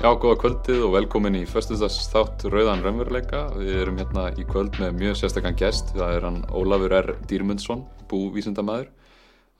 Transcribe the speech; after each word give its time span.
Já, 0.00 0.14
góða 0.16 0.38
kvöldið 0.40 0.78
og 0.86 0.94
velkomin 0.94 1.34
í 1.36 1.40
föstudags 1.44 2.06
þátt 2.08 2.46
Rauðan 2.48 2.80
Raunveruleika. 2.80 3.42
Við 3.52 3.82
erum 3.82 3.98
hérna 4.00 4.22
í 4.32 4.46
kvöld 4.48 4.78
með 4.80 4.94
mjög 4.96 5.18
sérstakann 5.20 5.58
gest. 5.60 5.90
Það 5.92 6.14
er 6.16 6.24
hann 6.24 6.38
Ólafur 6.56 6.94
R. 6.96 7.10
Dýrmundsson, 7.28 7.82
búvísindamæður. 8.08 8.88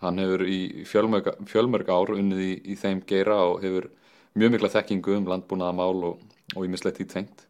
Hann 0.01 0.23
hefur 0.23 0.47
í 0.49 0.87
fjölmörg, 0.89 1.29
fjölmörg 1.45 1.93
ár 1.93 2.15
unnið 2.17 2.41
í, 2.41 2.49
í 2.73 2.79
þeim 2.81 3.05
geira 3.05 3.37
og 3.51 3.61
hefur 3.67 3.91
mjög 4.33 4.57
mikla 4.57 4.73
þekkingu 4.79 5.19
um 5.19 5.29
landbúnaða 5.29 5.77
mál 5.77 6.09
og, 6.09 6.25
og 6.57 6.65
í 6.65 6.73
mislegt 6.73 7.05
í 7.05 7.11
tvengt. 7.13 7.45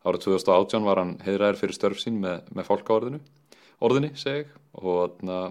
Árið 0.00 0.30
2018 0.30 0.88
var 0.88 1.04
hann 1.04 1.14
heiðræðir 1.26 1.60
fyrir 1.60 1.76
störf 1.76 2.00
sín 2.00 2.22
með, 2.24 2.48
með 2.56 2.70
fólkáorðinu, 2.72 3.20
orðinni 3.84 4.14
seg 4.16 4.48
og 4.80 5.18
þarna 5.20 5.42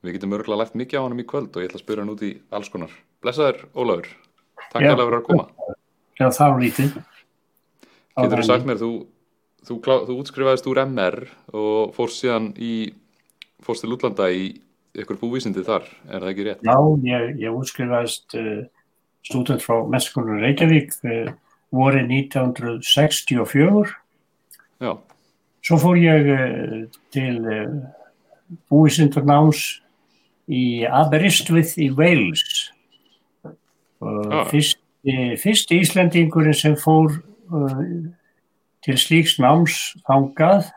við 0.00 0.16
getum 0.16 0.40
örgulega 0.40 0.64
lægt 0.64 0.80
mikið 0.80 0.96
á 0.96 1.04
hann 1.10 1.20
í 1.20 1.28
kvöld 1.28 1.52
og 1.52 1.60
ég 1.60 1.68
ætla 1.68 1.82
að 1.82 1.84
spyrja 1.84 2.06
hann 2.08 2.16
út 2.16 2.24
í 2.24 2.36
alls 2.56 2.72
konar. 2.72 3.00
Blessaður 3.20 3.66
Ólafur, 3.76 4.14
takk 4.70 4.80
alveg 4.80 5.10
fyrir 5.10 5.20
að 5.20 5.28
koma. 5.28 5.75
Já, 6.16 6.30
það 6.32 6.52
var 6.52 6.62
lítið. 6.62 6.94
Getur 8.16 8.40
þú 8.40 8.46
sagt 8.48 8.68
mér, 8.68 8.78
þú, 8.80 8.90
þú, 9.68 9.74
þú 10.08 10.14
útskrifaðist 10.22 10.68
úr 10.70 10.80
MR 10.86 11.18
og 11.52 11.92
fórst 11.96 12.22
síðan 12.22 12.52
í, 12.56 12.94
fórst 13.64 13.84
til 13.84 13.92
útlanda 13.92 14.30
í 14.32 14.46
ykkur 14.96 15.18
búvísindi 15.20 15.64
þar, 15.66 15.84
er 16.08 16.22
það 16.22 16.30
ekki 16.30 16.46
rétt? 16.46 16.62
Já, 16.64 16.78
ég, 17.04 17.34
ég 17.42 17.58
útskrifaðist 17.58 18.38
uh, 18.40 18.62
stúdent 19.28 19.64
frá 19.64 19.82
Messkólanum 19.92 20.40
Reykjavík 20.40 20.96
uh, 21.04 21.34
vorið 21.76 22.14
1964. 22.22 23.92
Já. 24.86 24.92
Svo 25.66 25.80
fór 25.82 26.00
ég 26.00 26.32
uh, 26.32 26.80
til 27.12 27.36
búvísindarnáms 28.70 29.66
í 30.48 30.86
Aberystwyth 30.88 31.76
í 31.82 31.90
Wales. 31.92 32.70
Ah. 34.00 34.46
Fyrst 34.48 34.80
fyrsti 35.38 35.80
Íslandingurinn 35.84 36.56
sem 36.56 36.74
fór 36.78 37.12
uh, 37.14 37.82
til 38.82 38.98
slíks 38.98 39.36
náms 39.42 39.94
þangað 40.06 40.70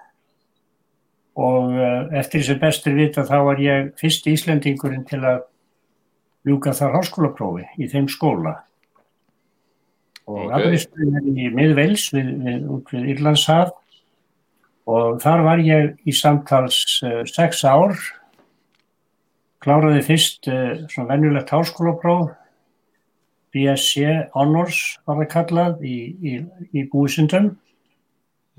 og 1.40 1.74
uh, 1.74 2.10
eftir 2.20 2.44
þessi 2.44 2.58
bestur 2.62 2.98
vita 2.98 3.26
þá 3.26 3.38
var 3.48 3.62
ég 3.64 3.92
fyrsti 4.00 4.36
Íslandingurinn 4.36 5.08
til 5.10 5.22
að 5.24 5.46
ljúka 6.48 6.74
þar 6.78 7.00
háskólaprófi 7.00 7.68
í 7.82 7.90
þeim 7.92 8.10
skóla. 8.12 8.60
Og 10.30 10.46
Ok. 10.46 10.54
Aberisturinn 10.54 11.18
er 11.18 11.30
í 11.30 11.50
miðveils 11.54 12.10
við, 12.14 12.30
við, 12.46 12.66
við 12.92 13.08
Írlandshaf. 13.16 13.74
Og 14.90 15.20
þar 15.22 15.44
var 15.46 15.62
ég 15.62 15.96
í 16.06 16.14
samtals 16.14 17.00
uh, 17.06 17.22
sex 17.30 17.64
ár 17.66 17.98
kláraði 19.62 20.04
fyrst 20.06 20.50
uh, 20.50 20.86
svona 20.90 21.16
venjulegt 21.16 21.52
háskólapróf 21.54 22.30
BSc 23.60 24.32
Honors 24.34 24.80
var 25.04 25.20
það 25.20 25.34
kallað 25.36 25.84
í, 25.84 25.98
í, 26.24 26.40
í 26.72 26.88
búisundum 26.88 27.58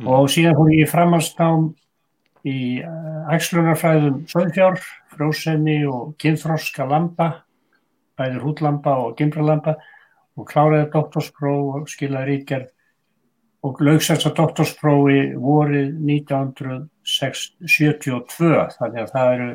Mm. 0.00 0.08
og 0.08 0.30
síðan 0.32 0.54
fór 0.56 0.70
ég 0.72 0.86
í 0.86 0.88
framhaldsnám 0.88 1.66
í 2.48 2.80
uh, 2.80 3.28
æxlunarfræðum 3.36 4.22
söðfjár, 4.30 4.78
frjósenni 5.12 5.84
og 5.84 6.14
kynþroska 6.20 6.84
lamba, 6.88 7.44
bæði 8.16 8.38
hútlamba 8.40 8.92
og 9.02 9.16
gimbralamba 9.18 9.72
og 10.40 10.44
kláraði 10.48 10.86
doktorspróf 10.94 11.64
og 11.76 11.84
skilaði 11.92 12.26
rítgerð 12.30 12.68
og 13.68 13.72
laugsast 13.84 14.24
að 14.24 14.38
doktorsprófi 14.38 15.20
vorið 15.36 15.88
1972 16.00 18.56
þannig 18.78 19.00
að 19.04 19.12
það 19.12 19.28
eru, 19.34 19.50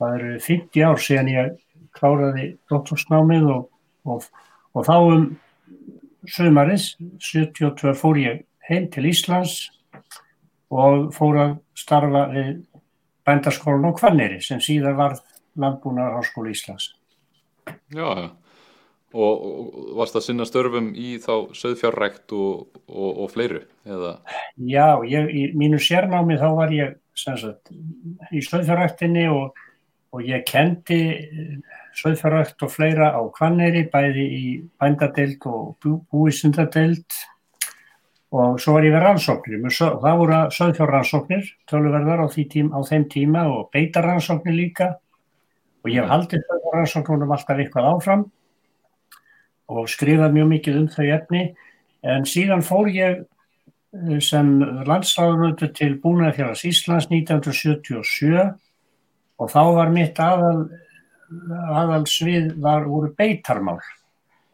það 0.00 0.10
eru 0.18 0.32
50 0.48 0.88
ár 0.90 0.98
síðan 1.06 1.32
ég 1.36 1.54
kláraði 1.94 2.46
doktorsnámið 2.66 3.46
og 3.54 3.62
og, 4.06 4.26
og 4.74 4.86
þá 4.86 4.96
um 5.00 5.26
sömarið 6.30 6.88
72 7.22 7.94
fór 7.98 8.20
ég 8.20 8.44
heim 8.68 8.88
til 8.92 9.06
Íslands 9.10 9.58
og 10.74 11.12
fór 11.14 11.38
að 11.42 11.52
starfa 11.78 12.26
við 12.32 12.50
bændaskólan 13.26 13.90
á 13.90 13.92
Kvanneri 13.98 14.40
sem 14.42 14.62
síðar 14.62 14.96
var 14.98 15.16
landbúnar 15.58 16.16
háskóla 16.18 16.52
Íslands. 16.54 16.92
Já. 17.94 18.32
Og, 19.16 19.44
og 19.46 19.92
varst 19.96 20.16
að 20.18 20.26
sinna 20.26 20.44
störfum 20.44 20.90
í 20.98 21.16
þá 21.22 21.54
söðfjárrækt 21.56 22.34
og, 22.36 22.66
og, 22.90 23.22
og 23.24 23.30
fleiru, 23.32 23.62
eða? 23.86 24.16
Já, 24.58 24.98
ég, 25.08 25.30
í 25.30 25.44
mínu 25.56 25.78
sérnámi 25.80 26.36
þá 26.40 26.48
var 26.58 26.74
ég 26.74 26.98
sagt, 27.16 27.70
í 28.34 28.42
stöðfjárræktinni 28.44 29.24
og, 29.32 29.56
og 30.16 30.24
ég 30.24 30.44
kendi 30.48 31.00
söðfjárrækt 31.96 32.62
og 32.64 32.72
fleira 32.72 33.10
á 33.12 33.20
Kvanneri, 33.36 33.84
bæði 33.92 34.24
í 34.24 34.44
bændadeild 34.80 35.44
og 35.48 35.74
bú, 35.82 35.98
búisundadeild 36.08 37.18
og 38.36 38.56
svo 38.60 38.76
var 38.76 38.86
ég 38.86 38.94
við 38.94 39.04
rannsóknir. 39.04 39.60
Það 39.76 40.18
voru 40.20 40.40
söðfjárrannsóknir, 40.56 41.52
töluverðar 41.70 42.24
á, 42.24 42.28
tím, 42.32 42.72
á 42.72 42.80
þeim 42.84 43.06
tíma 43.12 43.44
og 43.52 43.68
beitarrannsóknir 43.76 44.56
líka. 44.56 44.88
Og 45.84 45.92
ég 45.92 46.02
hef 46.02 46.10
haldið 46.10 46.44
söðfjárrannsóknunum 46.48 47.36
alltaf 47.36 47.62
eitthvað 47.62 47.88
áfram 47.92 48.26
og 49.66 49.88
skrifað 49.90 50.36
mjög 50.36 50.52
mikið 50.52 50.80
um 50.80 50.90
þau 50.92 51.06
efni. 51.16 51.46
En 52.06 52.28
síðan 52.28 52.64
fór 52.64 52.90
ég 52.92 53.24
eh, 53.24 54.20
sem 54.20 54.52
landsráðunötu 54.86 55.72
til 55.76 55.96
Búnaðarfjörðars 56.02 56.66
Íslands 56.68 57.08
1977 57.12 58.52
og 59.36 59.52
þá 59.52 59.62
var 59.76 59.92
mitt 59.94 60.18
aðal 60.22 60.66
aðal 61.74 62.06
svið 62.08 62.54
var 62.62 62.86
voru 62.88 63.12
beitarmál. 63.16 63.80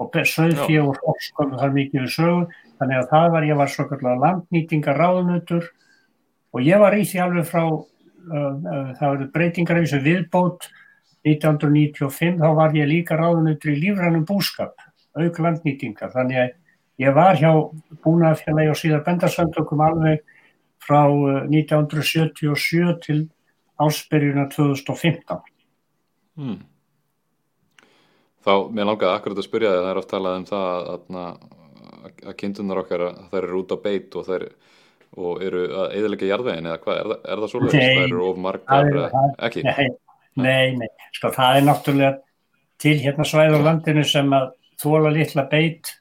Og 0.01 0.11
söðfjö 0.11 0.83
og 0.89 0.99
fólkskom 0.99 1.57
þar 1.61 1.75
mikið 1.77 2.05
við 2.05 2.13
sögu. 2.17 2.47
Þannig 2.81 2.99
að 2.99 3.11
það 3.13 3.27
var, 3.35 3.45
ég 3.47 3.59
var 3.61 3.71
svo 3.71 3.85
kallar 3.91 4.23
landnýtingar 4.23 4.99
ráðunötur 4.99 5.69
og 6.53 6.65
ég 6.67 6.81
var 6.83 6.97
í 6.99 7.05
því 7.07 7.21
alveg 7.23 7.47
frá 7.47 7.63
uh, 7.69 7.85
uh, 8.33 8.89
það 8.99 9.05
var 9.05 9.29
breytingar 9.37 9.79
af 9.79 9.85
þessu 9.87 10.01
viðbót 10.03 10.67
1995 11.29 12.41
þá 12.41 12.49
var 12.59 12.75
ég 12.75 12.91
líka 12.91 13.19
ráðunötur 13.21 13.77
í 13.77 13.79
lífrænum 13.85 14.27
búskap 14.27 14.75
auk 15.15 15.39
landnýtingar. 15.39 16.11
Þannig 16.17 16.41
að 16.43 16.51
ég 17.05 17.15
var 17.15 17.39
hjá 17.39 17.53
búnaðarfélagi 18.03 18.73
og 18.73 18.81
síðar 18.81 19.07
bendarsöndökum 19.07 19.87
alveg 19.87 20.25
frá 20.83 21.05
uh, 21.07 21.47
1977 21.47 22.99
til 23.07 23.23
ásperjuna 23.87 24.49
2015 24.55 25.43
Hmm. 26.33 26.63
Þá, 28.43 28.53
mér 28.75 28.87
langaði 28.89 29.13
akkurat 29.15 29.39
að 29.39 29.45
spyrja 29.47 29.71
þig, 29.73 29.83
það 29.85 29.91
er 29.93 29.99
oft 30.01 30.09
talað 30.11 30.37
um 30.41 30.47
það 30.49 30.71
að, 30.73 31.03
að, 31.23 32.15
að 32.31 32.37
kindunar 32.41 32.81
okkar 32.83 33.05
að 33.07 33.19
þær 33.35 33.45
eru 33.47 33.59
út 33.61 33.75
á 33.75 33.79
beit 33.85 34.17
og 34.19 34.25
þær 34.31 34.45
og 35.13 35.43
eru 35.45 35.61
að 35.83 35.93
eðalega 35.99 36.31
jarðvegin 36.31 36.69
eða 36.71 36.81
hvað, 36.87 36.99
er, 37.03 37.11
það- 37.13 37.29
er 37.35 37.43
það 37.43 37.51
svolítið? 37.53 37.79
Nei, 37.83 37.93
þær 37.99 38.07
eru 38.09 38.23
of 38.31 38.33
það 38.39 38.43
margar, 38.47 38.89
er- 38.89 39.13
það- 39.13 39.37
ekki? 39.51 39.63
Nei, 39.69 39.89
nei, 40.47 40.77
nei, 40.81 40.89
sko 41.19 41.31
það 41.37 41.59
er 41.61 41.67
náttúrulega 41.69 42.13
til 42.83 42.97
hérna 43.05 43.29
svæð 43.29 43.55
á 43.55 43.61
landinu 43.69 44.05
sem 44.09 44.33
að 44.41 44.49
þóla 44.83 45.13
litla 45.15 45.45
beit 45.53 45.93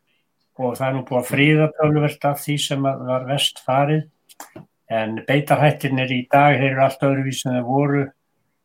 og 0.57 0.77
það 0.79 0.87
er 0.87 0.95
nú 0.95 1.03
búið 1.11 1.19
að 1.21 1.29
fríða 1.35 1.67
tölvert 1.77 2.25
af 2.31 2.39
því 2.45 2.55
sem 2.69 2.87
að 2.87 3.05
var 3.11 3.27
vest 3.29 3.61
farið 3.67 4.07
en 4.91 5.21
beitarhættirnir 5.27 6.11
í 6.11 6.25
dag 6.31 6.57
þeir 6.59 6.73
eru 6.73 6.83
allt 6.85 7.05
öðruvísi 7.07 7.47
en 7.47 7.57
þeir 7.57 7.67
voru 7.67 8.03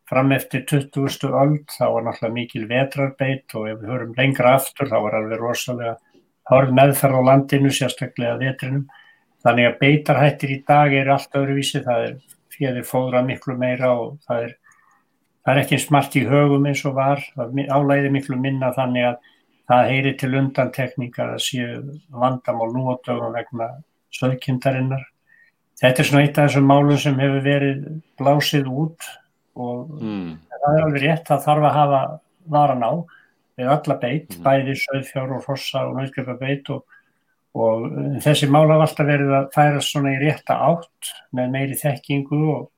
fram 0.07 0.31
eftir 0.35 0.63
20. 0.67 1.31
öld 1.31 1.65
þá 1.71 1.85
var 1.93 2.05
náttúrulega 2.05 2.35
mikil 2.35 2.67
vetrarbeit 2.69 3.55
og 3.59 3.67
ef 3.71 3.81
við 3.81 3.93
höfum 3.93 4.13
lengra 4.17 4.53
aftur 4.59 4.91
þá 4.91 4.97
var 5.05 5.17
alveg 5.19 5.41
rosalega 5.41 5.97
hörð 6.51 6.77
meðferð 6.79 7.19
á 7.19 7.27
landinu 7.31 7.73
sérstaklega 7.75 8.37
vetrinum 8.43 8.85
þannig 9.43 9.69
að 9.69 9.79
beitarhættir 9.81 10.55
í 10.55 10.61
dag 10.67 10.95
eru 10.95 11.15
allt 11.15 11.41
öðruvísi 11.41 11.83
það 11.87 12.05
er 12.05 12.15
fjöður 12.55 12.87
fóðra 12.91 13.23
miklu 13.27 13.57
meira 13.59 13.91
og 13.95 14.15
það 14.27 14.47
er 14.47 14.55
það 15.47 15.53
er 15.53 15.61
ekki 15.63 15.77
eins 15.77 15.89
margt 15.95 16.15
í 16.19 16.25
högum 16.27 16.65
eins 16.67 16.81
og 16.87 16.97
var, 16.97 17.21
álæði 17.39 18.09
miklu 18.11 18.35
minna 18.35 18.73
þannig 18.75 19.05
að 19.13 19.19
það 19.67 19.91
heyri 19.91 20.11
til 20.19 20.31
undantekningar 20.41 21.35
að 21.35 21.43
séu 21.45 21.77
vandamál 22.11 22.67
nú 22.73 22.87
á 22.91 22.95
dögum 23.05 23.35
vegna 23.35 23.69
söðkindarinnar. 24.17 25.05
Þetta 25.77 26.01
er 26.01 26.07
svona 26.09 26.23
eitt 26.25 26.37
af 26.41 26.47
þessum 26.49 26.65
málum 26.71 26.97
sem 26.97 27.17
hefur 27.21 27.43
verið 27.45 27.81
blásið 28.17 28.67
út 28.71 29.07
og 29.57 29.89
Mm. 30.01 30.37
það 30.49 30.77
er 30.77 30.83
alveg 30.85 31.01
rétt, 31.03 31.25
það 31.29 31.43
þarf 31.45 31.65
að 31.69 31.75
hafa 31.77 32.01
varan 32.49 32.83
á 32.83 32.93
við 33.57 33.67
alla 33.73 33.95
beit, 34.01 34.29
Mhm. 34.29 34.43
bæði 34.43 34.75
söðfjár 34.83 35.35
og 35.35 35.43
hrossa 35.45 35.87
og 35.87 35.95
nauðgjöpa 35.97 36.39
beit 36.39 36.69
og, 36.69 36.83
og 37.55 37.85
eh, 37.85 38.19
þessi 38.21 38.49
mál 38.49 38.67
hafa 38.69 38.85
alltaf 38.87 39.07
verið 39.07 39.31
að 39.33 39.51
færa 39.53 39.81
svona 39.81 40.13
í 40.13 40.21
rétta 40.21 40.57
átt 40.57 41.11
með 41.33 41.51
meiri 41.51 41.77
þekkingu 41.77 42.41
og, 42.55 42.69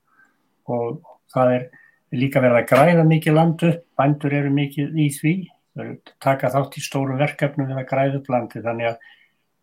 og 0.67 1.01
það 1.33 1.53
er 1.55 1.69
líka 2.13 2.39
verið 2.41 2.63
að 2.63 2.69
græða 2.69 3.03
mikið 3.07 3.33
land 3.33 3.63
upp, 3.63 3.83
bændur 3.99 4.33
eru 4.33 4.49
mikið 4.49 4.95
í 4.95 5.09
því, 5.13 5.33
þau 5.75 5.83
eru 5.83 5.91
að 5.93 6.13
taka 6.19 6.49
þátt 6.49 6.77
í 6.79 6.81
stórum 6.83 7.17
verkefnum 7.19 7.67
við 7.67 7.77
að 7.79 7.89
græða 7.91 8.15
upp 8.19 8.29
landi 8.29 8.61
þannig 8.63 8.87
að 8.87 8.97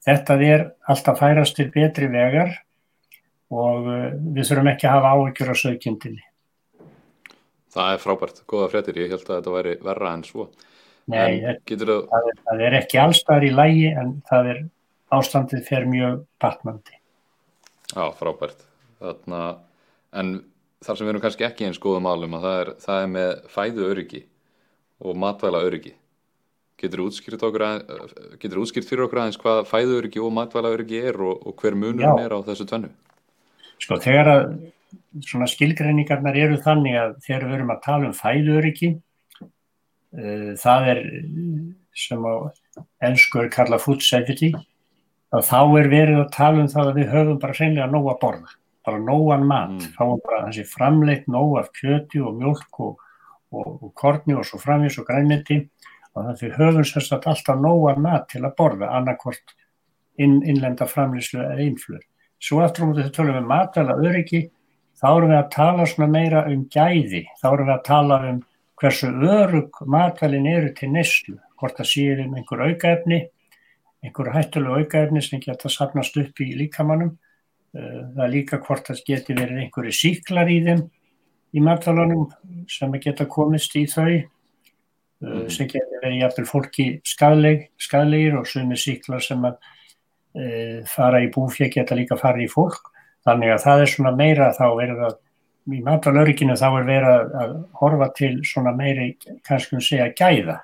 þetta 0.07 0.41
er 0.47 0.71
alltaf 0.89 1.19
færast 1.19 1.57
til 1.57 1.71
betri 1.71 2.07
vegar 2.09 2.53
og 3.55 3.87
uh, 3.87 4.07
við 4.37 4.49
þurfum 4.49 4.71
ekki 4.73 4.89
að 4.89 4.97
hafa 4.97 5.13
áhyggjur 5.17 5.53
á 5.53 5.57
sögkindinni. 5.63 6.25
Það 7.77 7.93
er 7.93 8.01
frábært, 8.01 8.41
góða 8.49 8.71
fréttir, 8.73 9.03
ég 9.03 9.13
held 9.13 9.27
að 9.27 9.35
þetta 9.35 9.53
væri 9.53 9.75
verra 9.85 10.15
en 10.17 10.25
svo. 10.25 10.47
Nei, 11.07 11.19
En 11.21 11.61
það, 11.69 11.91
það 12.11 12.31
er, 12.31 12.39
það 12.49 12.63
er 12.67 12.77
ekki 12.81 12.99
allstar 12.99 13.45
í 13.47 13.51
lægi 13.53 13.91
en 13.93 14.15
það 14.27 14.49
er 14.53 14.63
ástandið 15.15 15.67
fer 15.69 15.87
mjög 15.87 16.23
batnandi. 16.43 16.97
já, 17.93 18.07
frábært. 18.19 18.65
Þarna, 18.97 19.43
en 20.17 20.33
þar 20.83 20.97
sem 20.97 21.07
við 21.07 21.13
erum 21.13 21.23
kannski 21.23 21.47
ekki 21.47 21.69
eins 21.69 21.79
góða 21.83 22.01
málum 22.09 22.35
að 22.39 22.47
það 22.47 22.59
er, 22.63 22.73
það 22.87 23.03
er 23.03 23.13
með 23.13 23.31
fæðu 23.53 23.87
öryggi 23.93 24.23
og 25.05 25.21
matvæla 25.23 25.63
öryggi. 25.69 25.95
Getur 26.81 27.01
þú 27.01 27.09
útskýrt, 27.11 27.45
útskýrt 28.61 28.89
fyrir 28.89 29.07
okkur 29.07 29.23
aðeins 29.23 29.41
hvað 29.41 29.63
fæðu 29.69 30.01
öryggi 30.01 30.21
og 30.25 30.35
matvæla 30.37 30.73
öryggi 30.75 31.01
er 31.09 31.21
og, 31.25 31.47
og 31.47 31.57
hver 31.61 31.77
munurinn 31.79 32.19
Já. 32.19 32.25
er 32.27 32.35
á 32.37 32.39
þessu 32.45 32.67
tvennu? 32.69 32.91
Sko 33.83 33.99
þegar 34.03 34.31
að 34.33 34.45
svona 35.27 35.49
skilgreiningarnar 35.49 36.37
eru 36.37 36.61
þannig 36.63 36.97
að 37.01 37.17
þegar 37.25 37.47
við 37.47 37.57
erum 37.59 37.73
að 37.75 37.83
tala 37.85 38.09
um 38.11 38.17
fæðuriki 38.17 38.93
uh, 39.43 40.53
það 40.61 40.89
er 40.93 41.03
eh, 41.05 41.59
sem 41.97 42.25
á 42.29 42.35
ennsku 43.09 43.41
er 43.43 43.53
kallað 43.53 43.85
food 43.85 44.05
safety 44.05 44.53
að 45.35 45.49
þá 45.49 45.61
er 45.81 45.91
verið 45.93 46.21
að 46.21 46.33
tala 46.37 46.63
um 46.65 46.71
það 46.73 46.91
að 46.91 47.01
við 47.01 47.13
höfum 47.15 47.41
bara 47.43 47.57
hreinlega 47.59 47.91
nóg 47.93 48.11
að 48.13 48.21
borða 48.25 48.55
bara 48.87 48.99
nógan 49.03 49.47
mat, 49.47 49.71
Mm. 49.71 49.95
fáum 49.99 50.21
bara 50.23 50.47
þessi 50.47 50.65
framleitt 50.71 51.27
nóg 51.27 51.59
af 51.59 51.73
kjöti 51.75 52.21
og 52.23 52.37
mjölk 52.39 52.79
og, 52.79 53.01
og, 53.51 53.83
og 53.83 53.95
korni 53.95 54.35
og 54.35 54.45
svo 54.47 54.61
framvís 54.63 54.99
og 55.01 55.09
grænmeti 55.09 55.69
og 56.15 56.23
þannig 56.23 56.37
að 56.37 56.43
við 56.45 56.53
höfum 56.61 56.87
sérstaklega 56.87 57.33
alltaf 57.35 57.59
nógan 57.59 58.03
mat 58.05 58.29
til 58.31 58.45
að 58.45 58.55
borða 58.57 58.93
annarkvort 58.95 59.57
inn, 60.23 60.39
innlenda 60.47 60.87
framlýslu 60.87 61.43
eða 61.43 61.67
innflur. 61.67 62.05
Svo 62.43 62.61
aftur 62.65 62.85
á 62.85 62.87
móti 62.89 63.01
þegar 63.01 63.09
við 63.09 63.17
tölum 63.17 63.41
um 63.41 63.49
matvæla 63.51 63.97
öryggi 64.03 64.43
þá 64.97 65.09
erum 65.13 65.33
við 65.33 65.39
að 65.39 65.51
tala 65.57 65.87
svona 65.87 66.11
meira 66.13 66.45
um 66.51 66.67
gæði, 66.73 67.23
þá 67.41 67.47
erum 67.53 67.71
við 67.71 67.77
að 67.77 67.87
tala 67.89 68.21
um 68.31 68.43
hversu 68.77 69.13
örug 69.37 69.81
matvælin 69.87 70.51
eru 70.51 70.73
til 70.77 70.91
neyslu, 70.93 71.39
hvort 71.57 71.79
það 71.79 71.91
séu 71.93 72.17
um 72.25 72.35
einhver 72.37 72.65
aukaefni, 72.69 73.23
einhver 74.05 74.33
hættulegu 74.35 74.83
aukaefni 74.83 75.23
sem 75.25 75.41
geta 75.41 75.73
safnast 75.73 76.17
upp 76.21 76.45
í 76.45 76.53
líkamannum, 76.57 77.15
Eh, 77.77 78.03
það 78.15 78.23
er 78.25 78.33
líka 78.33 78.59
hvort 78.63 78.89
það 78.89 79.03
geti 79.05 79.35
verið 79.37 79.61
einhverju 79.65 79.93
síklar 79.97 80.49
í 80.49 80.61
þeim 80.65 80.83
í 81.57 81.63
matvælunum 81.65 82.29
sem 82.73 82.95
geta 83.03 83.27
komist 83.29 83.75
í 83.77 83.85
þau, 83.91 84.23
mm. 85.25 85.49
sem 85.53 85.69
geti 85.69 86.01
verið 86.01 86.23
jafnvel 86.23 86.47
fólki 86.49 86.87
skadleg, 87.05 87.67
skadlegir 87.81 88.39
og 88.41 88.49
sumi 88.49 88.79
síklar 88.81 89.25
sem 89.25 89.45
að 89.45 89.59
fara 90.91 91.23
í 91.25 91.31
búfjeg 91.33 91.75
geta 91.77 91.97
líka 91.99 92.19
fara 92.21 92.43
í 92.43 92.49
fólk. 92.51 92.93
Þannig 93.27 93.55
að 93.55 93.63
það 93.65 93.83
er 93.83 93.93
svona 93.93 94.13
meira 94.17 94.51
þá 94.55 94.67
er 94.85 94.95
það 95.01 95.15
í 95.67 95.83
matalörginu 95.83 96.57
þá 96.59 96.67
er 96.69 96.87
verið 96.87 97.11
að, 97.11 97.37
að 97.43 97.55
horfa 97.81 98.11
til 98.15 98.33
svona 98.47 98.75
meiri 98.77 99.09
kannski 99.47 99.79
um 99.79 99.85
segja 99.85 100.13
gæða. 100.15 100.61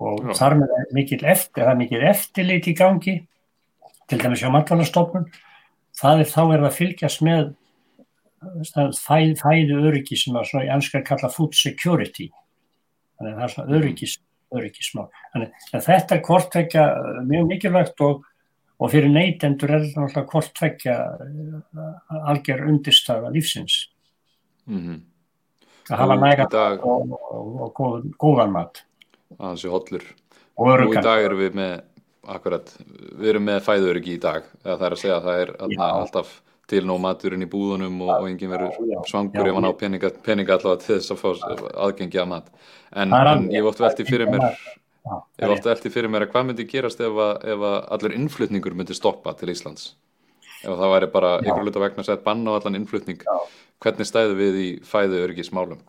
Og 0.00 0.28
Já. 0.28 0.36
þar 0.40 0.58
með 0.60 0.76
mikil 0.96 1.22
eftir, 1.24 1.64
það 1.64 1.72
er 1.72 1.80
mikil 1.80 2.04
eftirlit 2.04 2.68
í 2.68 2.76
gangi 2.76 3.16
til 4.06 4.18
dæmis 4.20 4.42
hjá 4.44 4.50
matalastofnun 4.52 5.28
það 5.96 6.22
er 6.22 6.30
þá 6.30 6.40
er 6.42 6.60
það 6.60 6.68
að 6.68 6.76
fylgjast 6.76 7.24
með 7.24 7.46
það 8.68 8.92
fæð, 9.00 9.32
fæðu 9.40 9.78
öryggi 9.88 10.18
sem 10.20 10.36
að 10.36 10.48
svo 10.50 10.62
í 10.62 10.70
anskar 10.70 11.04
kalla 11.06 11.30
food 11.32 11.56
security. 11.56 12.28
Þannig 13.16 13.32
að 13.32 13.38
það 13.38 13.46
er 13.46 13.54
svona 13.54 13.78
öryggis 13.78 14.16
öryggismál. 14.56 15.06
Þannig 15.32 15.68
að 15.72 15.86
þetta 15.88 16.16
er 16.16 16.24
hvort 16.28 16.50
tvekja 16.52 16.84
eh, 16.92 17.20
mjög 17.26 17.48
mikilvægt 17.50 18.04
og, 18.06 18.26
og 18.76 18.92
fyrir 18.92 19.12
neytendur 19.12 19.72
er 19.72 19.84
þetta 19.86 20.04
náttúrulega 20.04 20.32
hvort 20.32 20.56
tvekja 20.56 20.96
algjör 22.32 22.66
undirstafa 22.68 23.30
lífsins. 23.32 23.86
Mm 24.66 25.04
að 25.90 26.00
hafa 26.02 26.16
Nú, 26.16 26.22
næga 26.24 26.46
í 26.46 26.50
dag- 26.52 26.86
og, 26.86 27.12
og, 27.12 27.60
og 27.66 27.74
góð, 27.74 28.08
góðan 28.18 28.54
mat. 28.54 28.82
Að 29.38 29.52
þessi 29.54 29.70
hollur. 29.74 30.06
og 30.56 30.96
í 30.96 31.02
dag 31.02 31.22
erum 31.24 31.38
við 31.38 31.54
með, 31.54 31.74
akkurat, 32.26 32.72
við 33.20 33.28
erum 33.34 33.46
með 33.46 33.62
fæðuröryggi 33.66 34.16
í 34.16 34.20
dag. 34.22 34.48
Eða 34.64 34.76
það 34.76 34.86
er 34.86 34.96
að 34.96 35.02
segja 35.02 35.16
að 35.16 35.26
það 35.26 35.40
er 35.42 35.54
alltaf 35.86 36.42
til 36.66 36.82
nóg 36.82 36.98
maturinn 36.98 37.44
í 37.44 37.50
búðunum 37.50 38.00
og, 38.02 38.10
og 38.16 38.24
enginn 38.26 38.50
verður 38.50 39.04
svangur 39.06 39.46
ef 39.46 39.54
hann 39.54 39.68
á 39.70 39.72
peninga, 39.78 40.10
peninga 40.26 40.56
allavega 40.56 40.82
til 40.82 40.96
þess 40.96 41.12
að 41.14 41.20
fá 41.20 41.28
aðgengi 41.86 42.18
að 42.18 42.30
mat. 42.32 42.48
En, 42.90 43.12
en 43.14 43.46
ég 43.54 43.68
oft 43.68 43.82
velti 43.82 44.06
fyrir 44.08 44.32
mér, 44.32 44.56
ég 45.06 45.44
hef 45.44 45.54
oft 45.54 45.68
velti 45.70 45.92
fyrir 45.94 46.10
mér 46.12 46.26
að 46.26 46.32
hvað 46.34 46.48
myndi 46.50 46.68
gerast 46.70 47.00
ef 47.00 47.20
að, 47.26 47.34
ef 47.54 47.66
að 47.70 47.76
allir 47.96 48.16
innflutningur 48.18 48.74
myndi 48.78 48.96
stoppa 48.96 49.36
til 49.38 49.52
Íslands. 49.52 49.92
Ef 50.62 50.72
að 50.72 50.80
það 50.82 50.94
væri 50.94 51.10
bara 51.12 51.34
ykkur 51.44 51.66
hluta 51.66 51.82
vegna 51.84 52.06
sett 52.06 52.24
bann 52.24 52.46
á 52.48 52.56
allan 52.56 52.78
innflutning. 52.80 53.20
Já. 53.22 53.60
Hvernig 53.84 54.08
stæðu 54.08 54.38
við 54.40 54.58
í 54.62 54.70
fæðuröryggismálum? 54.88 55.84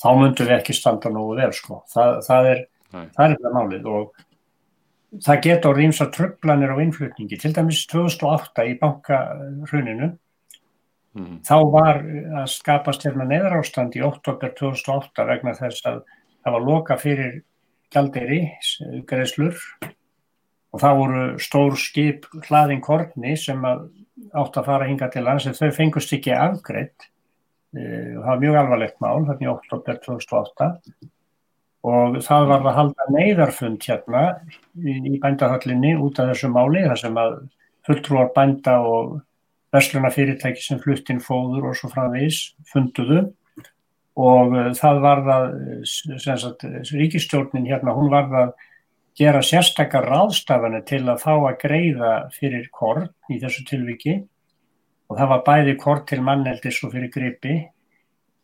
þá 0.00 0.08
myndum 0.16 0.48
við 0.48 0.56
ekki 0.56 0.76
standa 0.76 1.12
nógu 1.12 1.36
vel 1.40 1.52
sko. 1.56 1.82
það, 1.92 2.18
það 2.26 2.50
er 2.54 2.64
það 2.90 3.34
er 3.34 3.54
málið 3.54 3.88
og 3.90 4.24
það 5.26 5.42
getur 5.46 5.76
rýmsa 5.78 6.06
tröflanir 6.14 6.72
á 6.74 6.76
innflutningi 6.82 7.38
til 7.40 7.52
dæmis 7.56 7.84
2008 7.92 8.66
í 8.70 8.76
bankahruninu 8.80 10.14
Mm 11.10 11.40
þá 11.42 11.56
var 11.74 11.96
að 12.38 12.44
skapast 12.52 13.02
hérna 13.02 13.24
neðarástand 13.26 13.96
í 13.98 14.02
oktober 14.06 14.52
2008 14.54 15.24
vegna 15.26 15.56
þess 15.58 15.82
að 15.90 15.96
það 16.44 16.54
var 16.54 16.62
loka 16.62 16.96
fyrir 17.02 17.32
gjalderi, 17.92 18.42
greiðslur. 19.08 19.56
Og 20.70 20.82
það 20.82 20.98
voru 21.00 21.22
stór 21.42 21.78
skip 21.80 22.28
hlaðin 22.46 22.82
korni 22.84 23.34
sem 23.38 23.64
átt 23.66 24.58
að 24.60 24.66
fara 24.68 24.86
hinga 24.86 25.08
til 25.10 25.24
lands 25.26 25.48
en 25.50 25.56
þau 25.58 25.70
fengust 25.74 26.12
ekki 26.14 26.36
afgreitt 26.36 27.10
Eh, 27.70 28.16
það 28.18 28.26
var 28.26 28.38
mjög 28.42 28.56
alvarlegt 28.58 28.96
mál 28.98 29.26
hérna 29.28 29.46
í 29.46 29.48
oktober 29.50 29.98
2008 30.02 30.66
og 31.86 32.16
það 32.26 32.46
var 32.50 32.64
að 32.66 32.78
halda 32.80 33.04
neyðarfund 33.14 33.84
hérna 33.86 34.22
í, 34.74 35.20
bændahöllinni 35.22 35.92
út 36.02 36.18
af 36.18 36.32
þessu 36.32 36.50
máli 36.50 36.82
þar 36.88 36.98
sem 36.98 37.20
að 37.22 37.36
fulltrúar 37.86 38.32
bænda 38.34 38.74
og 38.82 39.20
verslunafyrirtæki 39.70 40.64
sem 40.64 40.80
fluttinn 40.82 41.22
fóður 41.22 41.70
og 41.70 41.78
svo 41.78 41.92
framvegis 41.94 42.40
funduðu 42.72 43.22
og 44.18 44.56
uh, 44.56 44.72
það 44.76 45.00
var 45.04 45.22
það 45.28 45.46
sem 45.86 46.40
sagt, 46.42 46.66
ríkistjórnin 46.90 47.68
hérna, 47.68 47.94
hún 47.96 48.10
var 48.12 48.30
að 48.44 48.52
gera 49.18 49.42
sérstakar 49.44 50.06
ráðstafanir 50.08 50.84
til 50.88 51.02
að 51.08 51.22
fá 51.22 51.32
að 51.34 51.58
greiða 51.60 52.12
fyrir 52.34 52.68
korn 52.72 53.10
í 53.30 53.40
þessu 53.42 53.66
tilviki 53.68 54.16
og 55.10 55.18
það 55.18 55.30
var 55.34 55.44
bæði 55.46 55.76
korn 55.80 56.06
til 56.06 56.20
manneldis 56.24 56.80
og 56.86 56.94
fyrir 56.94 57.10
gripi. 57.12 57.58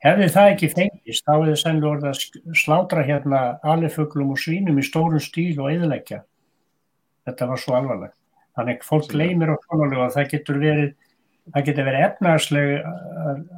Hefði 0.02 0.26
það 0.34 0.50
ekki 0.52 0.70
fengist, 0.74 1.24
þá 1.24 1.32
hefði 1.32 1.56
sennilega 1.60 1.92
orðið 1.94 2.08
að 2.10 2.56
slátra 2.58 3.04
hérna 3.06 3.42
alifuglum 3.64 4.34
og 4.34 4.40
svínum 4.42 4.78
í 4.78 4.84
stórum 4.84 5.22
stíl 5.22 5.56
og 5.62 5.70
eðilegja. 5.70 6.20
Þetta 7.26 7.48
var 7.50 7.62
svo 7.62 7.78
alvarlegt. 7.78 8.18
Þannig 8.56 8.84
fólk 8.86 9.08
gleymir 9.12 9.52
á 9.52 9.56
svonulega 9.64 10.08
að 10.08 10.14
það 10.16 10.30
getur 10.34 10.60
verið 10.60 10.92
það 11.54 11.68
getur 11.68 11.88
verið 11.88 12.06
efnarsleg 12.08 12.74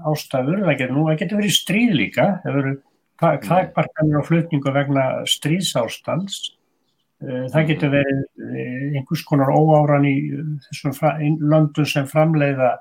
ástæður, 0.09 0.63
það 0.67 0.79
getur 0.83 0.95
nú, 0.97 1.07
það 1.09 1.19
getur 1.23 1.41
verið 1.43 1.57
stríð 1.57 1.97
líka, 1.97 2.29
það 2.45 2.61
verið 2.61 2.79
takbarkanir 3.19 4.21
og 4.21 4.29
flutningu 4.29 4.75
vegna 4.75 5.09
stríðsástands, 5.27 6.43
Eh, 7.19 7.47
það 7.51 7.65
getur 7.73 7.91
verið 7.91 8.19
eh, 8.47 8.83
einhvers 8.95 9.25
konar 9.27 9.51
óáran 9.51 10.05
í 10.07 10.15
eh, 10.37 10.51
þessum 10.69 11.41
löndum 11.51 11.87
sem 11.91 12.05
framleiða 12.07 12.77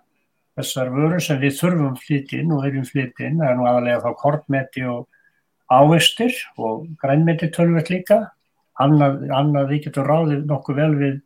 þessar 0.59 0.91
vörur 0.93 1.23
sem 1.25 1.39
við 1.41 1.55
þurfum 1.57 1.95
flytinn 1.97 2.53
og 2.53 2.67
erum 2.67 2.85
flytinn, 2.85 3.39
það 3.41 3.49
er 3.49 3.57
nú 3.57 3.65
aðalega 3.65 4.03
þá 4.03 4.21
kortmeti 4.21 4.85
og 4.85 5.07
ávegstir 5.73 6.37
og 6.61 6.85
grænmeti 7.01 7.49
tölvöld 7.55 7.89
líka, 7.89 8.19
annað, 8.77 9.25
annað 9.33 9.73
við 9.73 9.83
getum 9.87 10.05
ráðið 10.05 10.45
nokkuð 10.51 10.79
vel 10.83 10.91
við 11.01 11.17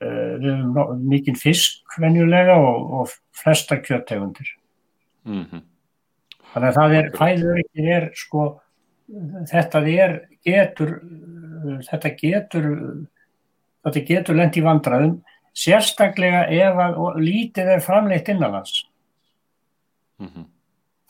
við 0.00 0.46
höfum 0.48 1.02
mikinn 1.10 1.36
fisk 1.36 1.98
venjulega 2.00 2.56
og, 2.56 2.92
og 3.00 3.14
flesta 3.36 3.76
kjöttegundir. 3.76 4.48
-hmm. 5.26 5.62
Þannig 6.52 6.68
að 6.68 6.78
það 6.78 6.94
er, 6.98 7.10
fæðurökin 7.18 7.90
er 7.96 8.10
sko, 8.14 8.60
þetta 9.50 9.82
er, 9.88 10.14
getur, 10.44 10.94
uh, 11.00 11.80
þetta 11.90 12.14
getur, 12.16 12.70
þetta 13.84 14.06
getur 14.06 14.36
lent 14.36 14.56
í 14.56 14.64
vandræðum, 14.64 15.18
sérstaklega 15.54 16.46
ef 16.48 16.80
að 16.86 16.96
og 16.98 17.20
lítið 17.20 17.74
er 17.76 17.84
framleitt 17.84 18.28
innanlands. 18.28 18.86
Mm 20.18 20.26
er 20.30 20.48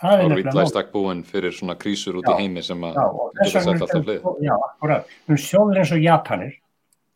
Það 0.01 0.23
er 0.25 0.55
mál. 0.55 0.67
stakk 0.67 0.93
búin 0.93 1.19
fyrir 1.25 1.53
svona 1.53 1.75
krísur 1.77 2.17
út 2.17 2.25
Já. 2.25 2.33
í 2.33 2.41
heimi 2.41 2.63
sem 2.63 2.81
að 2.89 2.97
og 3.05 3.35
getur 3.37 3.61
sett 3.61 3.69
alltaf 3.69 4.05
flið. 4.05 4.23
Já, 4.41 4.55
akkurat. 4.57 5.11
Um 5.29 5.37
sjóður 5.37 5.81
eins 5.83 5.93
og 5.93 6.01
Japanir, 6.01 6.55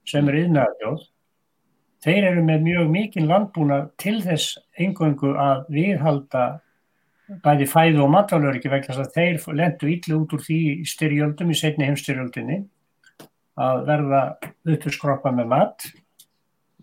sem 0.05 0.29
er 0.29 0.35
yðnaðarjóð, 0.35 1.07
þeir 2.05 2.29
eru 2.31 2.45
með 2.45 2.69
mjög 2.69 2.93
mikinn 2.93 3.31
landbúna 3.31 3.81
til 4.01 4.19
þess 4.25 4.59
engöngu 4.81 5.33
að 5.41 5.65
viðhalda 5.73 6.45
bæði 7.45 7.67
fæðu 7.71 8.05
og 8.05 8.13
matalöryggi 8.13 8.71
vegna 8.71 8.93
þess 8.93 9.05
að 9.07 9.15
þeir 9.17 9.59
lendu 9.61 9.91
ítlu 9.91 10.21
út 10.21 10.35
úr 10.37 10.45
því 10.45 10.61
í 10.75 10.87
styrjöldum 10.89 11.53
í 11.53 11.59
setni 11.59 11.89
heimstyrjöldinni 11.89 12.63
að 13.65 13.85
verða 13.89 14.23
uppurskroppa 14.67 15.33
með 15.33 15.53
mat. 15.53 15.87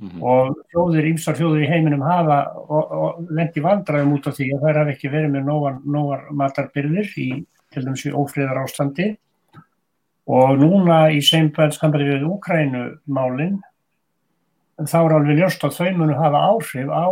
Mm 0.01 0.21
og 0.25 0.55
þjóðir, 0.71 1.11
ímsar 1.11 1.35
þjóðir 1.37 1.67
í 1.67 1.67
heiminum 1.69 2.01
hafa 2.01 2.37
og, 2.57 2.93
og 3.01 3.33
lendi 3.37 3.61
vandræðum 3.61 4.15
út 4.15 4.29
af 4.31 4.33
því 4.33 4.47
að 4.55 4.63
þær 4.63 4.79
hafa 4.79 4.93
ekki 4.95 5.11
verið 5.13 5.35
með 5.35 5.43
nógar, 5.45 5.75
nógar 5.85 6.23
matarbyrðir 6.33 7.11
í 7.21 7.27
til 7.71 7.83
dæmis 7.85 8.07
í 8.09 8.13
ófriðar 8.17 8.63
ástandi 8.63 9.11
og 10.31 10.55
núna 10.57 11.03
í 11.13 11.21
seinbæðskambari 11.21 12.07
við 12.09 12.25
Ukrænumálinn 12.31 13.59
þá 14.89 14.97
er 15.01 15.15
alveg 15.17 15.39
ljóst 15.41 15.63
að 15.67 15.77
þau 15.77 15.91
munu 15.99 16.17
hafa 16.17 16.41
áhrif 16.49 16.91
á, 16.91 17.05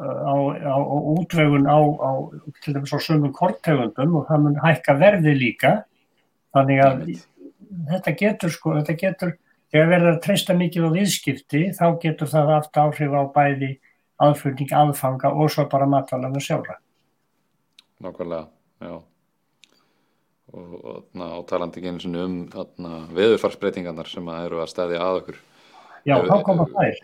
á, 0.00 0.34
á, 0.34 0.74
á 0.74 0.96
útvegun 1.14 1.68
á 1.68 1.78
til 2.64 2.74
dæmis 2.76 2.94
á 2.94 2.98
sömum 3.02 3.32
kortegundum 3.34 4.18
og 4.20 4.28
það 4.30 4.44
mun 4.46 4.60
hækka 4.64 4.98
verði 5.00 5.36
líka. 5.38 5.74
Þannig 6.54 6.84
að 6.84 7.00
þetta 7.90 8.14
getur 8.18 8.52
sko, 8.54 8.76
þetta 8.78 8.96
getur 9.00 9.34
þegar 9.74 9.90
verður 9.90 10.12
að 10.12 10.20
treysta 10.22 10.54
mikið 10.54 10.86
á 10.86 10.90
viðskipti 10.94 11.64
þá 11.74 11.86
getur 12.02 12.30
það 12.30 12.52
aft 12.58 12.78
áhrif 12.78 13.16
á 13.16 13.22
bæði 13.34 13.70
aðflutning, 14.22 14.70
aðfanga 14.70 15.32
og 15.34 15.50
svo 15.50 15.66
bara 15.70 15.88
matvalana 15.90 16.42
sjálfa 16.42 16.78
Nákvæmlega, 18.04 18.46
já. 18.84 18.94
Og, 20.54 20.72
og, 20.78 21.04
og 21.14 21.44
talandi 21.50 21.80
ekki 21.80 21.90
eins 21.90 22.06
og 22.06 22.16
um 22.20 22.36
veðurfarsbreytingarnar 23.16 24.10
sem 24.10 24.28
að 24.30 24.46
eru 24.48 24.60
að 24.62 24.70
stæði 24.70 25.00
að 25.00 25.18
okkur 25.22 25.40
Já, 26.04 26.18
þá 26.20 26.34
koma 26.44 26.66
þær, 26.68 26.98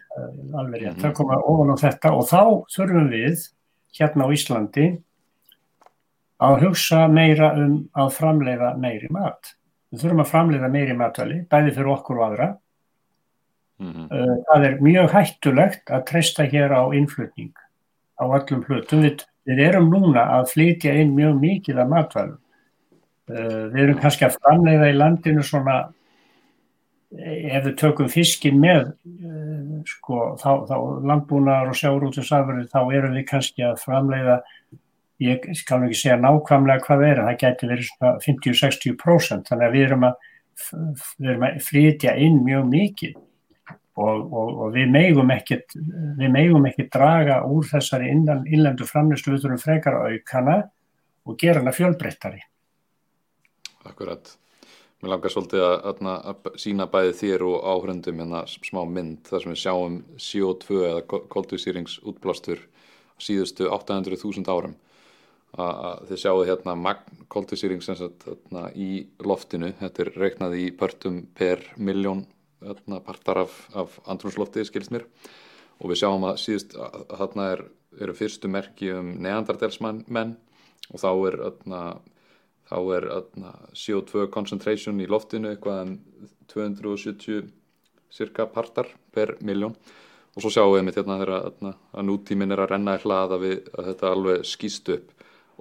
alveg 0.61 0.83
rétt, 0.83 0.99
þá 1.01 1.13
koma 1.17 1.39
ofan 1.49 1.73
á 1.73 1.77
þetta 1.81 2.11
og 2.13 2.27
þá 2.29 2.43
þurfum 2.75 3.07
við 3.09 3.47
hérna 3.97 4.27
á 4.29 4.33
Íslandi 4.37 4.89
að 6.41 6.65
hugsa 6.67 7.07
meira 7.09 7.53
um 7.57 7.79
að 7.97 8.13
framleiða 8.17 8.75
meiri 8.81 9.09
mat. 9.13 9.55
Við 9.91 10.05
þurfum 10.05 10.23
að 10.25 10.31
framleiða 10.31 10.71
meiri 10.73 10.97
matali, 10.97 11.39
bæði 11.51 11.73
fyrir 11.77 11.93
okkur 11.95 12.21
og 12.21 12.27
aðra. 12.29 12.51
Mm 13.81 13.93
-hmm. 13.93 14.45
Það 14.49 14.65
er 14.69 14.81
mjög 14.85 15.11
hættulegt 15.17 15.91
að 15.91 16.07
treysta 16.11 16.45
hér 16.45 16.73
á 16.77 16.83
innflutning 16.93 17.55
á 18.21 18.25
öllum 18.29 18.65
hlutum. 18.69 19.03
Við, 19.03 19.25
við 19.49 19.61
erum 19.65 19.89
núna 19.91 20.27
að 20.37 20.53
flytja 20.53 20.93
inn 20.93 21.17
mjög 21.17 21.41
mikið 21.41 21.81
af 21.81 21.89
matvælum. 21.89 22.39
Við 23.31 23.81
erum 23.81 23.99
kannski 23.99 24.25
að 24.27 24.37
framleiða 24.43 24.91
í 24.91 24.97
landinu 24.97 25.43
svona 25.43 25.93
ef 27.11 27.65
við 27.67 27.77
tökum 27.81 28.11
fiskin 28.11 28.61
með 28.63 28.93
uh, 28.93 29.81
sko, 29.89 30.35
þá, 30.39 30.51
þá 30.69 30.77
landbúnar 31.11 31.71
og 31.71 31.79
sjárútusafur 31.79 32.63
þá 32.71 32.81
erum 32.95 33.17
við 33.19 33.27
kannski 33.31 33.67
að 33.67 33.81
framleiða 33.83 34.41
ég 35.21 35.49
skal 35.59 35.83
ekki 35.85 35.99
segja 35.99 36.21
nákvæmlega 36.21 36.85
hvað 36.87 37.07
er 37.09 37.23
það 37.25 37.41
getur 37.43 37.73
verið 37.75 37.91
50-60% 38.27 39.51
þannig 39.51 39.67
að 39.67 39.75
við 39.75 39.87
erum 39.89 40.07
að, 40.09 40.29
við 41.19 41.33
erum 41.33 41.49
að 41.49 41.59
flytja 41.67 42.15
inn 42.25 42.41
mjög 42.47 42.71
mikið 42.71 43.19
og, 44.01 44.21
og, 44.33 44.53
og 44.65 44.75
við 44.77 44.93
megum 44.95 45.33
ekkert 45.35 45.77
við 45.77 46.33
megum 46.33 46.69
ekkert 46.71 46.93
draga 46.95 47.41
úr 47.45 47.67
þessari 47.69 48.13
innan, 48.15 48.47
innlendu 48.49 48.89
framleyslu 48.89 49.35
við 49.35 49.45
þurfum 49.45 49.65
frekar 49.65 49.99
aukana 50.07 50.61
og 51.29 51.37
gera 51.41 51.61
hana 51.61 51.75
fjölbreyttari. 51.77 52.41
Akkurat 53.85 54.40
Mér 55.01 55.15
langar 55.15 55.33
svolítið 55.33 55.63
að, 55.65 55.87
að, 55.89 56.01
að 56.29 56.57
sína 56.61 56.85
bæði 56.93 57.13
þér 57.17 57.45
og 57.49 57.63
áhrundum 57.73 58.19
hérna 58.21 58.43
smá 58.53 58.83
mynd 58.85 59.23
þar 59.31 59.43
sem 59.45 59.55
við 59.55 59.61
sjáum 59.63 59.95
CO2 60.21 60.81
eða 60.91 61.21
koldvísýringsútblástur 61.33 62.67
síðustu 63.21 63.71
800.000 63.73 64.45
árum. 64.53 64.75
Að 65.57 66.05
þið 66.11 66.21
sjáu 66.23 66.43
hérna 66.45 66.77
magn 66.79 67.25
koldvísýring 67.33 67.81
hérna, 67.81 68.67
í 68.77 69.07
loftinu, 69.25 69.73
þetta 69.81 70.05
er 70.05 70.13
reiknað 70.21 70.59
í 70.61 70.69
pörtum 70.77 71.23
per 71.35 71.65
miljón 71.81 72.27
hérna, 72.61 73.01
partar 73.01 73.47
af, 73.47 73.57
af 73.73 73.97
andrumslofti, 74.05 74.67
skilst 74.69 74.93
mér. 74.93 75.09
Og 75.81 75.91
við 75.95 76.03
sjáum 76.03 76.29
að 76.29 76.43
síðust 76.45 76.77
þarna 77.09 77.51
er, 77.57 77.65
eru 78.05 78.15
fyrstu 78.21 78.53
merki 78.53 78.93
um 78.93 79.15
neandardelsmenn 79.25 80.37
og 80.93 81.01
þá 81.01 81.11
er 81.15 81.41
hérna 81.41 81.83
þá 82.71 82.77
er 82.97 83.09
atna, 83.17 83.55
CO2 83.75 84.29
concentration 84.31 85.01
í 85.03 85.09
loftinu 85.11 85.51
eitthvað 85.51 85.81
en 85.85 85.97
270 86.53 87.51
cirka 88.11 88.47
partar 88.51 88.89
per 89.15 89.37
miljón 89.47 89.75
og 90.37 90.45
svo 90.45 90.53
sjáum 90.55 90.77
við 90.77 90.85
mitt 90.87 90.99
hérna 90.99 91.19
þegar 91.19 91.49
atna, 91.51 91.73
að 91.91 92.07
nútímin 92.07 92.55
er 92.55 92.63
að 92.63 92.71
renna 92.75 92.95
í 92.95 93.03
hlaða 93.03 93.39
við 93.43 93.57
að 93.75 93.89
þetta 93.91 94.13
alveg 94.15 94.45
skýst 94.47 94.93
upp. 94.95 95.09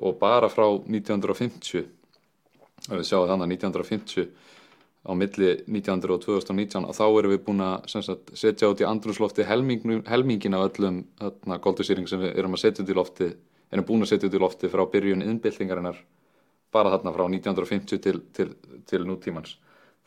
Og 0.06 0.20
bara 0.22 0.50
frá 0.52 0.68
1950 0.70 1.82
ef 1.82 2.94
við 2.94 3.08
sjáum 3.10 3.28
þannig 3.32 3.58
1950 3.58 4.30
á 5.10 5.12
milli 5.16 5.50
1900 5.66 6.14
og 6.14 6.22
2019 6.26 6.86
og 6.86 6.96
þá 6.96 7.06
erum 7.08 7.34
við 7.34 7.44
búin 7.48 7.64
að 7.66 7.90
sagt, 7.92 8.32
setja 8.38 8.70
út 8.70 8.82
í 8.84 8.88
andrúslofti 8.88 9.46
helmingin, 9.48 10.04
helmingin 10.08 10.58
af 10.58 10.70
öllum 10.70 11.02
góldusýring 11.64 12.08
sem 12.08 12.22
við 12.22 12.38
erum 12.38 12.58
að 12.58 12.64
setja 12.66 12.84
út 12.84 12.92
í 12.92 12.98
lofti 12.98 13.30
erum 13.72 13.88
búin 13.88 14.06
að 14.06 14.12
setja 14.14 14.30
út 14.30 14.36
í 14.36 14.42
lofti 14.44 14.72
frá 14.72 14.84
byrjun 14.92 15.24
innbyltingarinnar 15.26 16.02
bara 16.74 16.94
þarna 16.94 17.14
frá 17.16 17.26
1950 17.28 18.02
til, 18.04 18.22
til, 18.36 18.50
til 18.90 19.06
nútímans. 19.08 19.56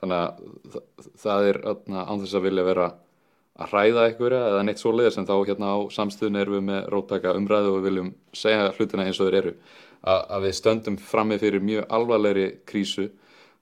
Þannig 0.03 0.19
að 0.19 0.77
það, 1.23 1.49
er 1.49 1.59
ánþess 1.65 2.37
að 2.39 2.47
vilja 2.49 2.67
vera 2.67 2.89
að 3.63 3.73
hræða 3.73 4.07
einhverja 4.09 4.43
eða 4.49 4.65
neitt 4.67 4.81
svo 4.81 4.93
leiðis 4.95 5.19
en 5.21 5.29
þá 5.29 5.35
hérna 5.47 5.75
á 5.77 5.79
samstöðun 5.95 6.41
erum 6.41 6.57
við 6.57 6.65
með 6.71 6.87
róttaka 6.95 7.35
umræðu 7.39 7.73
og 7.73 7.79
við 7.79 7.89
viljum 7.89 8.13
segja 8.35 8.73
hlutina 8.79 9.07
eins 9.07 9.21
og 9.21 9.29
þeir 9.29 9.39
eru. 9.43 9.55
Að, 10.03 10.21
að 10.35 10.47
við 10.47 10.57
stöndum 10.59 10.99
frammi 10.99 11.39
fyrir 11.39 11.63
mjög 11.63 11.87
alvarlegri 11.99 12.49
krísu 12.67 13.11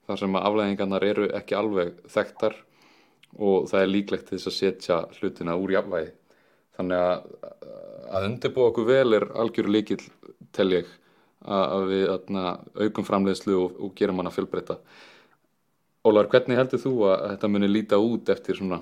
þar 0.07 0.21
sem 0.23 0.37
að 0.37 0.47
aflæðingarnar 0.49 1.05
eru 1.05 1.27
ekki 1.37 1.57
alveg 1.59 1.99
þekktar 2.09 2.57
og 3.37 3.69
það 3.69 3.83
er 3.83 3.91
líklegt 3.91 4.31
þess 4.31 4.49
að 4.49 4.57
setja 4.57 5.03
hlutina 5.19 5.59
úr 5.59 5.75
jafnvægi. 5.75 6.15
Þannig 6.79 7.03
að 7.05 7.51
að 8.11 8.27
undirbúa 8.27 8.71
okkur 8.71 8.87
vel 8.87 9.15
er 9.17 9.25
algjör 9.39 9.69
líkil 9.71 9.99
tel 10.55 10.69
ég 10.73 10.89
að 11.41 11.87
við 11.89 12.03
atna, 12.15 12.43
aukum 12.77 13.07
framleiðslu 13.07 13.55
og, 13.57 13.79
og 13.81 13.95
gerum 13.97 14.21
hana 14.21 14.33
fjölbreyta. 14.33 14.77
Ólar, 16.05 16.29
hvernig 16.29 16.57
heldur 16.57 16.81
þú 16.81 16.93
að 17.11 17.25
þetta 17.31 17.49
muni 17.53 17.69
líta 17.69 17.99
út 18.01 18.29
eftir 18.33 18.57
svona 18.57 18.81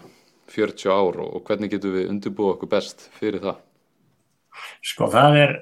40 0.50 0.92
ár 0.92 1.20
og, 1.24 1.34
og 1.39 1.48
hvernig 1.48 1.72
getur 1.74 1.96
við 1.96 2.12
undirbúið 2.12 2.54
okkur 2.56 2.72
best 2.72 3.10
fyrir 3.20 3.44
það? 3.44 3.60
Sko 4.84 5.10
það 5.12 5.39
er 5.44 5.58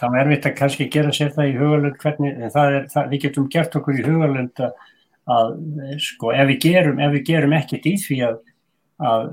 það 0.00 0.14
er 0.14 0.20
erfitt 0.22 0.46
að 0.48 0.56
kannski 0.58 0.86
gera 0.92 1.12
sér 1.14 1.34
það 1.34 1.50
í 1.50 1.56
hugalund 1.58 1.98
hvernig, 2.00 2.38
það 2.54 2.76
er, 2.76 2.86
það, 2.92 3.10
við 3.10 3.24
getum 3.26 3.48
gert 3.52 3.76
okkur 3.80 3.98
í 3.98 4.06
hugalund 4.06 4.62
að, 4.64 4.86
að 5.36 5.52
sko 6.04 6.32
ef 6.34 6.48
við 6.50 6.60
gerum, 6.64 7.02
ef 7.02 7.12
við 7.16 7.26
gerum 7.28 7.56
ekkert 7.58 7.88
í 7.90 7.94
því 8.00 8.18
að, 8.28 8.38
að 9.10 9.26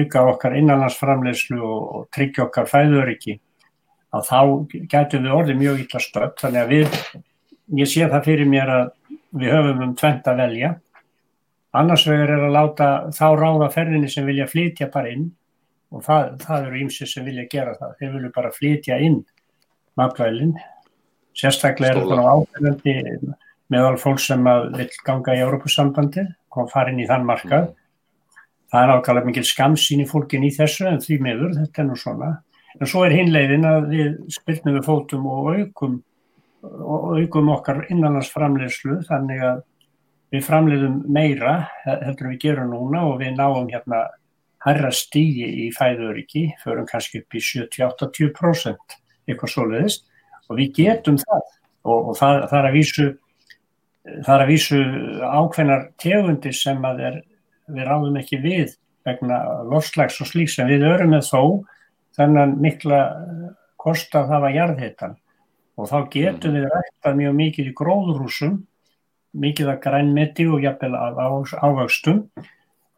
auka 0.00 0.24
okkar 0.32 0.58
innanlandsframlegslu 0.58 1.60
og, 1.60 1.80
og 1.98 2.08
tryggja 2.14 2.46
okkar 2.48 2.70
fæðuriki 2.70 3.38
að 4.12 4.24
þá 4.28 4.40
getum 4.92 5.26
við 5.26 5.36
orðið 5.36 5.60
mjög 5.60 5.84
illa 5.84 6.02
stöld 6.04 6.34
þannig 6.40 6.62
að 6.62 6.72
við, 6.74 6.96
ég 7.80 7.92
sé 7.92 8.08
það 8.08 8.26
fyrir 8.28 8.50
mér 8.52 8.72
að 8.72 8.88
við 9.42 9.54
höfum 9.56 9.84
um 9.86 9.94
tvent 9.96 10.26
að 10.28 10.42
velja. 10.42 10.72
Annars 11.72 12.04
vegar 12.04 12.34
er 12.34 12.42
að 12.44 12.56
láta 12.56 12.88
þá 13.16 13.26
ráða 13.40 13.70
ferðinni 13.72 14.10
sem 14.12 14.26
vilja 14.28 14.48
flytja 14.50 14.90
bara 14.92 15.14
inn 15.14 15.30
og 15.92 16.04
það, 16.04 16.34
það 16.42 16.66
eru 16.66 16.82
ímsið 16.82 17.08
sem 17.08 17.24
vilja 17.28 17.48
gera 17.52 17.72
það, 17.78 17.96
þeir 18.00 18.12
vilja 18.16 18.34
bara 18.34 18.52
flytja 18.52 19.00
inn 19.06 19.22
matvælinn 20.00 20.52
sérstaklega 21.36 21.96
er 21.96 22.08
það 22.08 22.28
áfærandi 22.32 22.94
meðal 23.72 23.96
fólk 24.00 24.20
sem 24.20 24.44
vil 24.76 24.88
ganga 25.06 25.36
í 25.36 25.42
Európusambandi, 25.44 26.26
kom 26.52 26.68
farin 26.68 27.00
í 27.00 27.08
þann 27.08 27.24
markað. 27.28 27.70
Mm. 27.70 27.78
það 28.72 28.82
er 28.82 28.90
ákvæmlega 28.96 29.28
mikil 29.28 29.44
skamsín 29.44 30.00
í 30.00 30.08
fólkin 30.08 30.44
í 30.48 30.52
þessu 30.52 30.86
en 30.88 31.00
því 31.00 31.18
meður, 31.20 31.56
þetta 31.58 31.82
er 31.82 31.88
nú 31.88 31.96
svona 32.00 32.30
En 32.80 32.88
svo 32.88 33.04
er 33.06 33.14
hinleiðin 33.16 33.68
að 33.68 33.90
við 33.92 34.14
spilnum 34.32 34.78
við 34.78 34.86
fótum 34.86 35.28
og 35.28 35.50
aukum, 35.52 35.98
og 36.62 37.06
aukum 37.18 37.52
okkar 37.52 37.84
innanlandsframleyslu 37.88 39.02
þannig 39.08 39.44
að 39.48 39.62
við 40.32 40.46
framleiðum 40.46 41.00
meira 41.12 41.56
heldur 41.84 42.32
við 42.32 42.42
gerum 42.46 42.72
núna 42.72 43.04
og 43.10 43.18
við 43.20 43.34
náum 43.36 43.68
hérna 43.68 44.06
herra 44.62 44.92
stígi 44.94 45.48
í 45.64 45.70
fæðuriki, 45.74 46.46
förum 46.62 46.86
kannski 46.88 47.20
upp 47.22 47.34
í 47.34 47.42
70-80% 47.42 48.96
eitthvað 49.26 49.52
svoleiðist 49.52 50.06
og 50.48 50.58
við 50.60 50.72
getum 50.78 51.18
það 51.20 51.42
og, 51.42 51.98
og 51.98 52.14
það, 52.18 52.38
það 52.50 52.58
er 52.58 52.68
að 52.68 52.78
vísu 52.78 53.08
það 54.02 54.32
er 54.34 54.44
að 54.44 54.50
vísu 54.50 54.80
ákveðnar 55.22 55.84
tegundir 56.02 56.56
sem 56.56 56.86
að 56.86 57.04
er, 57.08 57.18
við 57.70 57.88
ráðum 57.88 58.18
ekki 58.22 58.40
við 58.42 58.76
vegna 59.06 59.38
lofslags 59.66 60.20
og 60.22 60.30
slíks 60.30 60.58
en 60.62 60.70
við 60.70 60.86
örum 60.86 61.14
með 61.14 61.28
þó 61.28 61.42
þennan 62.16 62.56
mikla 62.62 63.02
eh, 63.02 63.46
kost 63.80 64.14
að 64.18 64.32
hafa 64.32 64.52
jarðhittan 64.54 65.16
og 65.80 65.88
þá 65.90 65.98
getum 66.12 66.56
við 66.56 66.68
ræktað 66.70 67.18
mjög 67.18 67.38
mikið 67.38 67.70
í 67.70 67.76
gróðrúsum, 67.78 68.58
mikið 69.42 69.70
að 69.72 69.80
grænmeti 69.86 70.44
og 70.52 70.60
jafnvel 70.62 70.92
af 70.98 71.22
ávöxtum. 71.64 72.26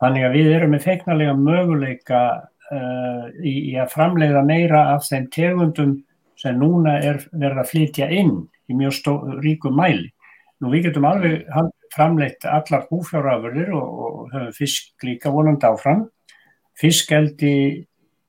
Þannig 0.02 0.26
að 0.26 0.34
við 0.34 0.50
erum 0.56 0.74
með 0.74 0.86
feiknarlega 0.88 1.36
möguleika 1.38 2.22
uh, 2.42 3.28
í, 3.38 3.54
í 3.70 3.76
að 3.78 3.92
framleiða 3.94 4.42
meira 4.44 4.82
af 4.96 5.06
þeim 5.06 5.28
tegundum 5.32 5.94
sem 6.40 6.58
núna 6.58 6.98
er 6.98 7.22
verið 7.30 7.62
að 7.62 7.70
flytja 7.70 8.10
inn 8.12 8.34
í 8.68 8.76
mjög 8.76 8.98
stó, 8.98 9.14
ríkum 9.44 9.78
mæli. 9.78 10.10
Nú 10.60 10.72
við 10.74 10.88
getum 10.88 11.06
alveg 11.08 11.46
framleitt 11.94 12.44
allar 12.48 12.88
húfjárafurðir 12.90 13.70
og, 13.78 13.88
og 14.04 14.34
höfum 14.34 14.54
fisk 14.58 15.06
líka 15.06 15.32
vonandi 15.32 15.70
áfram. 15.70 16.08
Fiskeldi 16.74 17.84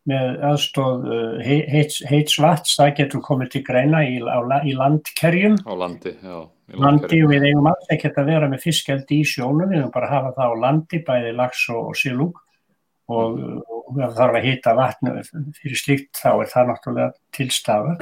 með 0.09 0.41
aðstóð 0.51 1.05
uh, 1.09 1.37
heits, 1.45 2.01
heits 2.05 2.39
vats, 2.41 2.75
það 2.77 2.91
getur 2.99 3.23
komið 3.25 3.53
til 3.55 3.63
greina 3.65 4.03
í, 4.05 4.19
á, 4.21 4.39
í 4.61 4.75
landkerjum. 4.77 5.57
Á 5.65 5.73
landi, 5.81 6.13
já. 6.21 6.39
landi 6.81 7.21
við 7.25 7.47
eigum 7.49 7.69
alls 7.71 7.93
ekkert 7.93 8.19
að 8.21 8.33
vera 8.33 8.49
með 8.51 8.65
fiskeldi 8.67 9.21
í 9.21 9.29
sjónu, 9.29 9.65
við 9.69 9.81
eigum 9.81 9.93
bara 9.95 10.11
að 10.11 10.17
hafa 10.17 10.35
það 10.37 10.53
á 10.53 10.61
landi, 10.65 11.01
bæði 11.07 11.37
lags 11.39 11.63
og, 11.73 11.81
og 11.89 11.97
silúk 11.99 12.43
og, 13.11 13.39
það 13.85 14.15
þarf 14.17 14.37
að 14.39 14.45
hýta 14.47 14.73
vatnu 14.77 15.11
fyrir 15.59 15.79
slíkt 15.79 16.17
þá 16.17 16.29
er 16.31 16.49
það 16.49 16.69
náttúrulega 16.71 17.09
tilstafa. 17.37 17.95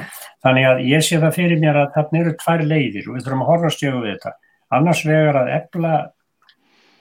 Þannig 0.44 0.68
að 0.70 0.82
ég 0.88 1.04
sé 1.04 1.20
það 1.20 1.36
fyrir 1.36 1.60
mér 1.60 1.80
að 1.82 1.90
þarna 1.96 2.20
eru 2.22 2.34
tvær 2.40 2.64
leiðir 2.64 3.08
og 3.08 3.16
við 3.16 3.26
þurfum 3.26 3.44
að 3.44 3.50
horfa 3.52 3.72
stjögu 3.74 4.02
við 4.04 4.14
þetta. 4.14 4.32
Annars 4.74 5.02
vegar 5.04 5.40
að 5.42 5.50
ebla 5.58 5.94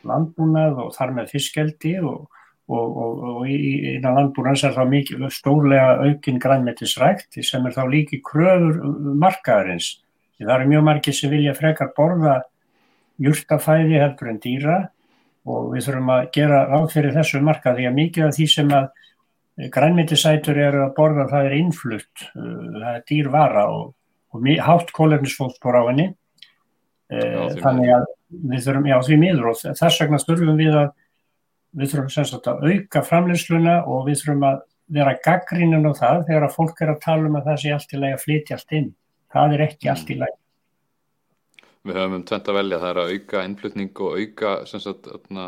landbúnað 0.04 0.82
og 0.84 0.96
þar 0.98 1.16
með 1.16 1.32
fiskeldi 1.32 1.94
og 2.04 2.43
og, 2.72 2.98
og, 2.98 3.24
og 3.30 3.50
innan 3.50 4.16
landbúrans 4.18 4.64
er 4.64 4.76
þá 4.76 4.86
mikið 4.88 5.28
stórlega 5.36 5.98
aukinn 6.08 6.40
grænmetisrækt 6.42 7.42
sem 7.44 7.66
er 7.68 7.76
þá 7.76 7.84
líki 7.92 8.22
kröfur 8.24 8.80
markaðarins. 9.20 9.98
Það 10.40 10.56
eru 10.56 10.72
mjög 10.72 10.86
margir 10.88 11.16
sem 11.16 11.32
vilja 11.32 11.54
frekar 11.56 11.92
borða 11.96 12.42
júrtafæði 13.24 14.00
heldur 14.02 14.32
en 14.32 14.42
dýra 14.44 14.78
og 15.44 15.74
við 15.74 15.88
þurfum 15.88 16.12
að 16.16 16.30
gera 16.36 16.64
ráð 16.70 16.88
fyrir 16.96 17.16
þessu 17.18 17.44
markað 17.44 17.80
því 17.80 17.88
að 17.90 17.98
mikið 18.00 18.28
af 18.28 18.36
því 18.38 18.48
sem 18.54 18.74
að 18.74 18.88
grænmetisætur 19.74 20.58
eru 20.58 20.82
að 20.88 20.96
borða 20.98 21.28
það 21.30 21.48
er 21.50 21.56
innflutt, 21.60 22.26
uh, 22.34 22.66
það 22.80 22.90
er 22.96 23.06
dýrvara 23.12 23.66
og, 23.70 23.94
og 24.34 24.52
hátt 24.66 24.94
kólefnisfólkspor 24.96 25.78
á 25.78 25.84
henni. 25.92 26.10
Já, 27.14 27.60
Þannig 27.62 27.92
að 27.94 28.06
við 28.50 28.64
þurfum, 28.66 28.86
já 28.90 28.96
því 29.06 29.18
miður 29.22 29.50
og 29.52 29.58
þess 29.62 30.00
vegna 30.02 30.20
þurfum 30.24 30.58
við 30.58 30.78
að 30.80 30.88
við 31.74 31.94
þurfum 31.94 32.14
sagt, 32.14 32.48
að 32.48 32.66
auka 32.70 33.04
framleysluna 33.08 33.80
og 33.90 34.08
við 34.08 34.22
þurfum 34.22 34.48
að 34.50 34.62
vera 34.94 35.18
gaggrínin 35.26 35.90
á 35.90 35.92
það 35.98 36.26
þegar 36.30 36.48
að 36.48 36.56
fólk 36.58 36.82
er 36.84 36.94
að 36.94 37.04
tala 37.04 37.30
um 37.30 37.38
að 37.40 37.50
það 37.50 37.62
sé 37.62 37.74
allt 37.74 37.94
í 37.94 38.02
lagi 38.02 38.18
að 38.18 38.24
flytja 38.24 38.58
allt 38.58 38.76
inn. 38.80 38.90
Það 39.34 39.56
er 39.56 39.66
ekki 39.68 39.92
allt 39.94 40.10
í 40.14 40.18
lagi. 40.22 40.40
Við 41.84 42.00
höfum 42.00 42.18
um 42.20 42.26
tvent 42.28 42.50
að 42.50 42.58
velja, 42.60 42.80
það 42.80 42.92
er 42.92 43.00
að 43.02 43.14
auka 43.14 43.46
innflutning 43.48 44.04
og 44.06 44.20
auka 44.20 44.52
sagt, 44.70 45.10
atna, 45.12 45.48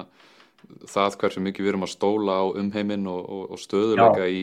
það 0.89 1.17
hversu 1.21 1.43
mikið 1.43 1.65
við 1.65 1.71
erum 1.71 1.85
að 1.85 1.93
stóla 1.93 2.37
á 2.41 2.45
umheiminn 2.59 3.05
og, 3.11 3.21
og, 3.23 3.43
og 3.55 3.61
stöðuleika 3.61 4.27
í 4.27 4.41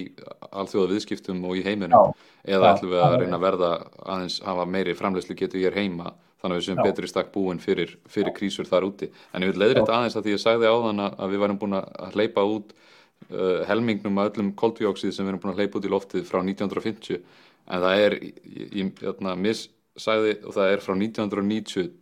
alþjóða 0.50 0.92
viðskiptum 0.92 1.42
og 1.48 1.58
í 1.58 1.64
heiminum 1.66 2.12
Já. 2.12 2.28
eða 2.56 2.72
ætlum 2.72 2.92
við 2.94 3.04
að 3.04 3.16
reyna 3.22 3.38
að 3.38 3.46
verða 3.46 3.72
aðeins 4.06 4.38
hafa 4.46 4.68
meiri 4.68 4.94
framleyslu 4.98 5.36
getur 5.38 5.62
ég 5.62 5.72
er 5.72 5.80
heima 5.82 6.14
þannig 6.42 6.56
að 6.56 6.60
við 6.60 6.66
séum 6.66 6.80
betri 6.82 7.08
stakk 7.10 7.30
búin 7.34 7.60
fyrir, 7.62 7.94
fyrir 8.10 8.34
krísur 8.34 8.66
þar 8.66 8.88
úti. 8.88 9.08
En 9.32 9.44
ég 9.44 9.52
vil 9.52 9.62
leiðrætt 9.62 9.92
aðeins 9.94 10.16
að 10.18 10.26
því 10.26 10.34
ég 10.34 10.42
sagði 10.42 10.70
á 10.70 10.76
þann 10.82 11.02
að 11.06 11.30
við 11.30 11.42
varum 11.44 11.58
búin 11.60 11.76
að 11.78 12.16
hleypa 12.16 12.44
út 12.50 12.72
uh, 12.74 13.60
helmingnum 13.68 14.18
að 14.18 14.32
öllum 14.32 14.52
koldvíóksið 14.58 15.14
sem 15.14 15.26
við 15.26 15.32
erum 15.32 15.42
búin 15.44 15.52
að 15.54 15.62
hleypa 15.62 15.78
út 15.78 15.86
í 15.86 15.92
loftið 15.92 16.24
frá 16.26 16.40
1950 16.42 17.20
en 17.22 17.84
það 17.84 18.02
er, 18.06 18.16
ég, 18.58 18.72
ég 18.82 19.28
missæði 19.44 20.32
og 20.42 20.56
það 20.56 20.72
er 20.72 20.82
frá 20.82 20.94
1990 20.96 21.92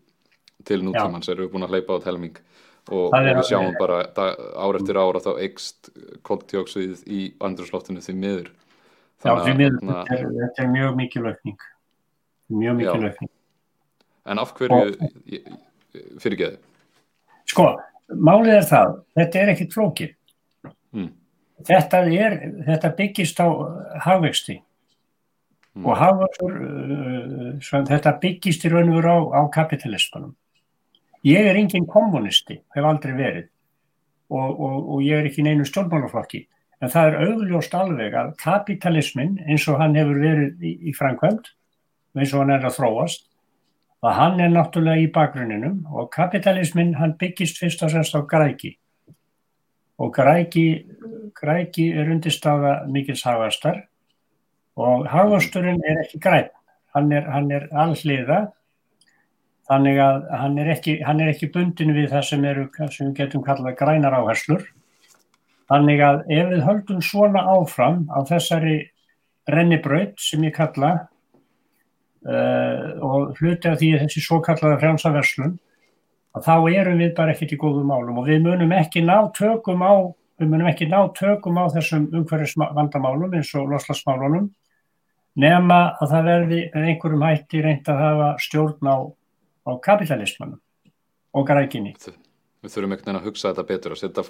til 0.71 0.81
nútímanns 0.87 1.29
erum 1.29 1.45
við 1.45 1.53
búin 1.53 1.67
að 1.67 1.77
hleypa 1.77 1.99
út 2.01 2.09
helming. 2.09 2.41
Og, 2.91 3.11
og 3.13 3.27
við 3.27 3.43
sjáum 3.47 3.77
bara 3.77 4.01
ár 4.17 4.79
eftir 4.79 4.99
ára 4.99 5.21
þá 5.21 5.35
ekst 5.45 5.93
koldvíóksið 6.27 7.05
í 7.13 7.21
andrusloftinu 7.45 8.01
því 8.03 8.17
miður. 8.17 8.49
Já, 9.21 9.35
því 9.37 9.53
miður, 9.59 9.85
þetta 9.85 10.65
er 10.65 10.73
mjög 10.73 10.97
mikið 10.97 11.27
lögning. 11.29 11.69
Mjög 12.51 12.81
mikið 12.81 13.05
lögning 13.05 13.33
en 14.27 14.43
af 14.43 14.53
hverju 14.57 14.97
fyrirgeðu? 16.23 16.59
Sko, 17.51 17.67
málið 18.15 18.57
er 18.59 18.67
það 18.69 18.97
þetta 19.19 19.41
er 19.41 19.53
ekkit 19.55 19.77
flókið 19.77 20.11
mm. 20.97 21.09
þetta, 21.69 22.03
er, 22.15 22.37
þetta 22.67 22.93
byggist 22.99 23.41
á 23.43 23.49
hafvexti 24.07 24.59
mm. 24.59 25.87
og 25.87 25.97
hafvextur 25.99 26.59
uh, 26.67 27.89
þetta 27.91 28.17
byggist 28.23 28.67
í 28.67 28.73
raun 28.73 28.93
og 28.93 29.01
veru 29.01 29.15
á, 29.15 29.19
á 29.39 29.43
kapitalismanum 29.55 30.35
ég 31.27 31.51
er 31.51 31.59
engin 31.61 31.89
kommunisti, 31.89 32.61
hef 32.75 32.87
aldrei 32.87 33.15
verið 33.17 33.49
og, 34.31 34.49
og, 34.49 34.77
og 34.95 35.05
ég 35.05 35.21
er 35.21 35.29
ekki 35.29 35.45
neinu 35.45 35.67
stjórnmálaflokki 35.69 36.45
en 36.81 36.93
það 36.93 37.09
er 37.09 37.31
augljóst 37.31 37.75
alveg 37.77 38.15
að 38.17 38.37
kapitalismin 38.41 39.37
eins 39.47 39.67
og 39.69 39.81
hann 39.83 39.99
hefur 39.99 40.23
verið 40.23 40.63
í, 40.65 40.77
í 40.91 40.95
framkvæmt 40.97 41.51
eins 42.17 42.33
og 42.33 42.45
hann 42.45 42.55
er 42.55 42.67
að 42.67 42.79
þróast 42.79 43.27
að 44.01 44.17
hann 44.17 44.41
er 44.41 44.53
náttúrulega 44.53 45.05
í 45.05 45.11
bakgrunninum 45.13 45.83
og 45.93 46.09
kapitalismin 46.15 46.95
hann 46.97 47.17
byggist 47.21 47.61
fyrst 47.61 47.83
og 47.85 47.93
semst 47.93 48.17
á 48.17 48.21
græki. 48.25 48.77
Og 50.01 50.15
græki, 50.17 50.87
græki 51.37 51.91
er 51.93 52.09
undirstafa 52.09 52.87
mikils 52.89 53.27
hafastar 53.29 53.83
og 54.81 55.05
hafasturinn 55.11 55.83
er 55.85 56.01
ekki 56.07 56.21
græn, 56.23 56.49
hann 56.95 57.13
er, 57.13 57.29
er 57.29 57.69
allliða 57.77 58.41
þannig 59.71 60.01
að 60.03 60.25
hann 60.41 60.59
er 60.59 60.73
ekki, 60.73 60.97
hann 61.07 61.21
er 61.21 61.31
ekki 61.35 61.51
bundin 61.55 61.95
við 61.95 62.09
það 62.15 62.25
sem, 62.27 62.45
eru, 62.45 62.67
sem 62.91 63.13
getum 63.15 63.45
kallað 63.47 63.77
grænar 63.79 64.17
áherslur. 64.19 64.65
Þannig 65.71 66.01
að 66.03 66.25
ef 66.35 66.49
við 66.51 66.65
höldum 66.67 67.03
svona 67.05 67.45
áfram 67.53 68.09
á 68.11 68.19
þessari 68.27 68.81
rennibraut 69.51 70.19
sem 70.19 70.43
ég 70.43 70.57
kalla 70.57 71.10
Uh, 72.21 73.01
og 73.01 73.39
hluti 73.39 73.65
af 73.71 73.79
því 73.81 73.95
þessi 74.03 74.21
svo 74.21 74.43
kallaða 74.45 74.77
frjánsaverslun 74.83 75.55
að 76.37 76.43
þá 76.45 76.57
erum 76.69 76.99
við 77.01 77.15
bara 77.17 77.33
ekkert 77.33 77.55
í 77.57 77.59
góðum 77.63 77.89
málum 77.89 78.19
og 78.21 78.27
við 78.29 78.43
munum 78.45 78.75
ekki 78.77 79.01
ná 79.07 79.31
tökum 79.39 79.81
á 79.81 80.05
við 80.37 80.51
munum 80.53 80.69
ekki 80.69 80.91
ná 80.91 80.99
tökum 81.17 81.57
á 81.57 81.65
þessum 81.73 82.11
umhverfisvandamálum 82.21 83.39
eins 83.39 83.55
og 83.57 83.73
loslasmálunum 83.73 84.51
nema 85.41 85.79
að 85.97 86.13
það 86.13 86.29
verði 86.29 86.61
með 86.75 86.89
einhverjum 86.93 87.25
hætti 87.25 87.63
reynd 87.65 87.89
að 87.89 88.03
hafa 88.05 88.29
stjórn 88.45 88.91
á, 88.93 88.97
á 89.65 89.71
kapitalismanum 89.81 90.61
og 91.33 91.47
grækinni. 91.49 91.95
Við 92.61 92.75
þurfum 92.75 92.95
ekkert 92.99 93.15
að 93.15 93.27
hugsa 93.31 93.55
þetta 93.55 93.69
betur 93.69 93.95
að 93.97 94.03
setja 94.03 94.25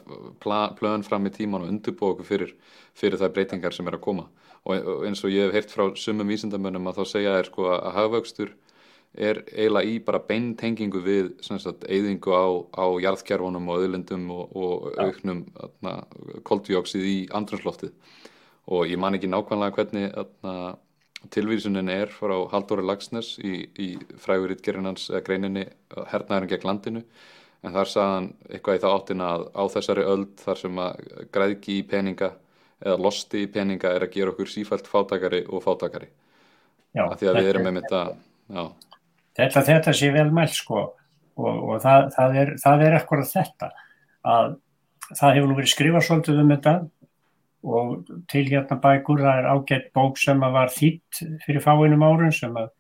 plön 0.79 1.07
fram 1.07 1.27
í 1.27 1.35
tíman 1.35 1.65
og 1.65 1.75
undurbúa 1.75 2.15
okkur 2.15 2.29
fyrir, 2.29 2.55
fyrir 2.95 3.19
það 3.19 3.35
breytingar 3.35 3.75
sem 3.75 3.91
er 3.91 3.99
að 3.99 4.05
koma 4.05 4.29
og 4.69 5.07
eins 5.09 5.23
og 5.25 5.33
ég 5.33 5.49
hef 5.49 5.57
heyrt 5.57 5.73
frá 5.75 5.87
sumum 5.97 6.29
vísindamönnum 6.29 6.91
að 6.91 7.01
þá 7.01 7.05
segja 7.15 7.39
er 7.39 7.49
sko 7.49 7.71
að 7.73 7.95
hafvöxtur 7.97 8.53
er 9.15 9.41
eiginlega 9.49 9.91
í 9.91 9.97
bara 10.07 10.21
beintengingu 10.23 11.01
við 11.03 11.33
eðingu 11.89 12.31
á, 12.31 12.47
á 12.79 12.87
jarðkjærfunum 13.03 13.73
og 13.73 13.87
öðlendum 13.87 14.29
og, 14.31 14.53
og 14.55 15.01
auknum 15.03 15.43
koldjóksið 16.47 17.09
í 17.09 17.17
andrunsloftið 17.35 17.97
og 18.71 18.87
ég 18.87 19.01
man 19.01 19.17
ekki 19.19 19.31
nákvæmlega 19.31 19.75
hvernig 19.75 20.13
atna, 20.15 20.55
tilvísunin 21.35 21.91
er 21.93 22.13
frá 22.15 22.37
Halldóri 22.53 22.85
Lagsnes 22.87 23.35
í, 23.43 23.67
í 23.77 23.89
frægurittgerinans 24.23 25.11
greininni 25.27 25.67
hernaðurinn 26.13 26.53
gegn 26.53 26.69
landinu. 26.69 27.03
En 27.61 27.75
þar 27.75 27.91
sagðan 27.93 28.29
eitthvað 28.49 28.79
í 28.79 28.83
það 28.85 28.95
áttina 28.97 29.33
að 29.35 29.43
á 29.53 29.63
þessari 29.75 30.07
öld 30.09 30.31
þar 30.41 30.61
sem 30.63 30.81
að 30.81 31.03
græðki 31.35 31.77
í 31.81 31.83
peninga 31.91 32.31
eða 32.81 32.97
losti 33.05 33.45
í 33.45 33.51
peninga 33.53 33.93
er 33.97 34.07
að 34.07 34.15
gera 34.17 34.33
okkur 34.33 34.51
sífælt 34.51 34.89
fátakari 34.89 35.43
og 35.49 35.65
fátakari 35.65 36.09
já, 36.97 37.05
að 37.05 37.19
því 37.21 37.31
að 37.31 37.41
við 37.41 37.51
erum 37.53 37.69
með 37.69 37.81
þetta 37.81 38.01
þetta, 39.37 39.65
þetta 39.69 39.95
sé 39.97 40.11
vel 40.15 40.31
mælt 40.35 40.57
sko 40.57 40.81
og, 40.81 41.51
og 41.51 41.77
það, 41.85 42.09
það 42.17 42.41
er, 42.43 42.55
er 42.73 42.97
ekkur 43.01 43.25
að 43.25 43.35
þetta 43.35 43.71
að 44.31 44.57
það 45.11 45.37
hefur 45.37 45.51
nú 45.51 45.59
verið 45.59 45.75
skrifað 45.75 46.07
svolítið 46.07 46.43
um 46.43 46.55
þetta 46.55 46.75
og 47.61 48.11
til 48.33 48.47
hérna 48.49 48.79
bækur 48.81 49.21
það 49.21 49.39
er 49.43 49.49
ágætt 49.53 49.91
bók 49.97 50.19
sem 50.21 50.45
að 50.45 50.57
var 50.57 50.73
þýtt 50.73 51.23
fyrir 51.45 51.65
fáinum 51.65 52.07
árun 52.07 52.35
sem 52.35 52.57
að 52.57 52.71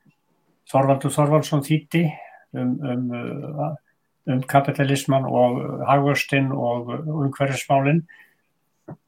Þorvaldur 0.70 1.10
Þorvaldsson 1.10 1.64
þýtti 1.66 2.04
um, 2.54 2.76
um, 2.86 3.06
um 4.30 4.42
kapitalisman 4.48 5.26
og 5.26 5.58
hagvörstin 5.88 6.52
og 6.54 6.92
umhverfismálinn 6.94 8.04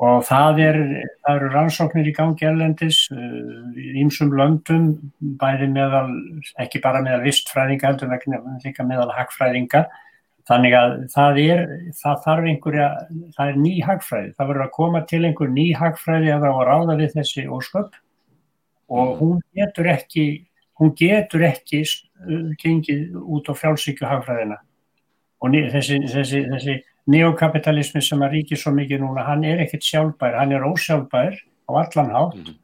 og 0.02 0.22
það, 0.26 0.60
er, 0.64 0.78
það 1.24 1.38
eru 1.38 1.50
rannsóknir 1.52 2.08
í 2.10 2.14
gangi 2.16 2.46
erlendis 2.48 3.00
ímsum 3.12 4.32
uh, 4.32 4.38
löndum 4.40 4.86
bæði 5.40 5.68
meðal, 5.72 6.06
ekki 6.62 6.82
bara 6.84 7.02
meðal 7.04 7.22
vistfræðinga 7.26 7.90
heldur 7.90 8.12
vegna 8.12 8.40
líka 8.64 8.86
meðal 8.86 9.10
hagfræðinga. 9.16 9.84
Þannig 10.50 10.74
að 10.74 10.94
það 11.12 11.36
er 11.42 11.60
það 12.00 12.22
þarf 12.24 12.48
einhverja, 12.50 12.86
það 13.36 13.50
er 13.52 13.60
ný 13.62 13.74
hagfræði. 13.86 14.32
Það 14.38 14.48
verður 14.50 14.64
að 14.64 14.72
koma 14.78 15.02
til 15.10 15.20
einhver 15.28 15.52
ný 15.52 15.66
hagfræði 15.78 16.32
að 16.34 16.46
það 16.46 16.56
var 16.58 16.72
ráða 16.72 16.96
við 16.98 17.18
þessi 17.18 17.44
ósköp. 17.46 18.00
Og 18.92 19.04
mm. 19.04 19.18
hún 19.20 19.44
getur 19.56 19.90
ekki 19.92 20.26
hún 20.80 20.94
getur 20.98 21.46
ekki 21.46 21.84
uh, 21.86 22.48
gengið 22.58 23.14
út 23.22 23.50
á 23.50 23.52
frjálsíkju 23.54 24.08
hagfræðina. 24.10 24.58
Og 25.42 25.54
þessi, 25.74 25.98
þessi, 26.06 26.42
þessi 26.50 26.80
neokapitalismi 27.10 28.02
sem 28.04 28.22
að 28.22 28.36
ríki 28.36 28.58
svo 28.58 28.72
mikið 28.76 29.02
núna, 29.02 29.24
hann 29.26 29.44
er 29.46 29.62
ekkert 29.64 29.86
sjálfbær, 29.86 30.36
hann 30.38 30.54
er 30.54 30.66
ósjálfbær 30.66 31.34
á 31.34 31.72
allan 31.82 32.10
hátt 32.14 32.36
mm 32.36 32.44
-hmm. 32.44 32.58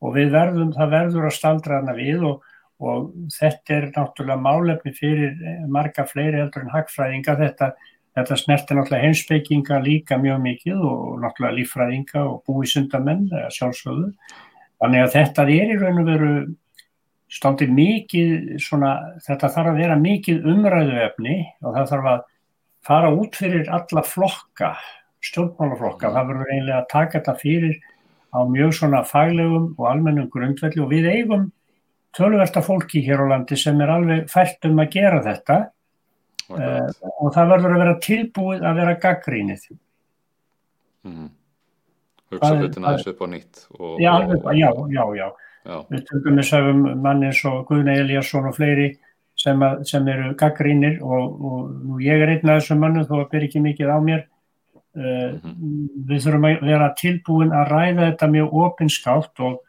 og 0.00 0.14
við 0.16 0.30
verðum, 0.30 0.72
það 0.72 0.90
verður 0.96 1.28
að 1.28 1.38
staldra 1.38 1.80
hana 1.80 1.94
við 1.96 2.24
og, 2.24 2.42
og 2.80 3.12
þetta 3.38 3.74
er 3.74 3.92
náttúrulega 3.96 4.40
málefni 4.40 4.92
fyrir 4.92 5.36
marga 5.68 6.04
fleiri 6.04 6.40
heldur 6.40 6.62
en 6.62 6.74
hagfræðinga, 6.76 7.36
þetta, 7.36 7.72
þetta 8.16 8.36
snertir 8.36 8.76
náttúrulega 8.76 9.04
heimsbygginga 9.04 9.80
líka 9.80 10.18
mjög 10.18 10.40
mikið 10.40 10.76
og 10.76 11.20
náttúrulega 11.20 11.56
líffræðinga 11.56 12.24
og 12.24 12.42
búisundamenn, 12.46 13.28
sjálfsögðu, 13.48 14.12
þannig 14.80 15.02
að 15.02 15.12
þetta 15.12 15.42
er 15.42 15.72
í 15.72 15.78
raun 15.80 16.02
og 16.02 16.06
veru 16.06 16.34
stándi 17.30 17.68
mikið 17.70 18.58
svona, 18.58 19.16
þetta 19.26 19.48
þarf 19.54 19.72
að 19.72 19.80
vera 19.84 19.96
mikið 19.96 20.46
umræðuefni 20.50 21.36
og 21.62 21.76
það 21.76 21.90
þarf 21.92 22.08
að 22.12 22.24
fara 22.86 23.10
út 23.12 23.36
fyrir 23.36 23.68
alla 23.72 24.02
flokka, 24.06 24.74
stjórnmálaflokka, 25.24 26.12
það 26.14 26.30
verður 26.32 26.52
eiginlega 26.52 26.78
að 26.80 26.92
taka 26.92 27.18
þetta 27.18 27.34
fyrir 27.40 27.80
á 28.30 28.40
mjög 28.46 28.76
svona 28.78 29.02
faglegum 29.04 29.72
og 29.76 29.88
almennum 29.90 30.30
grundvelli 30.32 30.80
og 30.82 30.92
við 30.92 31.10
eigum 31.10 31.50
tölversta 32.16 32.62
fólki 32.64 33.02
hér 33.04 33.24
á 33.26 33.26
landi 33.34 33.58
sem 33.58 33.80
er 33.82 33.92
alveg 33.92 34.30
fælt 34.30 34.66
um 34.70 34.80
að 34.82 34.94
gera 34.94 35.20
þetta 35.26 35.58
uh, 36.54 36.88
og 37.20 37.34
það 37.34 37.52
verður 37.54 37.74
að 37.74 37.84
vera 37.84 37.98
tilbúið 38.06 38.64
að 38.66 38.80
vera 38.80 38.96
gaggrínið. 39.04 39.68
Mm. 41.06 41.28
Hugsa 42.30 42.50
hlutin 42.56 42.86
aðeins 42.86 43.10
upp 43.10 43.22
á 43.22 43.26
nýtt. 43.30 43.62
Og, 43.76 43.94
já, 44.00 44.12
og, 44.14 44.50
já, 44.54 44.68
já, 44.94 45.04
já. 45.18 45.28
já. 45.66 45.78
Við 45.90 46.04
tökum 46.10 46.40
við 46.40 46.48
sögum 46.50 46.82
mann 47.02 47.24
eins 47.26 47.42
og 47.50 47.64
Guðna 47.68 47.96
Eliasson 47.98 48.46
og 48.50 48.56
fleiri 48.58 48.92
sem, 49.40 49.62
að, 49.64 49.80
sem 49.88 50.08
eru 50.12 50.34
gaggrínir 50.38 51.00
og, 51.00 51.40
og 51.40 52.04
ég 52.04 52.20
er 52.20 52.34
einn 52.34 52.52
af 52.52 52.60
þessum 52.60 52.84
mannum 52.84 53.08
þó 53.08 53.16
að 53.22 53.30
byrja 53.32 53.50
ekki 53.50 53.64
mikið 53.64 53.92
á 53.92 53.98
mér. 54.04 54.28
Uh. 54.90 55.36
Við 56.10 56.24
þurfum 56.24 56.46
að 56.48 56.62
vera 56.66 56.92
tilbúin 56.98 57.52
að 57.54 57.68
ræða 57.70 58.06
þetta 58.08 58.30
mjög 58.34 58.56
opinskátt 58.66 59.44
og 59.46 59.60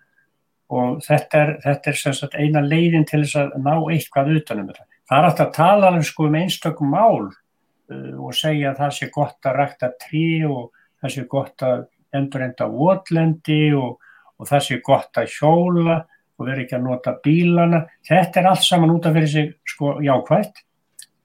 og 0.71 1.01
þetta 1.03 1.39
er, 1.43 1.51
þetta 1.65 1.91
er 1.91 1.99
sagt, 1.99 2.37
eina 2.39 2.63
leiðin 2.63 3.05
til 3.07 3.23
þess 3.25 3.39
að 3.41 3.55
ná 3.63 3.73
eitthvað 3.91 4.35
utanum 4.37 4.69
þetta. 4.69 4.85
Það 5.09 5.17
er 5.17 5.27
alltaf 5.27 5.47
að 5.47 5.55
tala 5.57 5.89
um, 5.91 6.03
sko, 6.07 6.27
um 6.29 6.37
einstökum 6.39 6.93
mál 6.93 7.25
uh, 7.27 8.13
og 8.15 8.37
segja 8.37 8.71
að 8.71 8.79
það 8.79 8.93
sé 8.97 9.09
gott 9.11 9.49
að 9.49 9.57
rækta 9.59 9.91
trí 10.05 10.27
og 10.47 10.69
það 11.01 11.15
sé 11.15 11.25
gott 11.33 11.65
að 11.67 11.83
endur 12.15 12.45
enda 12.45 12.67
votlendi 12.71 13.61
og, 13.75 13.99
og 14.39 14.47
það 14.47 14.65
sé 14.67 14.79
gott 14.85 15.19
að 15.19 15.35
hjóla 15.35 15.97
og 16.41 16.49
vera 16.49 16.65
ekki 16.65 16.77
að 16.77 16.87
nota 16.87 17.15
bílana. 17.23 17.83
Þetta 18.07 18.41
er 18.41 18.49
allt 18.51 18.65
saman 18.65 18.93
út 18.95 19.07
af 19.07 19.17
fyrir 19.17 19.31
sig 19.31 19.51
sko, 19.69 19.97
jákvægt 20.03 20.63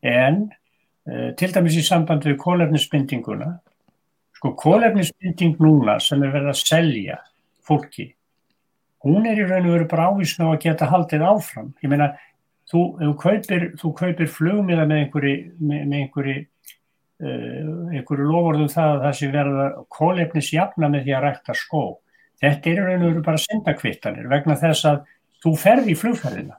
en 0.06 0.42
uh, 1.08 1.30
til 1.38 1.52
dæmis 1.54 1.80
í 1.80 1.86
samband 1.86 2.28
við 2.28 2.36
kólefnisbindinguna 2.44 3.54
sko 4.36 4.52
kólefnisbinding 4.60 5.56
núna 5.64 5.96
sem 6.04 6.20
er 6.22 6.34
verið 6.34 6.52
að 6.52 6.60
selja 6.60 7.16
fólki 7.66 8.10
hún 9.06 9.26
er 9.28 9.38
í 9.38 9.46
raun 9.46 9.68
og 9.68 9.76
veru 9.76 9.88
bara 9.90 10.08
ávísna 10.10 10.50
á 10.50 10.54
að 10.54 10.62
geta 10.64 10.88
haldið 10.90 11.24
áfram. 11.26 11.70
Ég 11.84 11.92
meina, 11.92 12.10
þú, 12.70 12.82
þú 13.00 13.12
kaupir, 13.22 13.66
kaupir 13.82 14.30
flugmiða 14.30 14.86
með 14.88 15.02
einhverju, 15.04 15.36
með, 15.60 15.84
með 15.84 15.98
einhverju, 16.00 16.36
uh, 17.22 17.70
einhverju 17.92 18.28
lofórðum 18.32 18.72
það 18.72 18.94
að 18.94 19.04
það 19.06 19.16
sé 19.20 19.30
verða 19.34 19.68
kólefnis 19.98 20.52
jafna 20.54 20.90
með 20.92 21.06
því 21.06 21.16
að 21.16 21.26
rækta 21.26 21.58
skó. 21.58 21.84
Þetta 22.42 22.70
er 22.70 22.80
í 22.80 22.84
raun 22.84 23.04
og 23.04 23.10
veru 23.10 23.24
bara 23.24 23.42
syndakvittanir 23.42 24.28
vegna 24.32 24.58
þess 24.60 24.88
að 24.90 24.98
þú 25.44 25.54
ferði 25.60 25.94
í 25.94 26.00
flugferðina. 26.00 26.58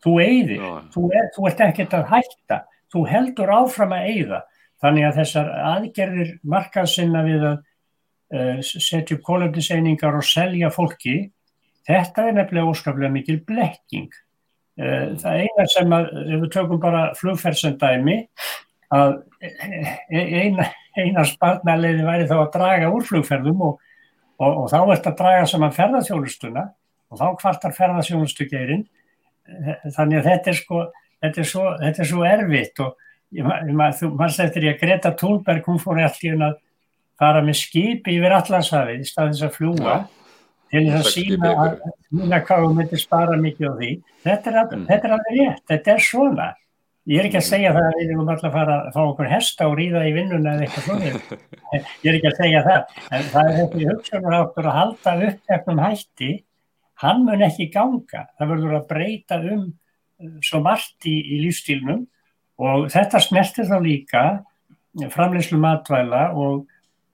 Þú 0.00 0.12
eigðir, 0.24 0.68
þú, 0.94 1.02
er, 1.12 1.26
þú 1.34 1.48
ert 1.50 1.64
ekkert 1.66 1.96
að 1.98 2.06
hætta, 2.14 2.62
þú 2.92 3.02
heldur 3.10 3.52
áfram 3.52 3.96
að 3.96 4.06
eigða. 4.12 4.44
Þannig 4.80 5.06
að 5.08 5.18
þessar 5.20 5.50
aðgerðir 5.74 6.30
markaðsynna 6.54 7.24
við 7.26 7.42
að 7.50 7.58
uh, 7.58 8.62
setja 8.62 9.18
upp 9.18 9.26
kólefniseiningar 9.26 10.16
og 10.16 10.24
selja 10.24 10.70
fólki 10.72 11.18
Þetta 11.88 12.26
er 12.28 12.36
nefnilega 12.36 12.70
óskaplega 12.70 13.12
mikil 13.12 13.38
blekking. 13.46 14.10
Eh, 14.80 15.12
það 15.20 15.44
eina 15.44 15.66
sem 15.70 15.94
að, 15.96 16.08
ef 16.22 16.42
við 16.44 16.50
tökum 16.54 16.82
bara 16.82 17.02
flugferðsendæmi, 17.18 18.16
að 18.94 19.16
e, 19.42 20.20
eina, 20.44 20.66
eina 20.98 21.24
spartnæliði 21.28 22.06
væri 22.06 22.28
þá 22.30 22.36
að 22.38 22.52
draga 22.56 22.92
úr 22.94 23.06
flugferðum 23.08 23.64
og, 23.68 23.80
og, 24.40 24.64
og 24.64 24.70
þá 24.72 24.78
ert 24.80 25.10
að 25.10 25.18
draga 25.20 25.46
saman 25.50 25.76
ferðarþjónustuna 25.76 26.64
og 27.10 27.20
þá 27.20 27.26
kvartar 27.42 27.76
ferðarþjónustugeirinn. 27.76 28.86
Þannig 29.96 30.20
að 30.20 30.28
þetta 30.30 30.52
er, 30.52 30.58
sko, 30.60 30.84
þetta 31.24 31.42
er, 31.42 31.50
svo, 31.52 31.66
þetta 31.80 32.04
er 32.04 32.10
svo 32.12 32.26
erfitt 32.28 32.84
og 32.84 33.06
þú 34.00 34.14
mannst 34.18 34.42
eftir 34.42 34.66
ég 34.68 34.78
að 34.78 34.84
Greta 34.84 35.14
Thunberg, 35.18 35.66
hún 35.66 35.82
fór 35.82 36.00
alltaf 36.02 36.46
að 36.46 36.56
fara 37.20 37.42
með 37.44 37.60
skipi 37.60 38.16
yfir 38.16 38.32
allansafið 38.38 39.04
í 39.04 39.10
staðins 39.10 39.44
að 39.44 39.54
fljúa. 39.58 39.98
Ja 39.98 40.00
til 40.70 40.86
þess 40.86 41.08
að 41.08 41.14
sína 41.14 41.52
að 41.64 41.76
sína 42.06 42.40
hvað 42.46 42.64
þú 42.64 42.72
myndir 42.78 43.02
spara 43.02 43.38
mikið 43.40 43.66
á 43.66 43.72
því 43.80 43.90
þetta 44.24 44.50
er, 44.50 44.58
að, 44.60 44.74
mm. 44.76 44.84
þetta 44.90 45.08
er 45.08 45.14
alveg 45.16 45.38
rétt, 45.38 45.62
þetta 45.72 45.94
er 45.94 46.04
svona 46.06 46.48
ég 47.10 47.18
er 47.18 47.26
ekki 47.26 47.40
að 47.40 47.48
segja 47.48 47.72
það 47.74 47.86
að 47.88 47.96
við 47.98 48.12
erum 48.12 48.28
alltaf 48.30 48.48
að 48.48 48.56
fara 48.56 48.76
að 48.76 48.92
fá 48.94 49.00
okkur 49.02 49.30
hesta 49.30 49.66
og 49.66 49.76
ríða 49.80 50.04
í 50.06 50.12
vinnuna 50.14 50.52
eða 50.54 50.66
eitthvað 50.66 50.86
svona 50.86 51.08
ég 51.10 52.06
er 52.06 52.18
ekki 52.18 52.30
að 52.30 52.38
segja 52.38 52.62
það. 52.66 52.94
En 53.10 53.26
það 53.32 53.50
er 53.50 53.56
þetta 53.58 53.80
í 53.80 53.88
hugsanaráttur 53.88 54.68
að 54.70 54.78
halda 54.78 55.14
upp 55.28 55.54
eftir 55.56 55.82
hætti. 55.84 56.30
Hann 57.00 57.24
mun 57.26 57.44
ekki 57.46 57.68
ganga. 57.74 58.26
Það 58.38 58.52
verður 58.52 58.76
að 58.78 58.88
breyta 58.92 59.40
um 59.40 59.64
uh, 59.66 60.34
svo 60.44 60.62
margt 60.62 61.08
í, 61.08 61.16
í 61.18 61.40
lífstílnum 61.46 62.04
og 62.60 62.90
þetta 62.92 63.22
smertir 63.24 63.66
þá 63.70 63.78
líka 63.82 64.24
framleyslu 65.14 65.58
matvæla 65.62 66.28
og 66.36 66.66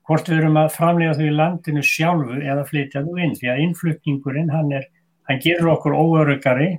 hvort 0.07 0.29
við 0.29 0.41
erum 0.41 0.59
að 0.59 0.73
framlega 0.75 1.15
þau 1.17 1.25
í 1.25 1.35
landinu 1.35 1.83
sjálfu 1.83 2.41
eða 2.41 2.65
flytja 2.67 3.03
þau 3.05 3.17
inn. 3.17 3.35
Því 3.37 3.49
að 3.51 3.63
innflutningurinn 3.65 4.53
hann, 4.53 4.71
er, 4.77 4.85
hann 5.29 5.41
gerur 5.43 5.73
okkur 5.73 5.97
óörugari 5.97 6.75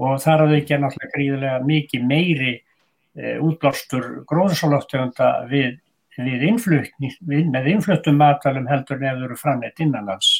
og 0.00 0.20
þar 0.22 0.44
að 0.44 0.52
þau 0.52 0.58
ekki 0.58 0.78
náttúrulega 0.82 1.14
gríðilega 1.16 1.64
mikið 1.68 2.06
meiri 2.08 2.52
e, 2.54 3.34
útblástur 3.44 4.06
gróðsáláttöfunda 4.28 5.32
við, 5.50 5.76
við 6.16 6.46
við, 6.46 7.50
með 7.50 7.68
innfluttum 7.74 8.16
matalum 8.20 8.70
heldur 8.70 9.02
nefnur 9.02 9.36
framleitt 9.40 9.80
innanlands 9.80 10.30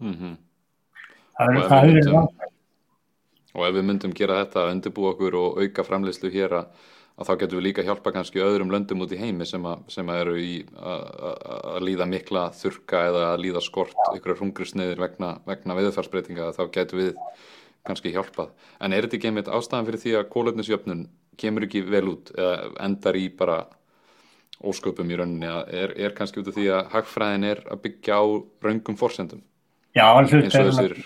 mm 0.00 0.14
-hmm. 0.14 0.34
það 1.38 1.54
eru 1.54 1.68
það 1.68 1.88
höfður 1.88 2.12
vant 2.18 2.50
Og 3.54 3.68
ef 3.68 3.74
við 3.74 3.84
myndum 3.86 4.10
gera 4.10 4.40
þetta 4.42 4.64
að 4.64 4.70
undirbú 4.72 5.04
okkur 5.06 5.34
og 5.38 5.58
auka 5.62 5.84
framleyslu 5.86 6.30
hér 6.30 6.52
að 6.58 6.66
að 7.14 7.28
þá 7.28 7.34
getum 7.40 7.58
við 7.60 7.66
líka 7.68 7.84
hjálpa 7.86 8.12
kannski 8.14 8.42
öðrum 8.42 8.72
löndum 8.74 9.04
út 9.04 9.12
í 9.14 9.18
heimi 9.20 9.46
sem, 9.46 9.62
að, 9.62 9.84
sem 9.94 10.08
að 10.10 10.20
eru 10.24 10.34
í 10.42 10.54
að 10.74 11.84
líða 11.86 12.08
mikla 12.10 12.48
þurka 12.58 13.02
eða 13.10 13.26
að 13.28 13.42
líða 13.44 13.62
skort 13.62 14.00
ykkur 14.16 14.40
hungrisniðir 14.40 15.02
vegna, 15.02 15.36
vegna 15.46 15.76
viðfarsbreytinga 15.78 16.50
þá 16.56 16.64
getum 16.74 17.02
við 17.04 17.12
kannski 17.84 18.12
hjálpað. 18.14 18.52
En 18.80 18.92
er 18.92 19.06
þetta 19.06 19.18
ekki 19.18 19.30
einmitt 19.30 19.50
ástæðan 19.52 19.88
fyrir 19.88 20.02
því 20.02 20.14
að 20.18 20.28
kólöfnisjöfnun 20.34 21.06
kemur 21.40 21.66
ekki 21.66 21.84
vel 21.86 22.06
út 22.14 22.32
eða 22.36 22.70
endar 22.86 23.18
í 23.18 23.26
bara 23.34 23.64
ósköpum 24.64 25.10
í 25.10 25.18
rauninni? 25.18 25.50
Er, 25.68 25.92
er 25.98 26.14
kannski 26.16 26.40
út 26.40 26.48
af 26.50 26.56
því 26.56 26.70
að 26.76 26.94
hagfræðin 26.94 27.48
er 27.50 27.62
að 27.68 27.82
byggja 27.84 28.20
á 28.20 28.24
raungum 28.64 28.98
fórsendum 29.00 29.42
Já, 29.94 30.06
eins 30.18 30.32
og 30.34 30.46
þessir 30.50 30.96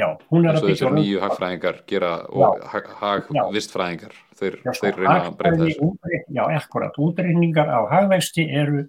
Já, 0.00 0.08
eins 0.08 0.58
og 0.58 0.66
þessir 0.66 0.94
nýju 0.96 1.20
hagfræðingar 1.22 1.82
gera 1.88 2.12
og 2.32 2.62
hagvistfræðingar 2.72 4.16
þeir, 4.40 4.58
þeir 4.78 4.98
reyna 4.98 5.18
að 5.28 5.36
breyta 5.38 5.60
þessu. 5.66 5.88
Já, 6.32 6.42
ekkurat, 6.56 6.96
útreikningar 6.96 7.68
á 7.68 7.80
hagvexti 7.90 8.46
eru 8.48 8.86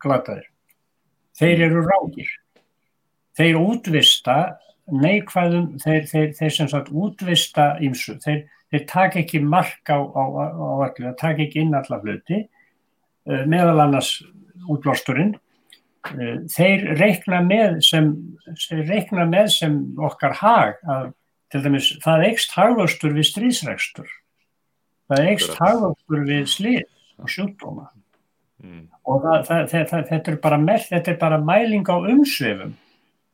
glataðir. 0.00 0.48
Þeir 1.38 1.64
eru 1.68 1.84
ráðir. 1.86 2.32
Þeir 3.38 3.60
útvista 3.60 4.36
neikvæðum, 4.94 5.74
þeir, 5.82 6.08
þeir, 6.10 6.32
þeir 6.38 6.56
sem 6.56 6.70
sagt 6.72 6.90
útvista 6.92 7.74
ímsu, 7.84 8.16
þeir, 8.24 8.42
þeir 8.72 8.86
taka 8.90 9.20
ekki 9.22 9.42
mark 9.44 9.92
á, 9.92 9.98
á, 9.98 10.22
á 10.24 10.68
öllu, 10.86 11.06
það 11.10 11.20
taka 11.20 11.46
ekki 11.46 11.64
inn 11.64 11.76
alla 11.78 12.00
hluti 12.02 12.40
eh, 12.40 13.46
meðal 13.50 13.78
annars 13.86 14.16
útblásturinn. 14.70 15.34
Eh, 16.14 16.36
þeir 16.52 16.86
reikna 17.00 17.42
með 17.44 17.80
sem, 17.86 18.12
reikna 18.88 19.26
með 19.28 19.50
sem 19.58 19.80
okkar 20.00 20.38
hag 20.40 20.78
að 20.88 21.10
til 21.50 21.62
dæmis 21.64 21.90
það 22.04 22.26
eikst 22.28 22.52
hagvöxtur 22.54 23.14
við 23.16 23.26
strísrekstur 23.30 24.10
það 25.10 25.30
eikst 25.32 25.56
hagvöxtur 25.58 26.26
við 26.28 26.44
slið 26.50 26.84
og 27.20 27.32
sjúkdóma. 27.34 27.88
Mm. 28.60 28.82
og 29.08 29.22
það, 29.24 29.38
það, 29.48 29.60
það, 29.72 30.02
þetta, 30.10 30.30
er 30.30 31.14
er 31.14 31.18
bara 31.22 31.38
mæling 31.40 31.86
á 31.88 31.96
umsvefum 31.96 32.74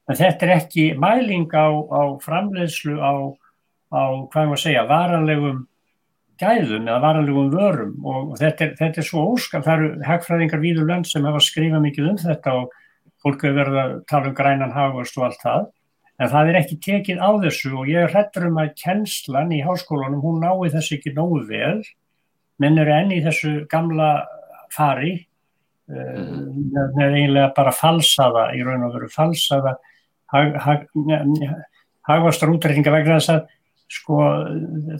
en 0.06 0.18
þetta 0.18 0.46
er 0.46 0.54
ekki 0.60 0.90
mæling 1.00 1.48
á, 1.50 1.66
á 1.70 2.02
framleiðslu 2.22 2.98
á, 3.02 3.14
á 3.90 4.02
hvað 4.30 4.50
maður 4.52 4.62
segja, 4.62 4.86
varanlegum 4.90 5.64
gæðum 6.40 6.88
eða 6.88 7.02
varanlegum 7.02 7.52
vörum. 7.54 7.94
Og 8.06 8.34
þetta 8.40 8.68
er, 8.68 8.74
þetta 8.78 9.02
er 9.02 9.08
svo 9.08 9.24
óskam, 9.32 9.64
það 9.66 9.78
eru 9.78 10.06
hagfræðingar 10.06 10.62
víður 10.62 10.90
lönd 10.90 11.08
sem 11.10 11.26
hefa 11.26 11.42
skrifað 11.42 11.86
mikið 11.88 12.10
um 12.12 12.20
þetta 12.22 12.58
og 12.60 12.76
fólk 13.24 13.42
hefur 13.42 13.58
verið 13.58 13.80
að 13.82 13.94
tala 14.10 14.30
um 14.30 14.36
grænan 14.38 14.74
hagvast 14.74 15.18
og 15.18 15.28
allt 15.28 15.42
það, 15.42 15.68
en 16.20 16.32
það 16.32 16.50
er 16.50 16.58
ekki 16.60 16.80
tekið 16.84 17.22
á 17.22 17.30
þessu 17.42 17.72
og 17.76 17.88
ég 17.90 18.04
er 18.04 18.12
hrettur 18.12 18.48
um 18.48 18.60
að 18.62 18.74
kennslan 18.80 19.54
í 19.56 19.62
háskólanum, 19.64 20.22
hún 20.22 20.44
nái 20.44 20.70
þessu 20.76 20.98
ekki 20.98 21.14
nógu 21.16 21.42
vel, 21.48 21.80
menn 22.62 22.78
eru 22.80 22.94
enni 22.94 23.18
í 23.18 23.24
þessu 23.24 23.56
gamla 23.72 24.10
fari 24.72 25.16
mm. 25.90 26.70
með, 26.72 27.18
eiginlega 27.18 27.50
bara 27.56 27.74
falsaða, 27.74 28.48
í 28.56 28.62
raun 28.64 28.86
og 28.86 28.96
veru 28.96 29.10
falsaða 29.12 29.76
hagvastar 30.32 32.52
útrekninga 32.52 32.94
vegna 32.94 33.20
þess 33.20 33.34
að 33.34 33.44
sko 33.86 34.18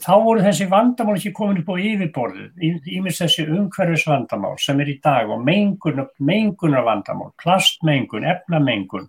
þá 0.02 0.12
voru 0.22 0.44
þessi 0.44 0.68
vandamál 0.70 1.16
ekki 1.16 1.32
komin 1.34 1.58
upp 1.62 1.72
á 1.74 1.82
yfirborðu 1.82 2.44
ímest 2.62 3.24
þessi 3.24 3.46
umhverfis 3.50 4.06
vandamál 4.06 4.54
sem 4.62 4.78
er 4.82 4.92
í 4.92 5.00
dag 5.02 5.32
og 5.34 5.42
mengunar 5.42 6.86
vandamál, 6.86 7.32
plastmengun, 7.42 8.28
efnamengun 8.30 9.08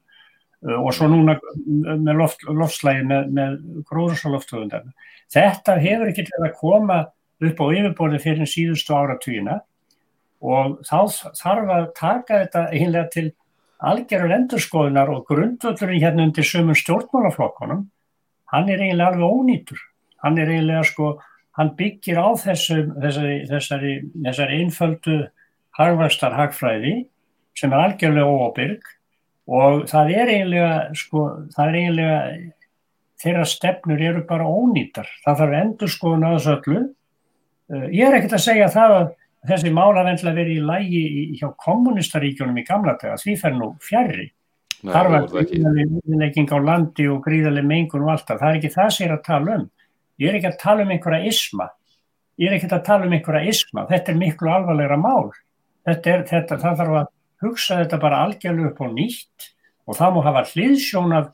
og 0.82 0.90
svo 0.98 1.12
núna 1.12 1.38
með 1.68 2.16
loft, 2.18 2.42
loftslægi 2.50 3.06
með, 3.06 3.28
með 3.38 3.60
gróðursaloftöfundar. 3.92 4.88
Þetta 5.30 5.76
hefur 5.84 6.10
ekki 6.10 6.26
til 6.26 6.42
að 6.42 6.56
koma 6.58 7.04
upp 7.38 7.60
á 7.62 7.66
yfirborði 7.70 8.24
fyrir 8.24 8.50
síðustu 8.50 8.96
áratvíina 8.98 9.60
og 10.42 10.80
þá 10.88 11.30
þarf 11.38 11.76
að 11.76 11.86
taka 11.98 12.40
þetta 12.44 12.64
einlega 12.74 13.12
til 13.14 13.28
algjörur 13.78 14.34
endurskoðunar 14.34 15.12
og 15.14 15.26
grundvöldurinn 15.30 16.02
hérna 16.02 16.26
undir 16.28 16.46
sömum 16.48 16.78
stjórnmálaflokkonum, 16.78 17.86
hann 18.54 18.70
er 18.70 18.82
eiginlega 18.82 19.12
alveg 19.12 19.38
ónýtur. 19.38 19.82
Hann 20.24 20.38
er 20.42 20.50
eiginlega 20.50 20.84
sko, 20.88 21.12
hann 21.58 21.74
byggir 21.78 22.18
á 22.18 22.28
þessum, 22.42 22.94
þessari, 23.04 23.38
þessari, 23.50 23.94
þessari 24.26 24.60
einföldu 24.62 25.18
harfastar 25.78 26.36
hagfræði 26.38 26.96
sem 27.58 27.74
er 27.74 27.84
algjörlega 27.84 28.46
óbyrg 28.48 28.94
og 29.48 29.86
það 29.90 30.14
er 30.16 30.32
eiginlega, 30.34 30.72
sko, 30.98 31.24
það 31.54 31.70
er 31.70 31.80
eiginlega, 31.82 32.18
þeirra 33.22 33.46
stefnur 33.50 34.04
eru 34.10 34.26
bara 34.28 34.50
ónýtar. 34.50 35.08
Það 35.24 35.40
þarf 35.42 35.58
endurskoðun 35.62 36.28
að 36.28 36.36
þessu 36.38 36.54
öllu. 36.58 36.82
Eh, 37.68 37.88
ég 37.98 38.08
er 38.08 38.18
ekkert 38.18 38.38
að 38.38 38.46
segja 38.46 38.68
það 38.74 38.98
að 38.98 39.08
þessi 39.48 39.72
mála 39.74 40.04
vendilega 40.08 40.38
verið 40.38 40.58
í 40.58 40.66
lægi 40.68 41.04
hjá 41.40 41.48
kommunistaríkjónum 41.64 42.60
í 42.62 42.66
gamla 42.68 42.98
tega, 43.00 43.18
því 43.22 43.36
fer 43.42 43.56
nú 43.58 43.72
fjærri. 43.84 44.28
Þar 44.84 45.10
var 45.10 45.26
gríðarlegging 45.34 46.52
á 46.54 46.58
landi 46.62 47.08
og 47.10 47.24
gríðarleg 47.26 47.66
mengun 47.66 48.06
og 48.06 48.14
allt 48.14 48.28
það. 48.30 48.42
Það 48.44 48.50
er 48.50 48.60
ekki 48.60 48.74
það 48.76 48.90
sem 48.94 49.04
ég 49.04 49.10
er 49.10 49.16
að 49.18 49.26
tala 49.26 49.58
um. 49.58 49.68
Ég 50.18 50.30
er 50.30 50.38
ekki 50.38 50.50
að 50.52 50.60
tala 50.62 50.86
um 50.86 50.94
einhverja 50.94 51.32
isma. 51.32 51.68
Ég 52.38 52.50
er 52.50 52.58
ekki 52.58 52.70
að 52.70 52.86
tala 52.86 53.08
um 53.08 53.16
einhverja 53.18 53.54
isma. 53.54 53.86
Þetta 53.90 54.14
er 54.14 54.20
miklu 54.22 54.54
alvarlegra 54.54 55.00
mál. 55.02 55.32
Þetta 55.88 56.14
er, 56.14 56.26
þetta, 56.30 56.60
það 56.62 56.82
þarf 56.82 57.00
að 57.02 57.10
hugsa 57.44 57.80
þetta 57.82 58.02
bara 58.02 58.22
algjörlega 58.26 58.72
upp 58.72 58.82
á 58.82 58.88
nýtt 58.94 59.50
og 59.88 59.98
það 59.98 60.14
má 60.14 60.22
hafa 60.26 60.44
hliðsjón 60.52 61.16
af 61.18 61.32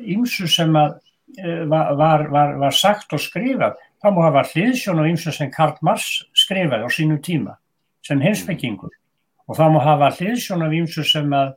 ymsu 0.00 0.48
sem 0.50 0.74
að, 0.76 0.96
e, 1.38 1.56
var, 1.70 2.26
var, 2.32 2.56
var 2.60 2.76
sagt 2.76 3.14
og 3.14 3.22
skrifað 3.22 3.78
þá 4.02 4.08
má 4.10 4.22
hafa 4.26 4.46
hliðsjón 4.50 5.00
á 5.00 5.04
ymsu 5.10 5.34
sem 5.34 5.52
Karl 5.54 5.76
Marx 5.86 6.24
skrifaði 6.50 6.86
á 6.86 6.90
sínu 6.90 7.20
tíma 7.22 7.56
sem 8.06 8.20
heimsbyggingur 8.22 8.92
og 9.46 9.58
þá 9.58 9.64
má 9.70 9.80
hafa 9.84 10.10
hliðsjón 10.18 10.66
af 10.66 10.74
ymsu 10.74 11.04
sem 11.06 11.30
að 11.34 11.54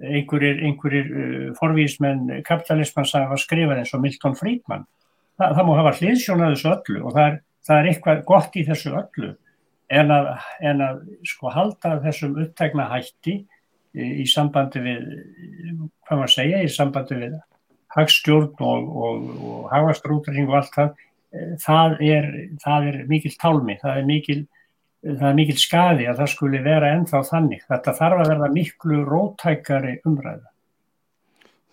einhverjir, 0.00 0.62
einhverjir 0.64 1.10
uh, 1.10 1.50
forvísmenn 1.58 2.40
kapitalisman 2.46 3.08
sagði 3.08 3.36
að 3.36 3.44
skrifa 3.44 3.76
eins 3.76 3.92
og 3.94 4.02
Milton 4.04 4.36
Friedman. 4.38 4.86
Þa, 5.38 5.52
það 5.58 5.66
má 5.66 5.72
hafa 5.76 5.94
hliðsjón 5.98 6.44
af 6.44 6.54
þessu 6.54 6.72
öllu 6.72 7.04
og 7.04 7.14
það 7.16 7.26
er, 7.26 7.38
það 7.68 7.80
er 7.80 7.90
eitthvað 7.90 8.24
gott 8.30 8.56
í 8.56 8.66
þessu 8.68 8.94
öllu 8.96 9.30
en 9.90 10.14
að, 10.14 10.32
en 10.70 10.82
að 10.86 11.04
sko 11.26 11.52
halda 11.52 11.96
þessum 12.04 12.36
upptegna 12.40 12.88
hætti 12.92 13.36
í, 13.36 14.08
í 14.22 14.26
sambandi 14.30 14.82
við, 14.84 15.06
hvað 16.06 16.22
maður 16.22 16.34
segja, 16.36 16.64
í 16.64 16.72
sambandi 16.72 17.20
við 17.20 17.38
hagstjórn 17.90 18.52
og, 18.62 18.90
og, 19.04 19.30
og 19.50 19.70
hagastrútring 19.72 20.46
og 20.48 20.60
allt 20.60 20.76
það 20.76 20.92
það 21.30 22.00
er, 22.06 22.30
það 22.62 22.88
er 22.90 23.02
mikil 23.10 23.32
tálmi, 23.40 23.76
það 23.80 24.00
er 24.00 24.08
mikil, 24.08 24.38
það 25.06 25.26
er 25.30 25.36
mikil 25.38 25.58
skadi 25.60 26.08
að 26.10 26.22
það 26.22 26.32
skuli 26.34 26.62
vera 26.64 26.94
ennþá 26.96 27.22
þannig. 27.30 27.66
Þetta 27.68 27.96
þarf 28.00 28.22
að 28.24 28.32
verða 28.34 28.50
miklu 28.54 29.02
rótækari 29.08 29.94
umræða. 30.08 30.50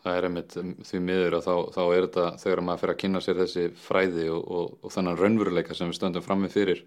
Það 0.07 0.17
er 0.17 0.27
einmitt 0.29 0.53
því 0.87 1.01
miður 1.03 1.39
og 1.39 1.43
þá, 1.43 1.55
þá 1.75 1.81
er 1.83 2.05
þetta 2.05 2.27
þegar 2.43 2.61
maður 2.63 2.83
fyrir 2.83 2.93
að 2.93 3.01
kynna 3.01 3.23
sér 3.25 3.41
þessi 3.41 3.65
fræði 3.81 4.29
og, 4.31 4.45
og, 4.45 4.69
og 4.85 4.93
þannan 4.93 5.19
raunveruleika 5.19 5.75
sem 5.75 5.89
við 5.91 5.99
stöndum 5.99 6.23
fram 6.23 6.45
með 6.45 6.53
fyrir 6.53 6.83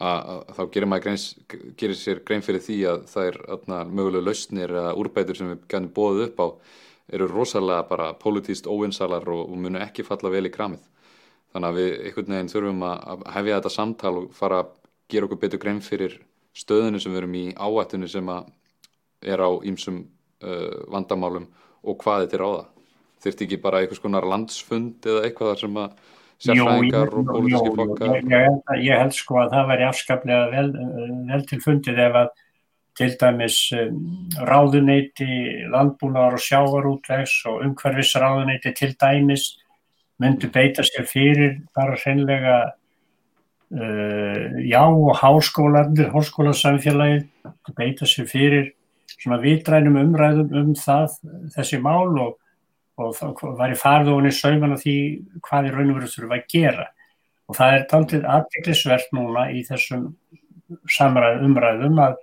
að, 0.00 0.30
að 0.30 0.54
þá 0.56 0.62
gerir 0.72 0.88
maður 0.88 1.04
greins, 1.04 1.26
gerir 1.76 1.98
sér 2.00 2.22
grein 2.24 2.46
fyrir 2.46 2.64
því 2.64 2.78
að 2.88 3.04
það 3.12 3.28
er 3.28 3.38
atna, 3.58 3.82
mögulega 3.90 4.28
lausnir 4.30 4.72
eða 4.72 4.94
úrbætur 5.02 5.36
sem 5.36 5.52
við 5.52 5.66
gætum 5.66 5.90
bóðið 5.98 6.28
upp 6.30 6.40
á 6.40 6.46
eru 7.16 7.28
rosalega 7.30 7.84
bara 7.90 8.08
pólitíst 8.18 8.70
óvinsalar 8.70 9.28
og, 9.28 9.50
og 9.50 9.60
munu 9.60 9.82
ekki 9.82 10.06
falla 10.06 10.32
vel 10.32 10.46
í 10.48 10.54
kramið 10.54 10.86
þannig 11.54 11.68
að 11.68 11.78
við 11.80 11.92
einhvern 12.06 12.34
veginn 12.34 12.52
þurfum 12.52 12.86
að 12.88 13.26
hefja 13.36 13.58
þetta 13.58 13.74
samtal 13.74 14.14
og 14.22 14.30
fara 14.36 14.62
að 14.62 14.72
gera 15.12 15.28
okkur 15.28 15.42
betur 15.44 15.62
grein 15.62 15.82
fyrir 15.84 16.18
stöðinu 16.56 17.00
sem 17.00 17.12
við 17.12 17.22
erum 17.22 17.38
í 17.38 17.46
áættinu 17.54 18.08
sem 18.10 18.32
er 19.26 19.42
á 19.42 19.50
ýmsum 19.66 20.02
uh, 20.02 20.82
vandamálum 20.92 21.46
og 21.86 21.98
hvað 22.02 22.26
þetta 22.26 22.38
er 22.38 22.46
á 22.46 22.50
það. 22.50 22.66
Þurfti 23.26 23.46
ekki 23.46 23.62
bara 23.62 23.80
einhvers 23.80 24.02
konar 24.02 24.26
landsfund 24.28 25.06
eða 25.08 25.24
eitthvað 25.26 25.52
þar 25.52 25.62
sem 25.62 25.78
að 25.80 26.14
sérfræðingar 26.42 27.14
og 27.16 27.28
pólitíski 27.30 27.70
flokkar 27.76 28.10
ég, 28.18 28.26
ég, 28.32 28.72
ég 28.84 29.00
held 29.00 29.14
sko 29.16 29.38
að 29.40 29.54
það 29.54 29.70
væri 29.70 29.86
afskaplega 29.86 30.48
vel, 30.52 30.66
vel 31.30 31.46
til 31.48 31.60
fundið 31.64 32.02
ef 32.06 32.18
að 32.22 32.34
til 32.96 33.10
dæmis 33.20 33.56
um, 33.76 33.96
ráðuneyti 34.48 35.28
landbúnaðar 35.72 36.38
og 36.38 36.44
sjávarútvegs 36.44 37.38
og 37.50 37.64
umhverfisráðuneyti 37.66 38.72
til 38.76 38.92
dæmis 39.00 39.50
myndu 40.22 40.50
beita 40.52 40.84
sér 40.86 41.06
fyrir 41.08 41.60
bara 41.76 41.96
hreinlega 42.00 42.56
uh, 43.70 44.56
já 44.64 44.82
og 44.86 45.16
háskólandir, 45.20 46.10
háskólasamfélagið 46.14 47.28
beita 47.76 48.08
sér 48.08 48.28
fyrir 48.30 48.72
svona 49.16 49.40
vitrænum 49.42 49.98
umræðum 50.00 50.52
um 50.60 50.74
það 50.78 51.16
þessi 51.54 51.80
mál 51.82 52.12
og, 52.20 52.36
og 52.98 53.16
það 53.16 53.56
var 53.60 53.72
í 53.72 53.80
farðóni 53.80 54.32
sauman 54.32 54.76
af 54.76 54.84
því 54.84 54.96
hvað 55.46 55.68
í 55.68 55.74
raun 55.74 55.90
og 55.92 55.98
veru 56.00 56.12
þurfa 56.12 56.38
að 56.38 56.46
gera. 56.52 56.86
Og 57.46 57.58
það 57.58 57.74
er 57.74 57.84
taldið 57.90 58.30
aðdeglisvert 58.36 59.12
núna 59.14 59.50
í 59.54 59.62
þessum 59.66 60.08
samræð 60.90 61.44
umræðum 61.46 62.00
að, 62.02 62.16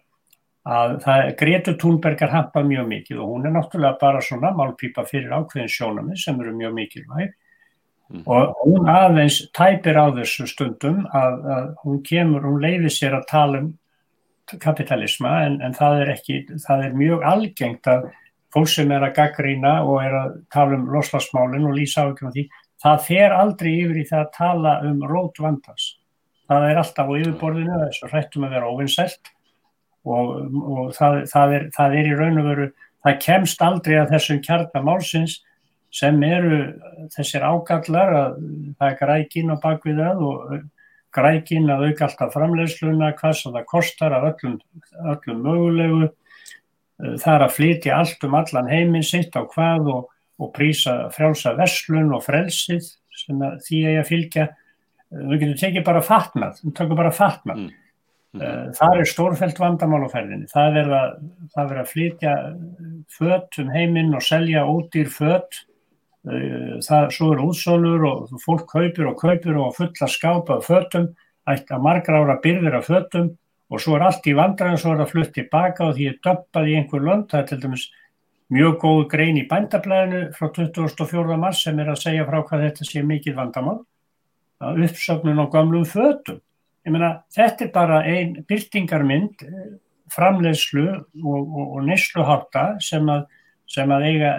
að 0.68 0.98
Gretur 1.40 1.78
Thunbergar 1.80 2.34
hampa 2.34 2.64
mjög 2.68 2.90
mikið 2.90 3.22
og 3.24 3.32
hún 3.32 3.48
er 3.48 3.56
náttúrulega 3.56 4.00
bara 4.02 4.24
svona 4.24 4.52
málpípa 4.56 5.06
fyrir 5.08 5.32
ákveðin 5.32 5.72
sjónami 5.72 6.20
sem 6.20 6.40
eru 6.42 6.56
mjög 6.58 6.76
mikilvæg 6.80 7.32
Mm. 8.14 8.24
og 8.30 8.60
hún 8.62 8.90
aðeins 8.92 9.40
tæpir 9.58 9.98
á 9.98 10.14
þessu 10.14 10.46
stundum 10.46 11.00
að, 11.18 11.38
að 11.50 11.70
hún 11.82 12.02
kemur, 12.06 12.44
hún 12.46 12.62
leiði 12.62 12.92
sér 12.94 13.16
að 13.18 13.24
tala 13.32 13.62
um 13.64 13.72
kapitalisma 14.62 15.32
en, 15.48 15.56
en 15.66 15.74
það 15.74 16.02
er 16.04 16.12
ekki, 16.14 16.36
það 16.62 16.84
er 16.86 17.00
mjög 17.00 17.24
algengt 17.26 17.90
að 17.90 18.06
fólk 18.54 18.70
sem 18.70 18.92
er 18.94 19.06
að 19.08 19.16
gaggrína 19.18 19.72
og 19.88 20.04
er 20.04 20.18
að 20.20 20.36
tala 20.54 20.78
um 20.78 20.86
loslasmálinn 20.94 21.66
og 21.66 21.74
lýsa 21.78 22.06
ákveðum 22.06 22.36
því, 22.36 22.44
það 22.84 23.06
fer 23.08 23.36
aldrei 23.38 23.72
yfir 23.72 24.02
í 24.04 24.08
það 24.12 24.22
að 24.22 24.34
tala 24.38 24.74
um 24.90 25.00
rót 25.10 25.42
vandans. 25.42 25.88
Það 26.52 26.68
er 26.70 26.82
alltaf 26.82 27.10
á 27.10 27.14
yfirborðinu, 27.18 27.80
þess 27.82 28.06
að 28.06 28.14
hrættum 28.14 28.46
að 28.46 28.54
vera 28.58 28.70
óvinnselt 28.70 29.32
og, 30.04 30.34
og 30.60 30.94
það, 30.98 31.18
það, 31.32 31.56
er, 31.58 31.66
það 31.80 31.98
er 31.98 32.12
í 32.12 32.16
raun 32.20 32.42
og 32.44 32.50
veru, 32.52 32.70
það 33.08 33.20
kemst 33.26 33.66
aldrei 33.66 33.98
að 34.04 34.14
þessum 34.14 34.44
kjarnamálsins 34.46 35.40
sem 35.94 36.24
eru 36.26 36.60
þessir 37.14 37.44
ágallar 37.46 38.16
að 38.18 38.38
það 38.80 38.88
er 38.88 38.98
grækin 39.02 39.54
á 39.54 39.56
bakvið 39.62 40.00
það 40.02 40.24
og 40.30 40.56
grækin 41.14 41.70
að 41.70 41.86
auka 41.90 42.08
alltaf 42.08 42.34
framleiðsluna, 42.34 43.12
hvað 43.20 43.36
sem 43.38 43.54
það 43.54 43.70
kostar 43.70 44.16
af 44.18 44.26
öllum, 44.32 44.58
öllum 45.14 45.44
mögulegu. 45.46 46.10
Það 47.04 47.36
er 47.36 47.46
að 47.46 47.56
flytja 47.58 48.00
allt 48.00 48.26
um 48.26 48.38
allan 48.40 48.72
heiminn 48.72 49.06
sitt 49.06 49.38
á 49.38 49.42
hvað 49.46 49.90
og, 49.94 50.10
og 50.42 50.52
prísa 50.56 50.96
frjálsa 51.14 51.54
verslun 51.60 52.14
og 52.16 52.26
frelsið 52.26 52.90
sem 53.24 53.46
því 53.68 53.84
að 53.86 53.98
ég 54.00 54.10
fylgja. 54.10 54.48
Við 55.14 55.44
getum 55.44 55.60
tekið 55.62 55.86
bara 55.86 56.02
fatnað, 56.06 56.62
við 56.64 56.76
tökum 56.80 56.98
bara 56.98 57.14
fatnað. 57.14 57.66
Mm. 57.68 57.80
Mm. 58.34 58.72
Það 58.74 58.96
er 58.98 59.10
stórfælt 59.12 59.60
vandamál 59.62 60.08
á 60.08 60.10
ferðinni. 60.10 60.50
Það 60.50 60.80
er 60.82 60.88
að, 60.98 61.84
flytja 61.92 62.34
fött 63.14 63.60
um 63.62 63.70
heiminn 63.70 64.16
og 64.18 64.26
selja 64.26 64.66
ódýr 64.66 65.12
fött 65.14 65.62
það, 66.24 67.10
svo 67.12 67.32
eru 67.34 67.50
útsólur 67.52 68.06
og 68.08 68.36
fólk 68.44 68.68
kaupir 68.72 69.10
og 69.10 69.18
kaupir 69.20 69.58
og 69.60 69.76
fulla 69.76 70.08
skápa 70.08 70.60
af 70.60 70.68
fötum, 70.70 71.10
ætti 71.50 71.76
að 71.76 71.84
margra 71.84 72.22
ára 72.24 72.38
byrðir 72.44 72.78
af 72.80 72.88
fötum 72.88 73.34
og 73.74 73.82
svo 73.82 73.98
er 73.98 74.06
allt 74.08 74.28
í 74.30 74.36
vandræðin, 74.38 74.80
svo 74.80 74.94
er 74.94 75.02
það 75.02 75.12
flutt 75.12 75.34
tilbaka 75.36 75.90
og 75.90 75.98
því 75.98 76.08
er 76.08 76.18
döppað 76.24 76.70
í 76.70 76.78
einhver 76.78 77.04
lönd, 77.04 77.28
það 77.32 77.42
er 77.42 77.48
til 77.50 77.60
dæmis 77.64 77.86
mjög 78.54 78.76
góð 78.84 79.04
grein 79.12 79.40
í 79.40 79.48
bændablaðinu 79.50 80.24
frá 80.38 80.50
24. 80.54 81.38
mars 81.42 81.64
sem 81.66 81.80
er 81.82 81.92
að 81.92 82.02
segja 82.04 82.26
frá 82.28 82.40
hvað 82.48 82.66
þetta 82.68 82.88
sé 82.88 83.04
mikið 83.08 83.38
vandamál, 83.40 83.80
að 84.64 84.84
uppsögnun 84.88 85.42
á 85.42 85.46
gamlum 85.52 85.88
fötum. 85.90 86.40
Ég 86.84 86.94
meina, 86.94 87.14
þetta 87.34 87.66
er 87.66 87.72
bara 87.74 88.04
einn 88.08 88.36
byrtingarmynd, 88.48 89.44
eh, 89.48 89.72
framleiðslu 90.14 90.86
og, 90.94 91.40
og, 91.42 91.78
og 91.78 91.88
neysluháta 91.88 92.66
sem 92.84 93.08
að 93.10 93.26
sem 93.74 93.94
að 93.94 94.08
eiga 94.10 94.34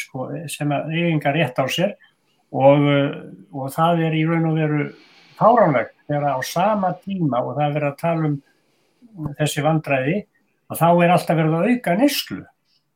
sko, 0.00 0.28
sem 0.48 0.72
að 0.72 0.94
eiginga 0.94 1.34
rétt 1.36 1.60
á 1.60 1.64
sér 1.68 1.96
og, 2.50 2.86
og 3.52 3.72
það 3.74 4.04
er 4.08 4.16
í 4.16 4.22
raun 4.28 4.48
og 4.50 4.60
veru 4.60 4.86
fáránlegt 5.38 5.96
þegar 6.08 6.36
á 6.36 6.40
sama 6.44 6.94
tíma 7.04 7.42
og 7.44 7.58
það 7.58 7.66
er 7.66 7.76
verið 7.76 7.90
að 7.90 8.00
tala 8.00 8.30
um 8.30 8.38
þessi 9.38 9.64
vandræði 9.66 10.16
að 10.70 10.80
þá 10.80 10.88
er 10.90 11.14
alltaf 11.14 11.38
verið 11.38 11.58
að 11.58 11.70
auka 11.70 11.96
neslu 12.00 12.40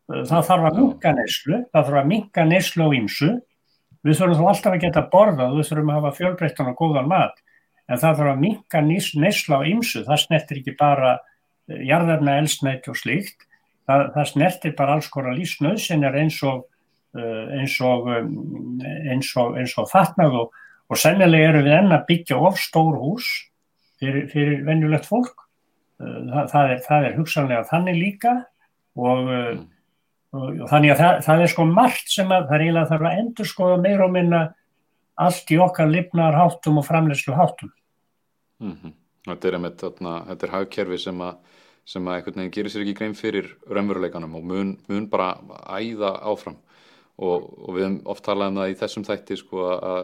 það 0.04 0.46
þarf 0.48 0.68
að 0.68 0.78
minka 0.78 1.12
neslu 1.16 1.58
það 1.72 1.80
þarf 1.80 1.98
að 2.00 2.08
minka 2.10 2.44
neslu 2.48 2.86
á 2.86 2.90
ýmsu. 2.98 3.30
Við 4.04 4.18
þurfum 4.18 4.36
þá 4.36 4.48
alltaf 4.50 4.74
að 4.74 4.82
geta 4.82 5.02
borðað 5.12 5.54
við 5.56 5.68
þurfum 5.70 5.90
að 5.90 5.98
hafa 5.98 6.16
fjölbreyttan 6.18 6.70
og 6.72 6.80
góðan 6.80 7.08
mat 7.08 7.38
en 7.88 8.00
það 8.00 8.18
þarf 8.18 8.32
að 8.34 8.42
minka 8.42 8.82
neslu 8.84 9.56
á 9.56 9.60
ýmsu. 9.64 10.04
Það 10.04 10.20
snertir 10.24 10.60
ekki 10.60 10.76
bara 10.80 11.14
jarðarna 11.72 12.38
elsnætti 12.42 12.92
og 12.92 13.00
slíkt 13.00 13.46
það, 13.86 14.06
það 14.14 14.30
snertir 14.30 14.76
bara 14.78 14.96
alls 14.96 15.08
konar 15.12 15.36
lífsnöðsynjar 15.38 16.20
eins 16.22 16.40
og 16.42 16.64
eins 17.14 17.76
og, 17.80 18.08
eins 18.10 19.30
og, 19.38 19.58
eins 19.58 19.74
og 19.78 19.90
fatnað 19.90 20.38
og, 20.40 20.56
og 20.90 20.98
sennilega 20.98 21.52
eru 21.52 21.62
við 21.66 21.76
enn 21.78 21.94
að 21.94 22.06
byggja 22.08 22.40
of 22.42 22.58
stór 22.60 22.98
hús 22.98 23.28
fyrir, 24.00 24.26
fyrir 24.32 24.64
venjulegt 24.66 25.06
fólk. 25.08 25.46
Það, 25.94 26.50
það, 26.50 26.72
er, 26.72 26.82
það 26.88 27.06
er 27.06 27.16
hugsanlega 27.20 27.68
þannig 27.68 28.00
líka 28.00 28.32
og, 28.98 29.28
mm. 29.30 29.62
og 30.34 30.66
þannig 30.72 30.92
að 30.96 31.00
það, 31.00 31.20
það 31.28 31.44
er 31.44 31.52
sko 31.52 31.66
margt 31.70 32.10
sem 32.10 32.34
að 32.34 32.48
það 32.48 32.56
er 32.56 32.64
eiginlega 32.64 32.90
þarf 32.90 33.08
að 33.08 33.22
endur 33.22 33.48
skoða 33.48 33.78
meira 33.84 34.08
og 34.08 34.14
minna 34.16 34.42
allt 35.24 35.54
í 35.54 35.60
okkar 35.62 35.92
lifnar 35.92 36.34
háttum 36.34 36.80
og 36.82 36.86
framleyslu 36.88 37.36
háttum. 37.38 37.70
Mm 38.58 38.74
-hmm. 38.74 38.94
Þetta 39.24 39.48
er 39.48 39.58
þetta 39.62 40.46
er 40.46 40.52
hagkerfi 40.52 40.98
sem 40.98 41.20
að 41.22 41.36
sem 41.84 42.08
að 42.08 42.18
einhvern 42.18 42.40
veginn 42.40 42.54
gerir 42.56 42.72
sér 42.72 42.84
ekki 42.84 42.96
grein 42.98 43.16
fyrir 43.18 43.50
raunveruleikanum 43.68 44.38
og 44.38 44.46
mun, 44.48 44.72
mun 44.88 45.08
bara 45.12 45.34
æða 45.76 46.14
áfram 46.24 46.56
og, 47.16 47.44
og 47.44 47.76
við 47.76 47.84
hefum 47.84 48.00
oft 48.14 48.24
talað 48.24 48.52
um 48.52 48.60
það 48.62 48.72
í 48.72 48.78
þessum 48.80 49.06
þætti 49.06 49.38
sko 49.40 49.68
að 49.68 50.00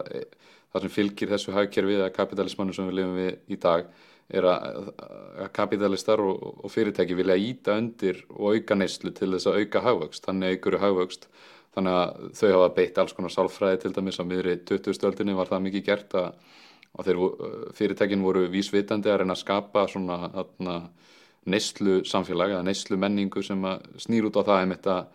það 0.71 0.85
sem 0.85 0.93
fylgir 0.95 1.31
þessu 1.33 1.55
hagkerfi 1.55 1.97
eða 1.97 2.13
kapitalismannu 2.15 2.75
sem 2.75 2.87
við 2.87 2.99
lifum 2.99 3.17
við 3.19 3.31
í 3.51 3.59
dag 3.61 3.89
er 4.31 4.47
að, 4.47 4.91
að 5.43 5.49
kapitalistar 5.57 6.21
og, 6.23 6.45
og 6.63 6.71
fyrirtæki 6.71 7.17
vilja 7.19 7.35
íta 7.35 7.75
undir 7.81 8.21
og 8.29 8.55
auka 8.55 8.77
neyslu 8.77 9.11
til 9.15 9.33
þess 9.33 9.49
að 9.49 9.59
auka 9.59 9.81
hagvöxt, 9.87 10.23
þannig 10.27 10.55
aukur 10.55 10.79
hagvöxt 10.79 11.27
þannig 11.75 11.97
að 11.97 12.23
þau 12.39 12.47
hafa 12.53 12.71
beitt 12.77 13.01
alls 13.01 13.15
konar 13.15 13.33
sálfræði 13.33 13.81
til 13.83 13.93
dæmis 13.95 14.19
á 14.19 14.23
miðri 14.27 14.57
20. 14.67 14.95
stöldinni 14.95 15.35
var 15.35 15.51
það 15.51 15.65
mikið 15.67 15.85
gert 15.87 16.15
að, 16.19 16.31
að 16.95 17.09
þeir, 17.09 17.21
fyrirtækin 17.79 18.25
voru 18.25 18.45
vísvitandi 18.51 19.11
að 19.11 19.21
reyna 19.21 19.35
að 19.35 19.43
skapa 19.43 19.85
svona 19.91 20.19
aðna 20.31 20.77
neyslu 21.49 22.01
samfélag 22.05 22.55
eða 22.55 22.65
neyslu 22.65 22.97
menningu 23.01 23.41
sem 23.43 23.63
snýr 23.97 24.27
út 24.29 24.37
á 24.37 24.45
það 24.45 24.61
einmitt 24.61 24.89
að 24.89 25.05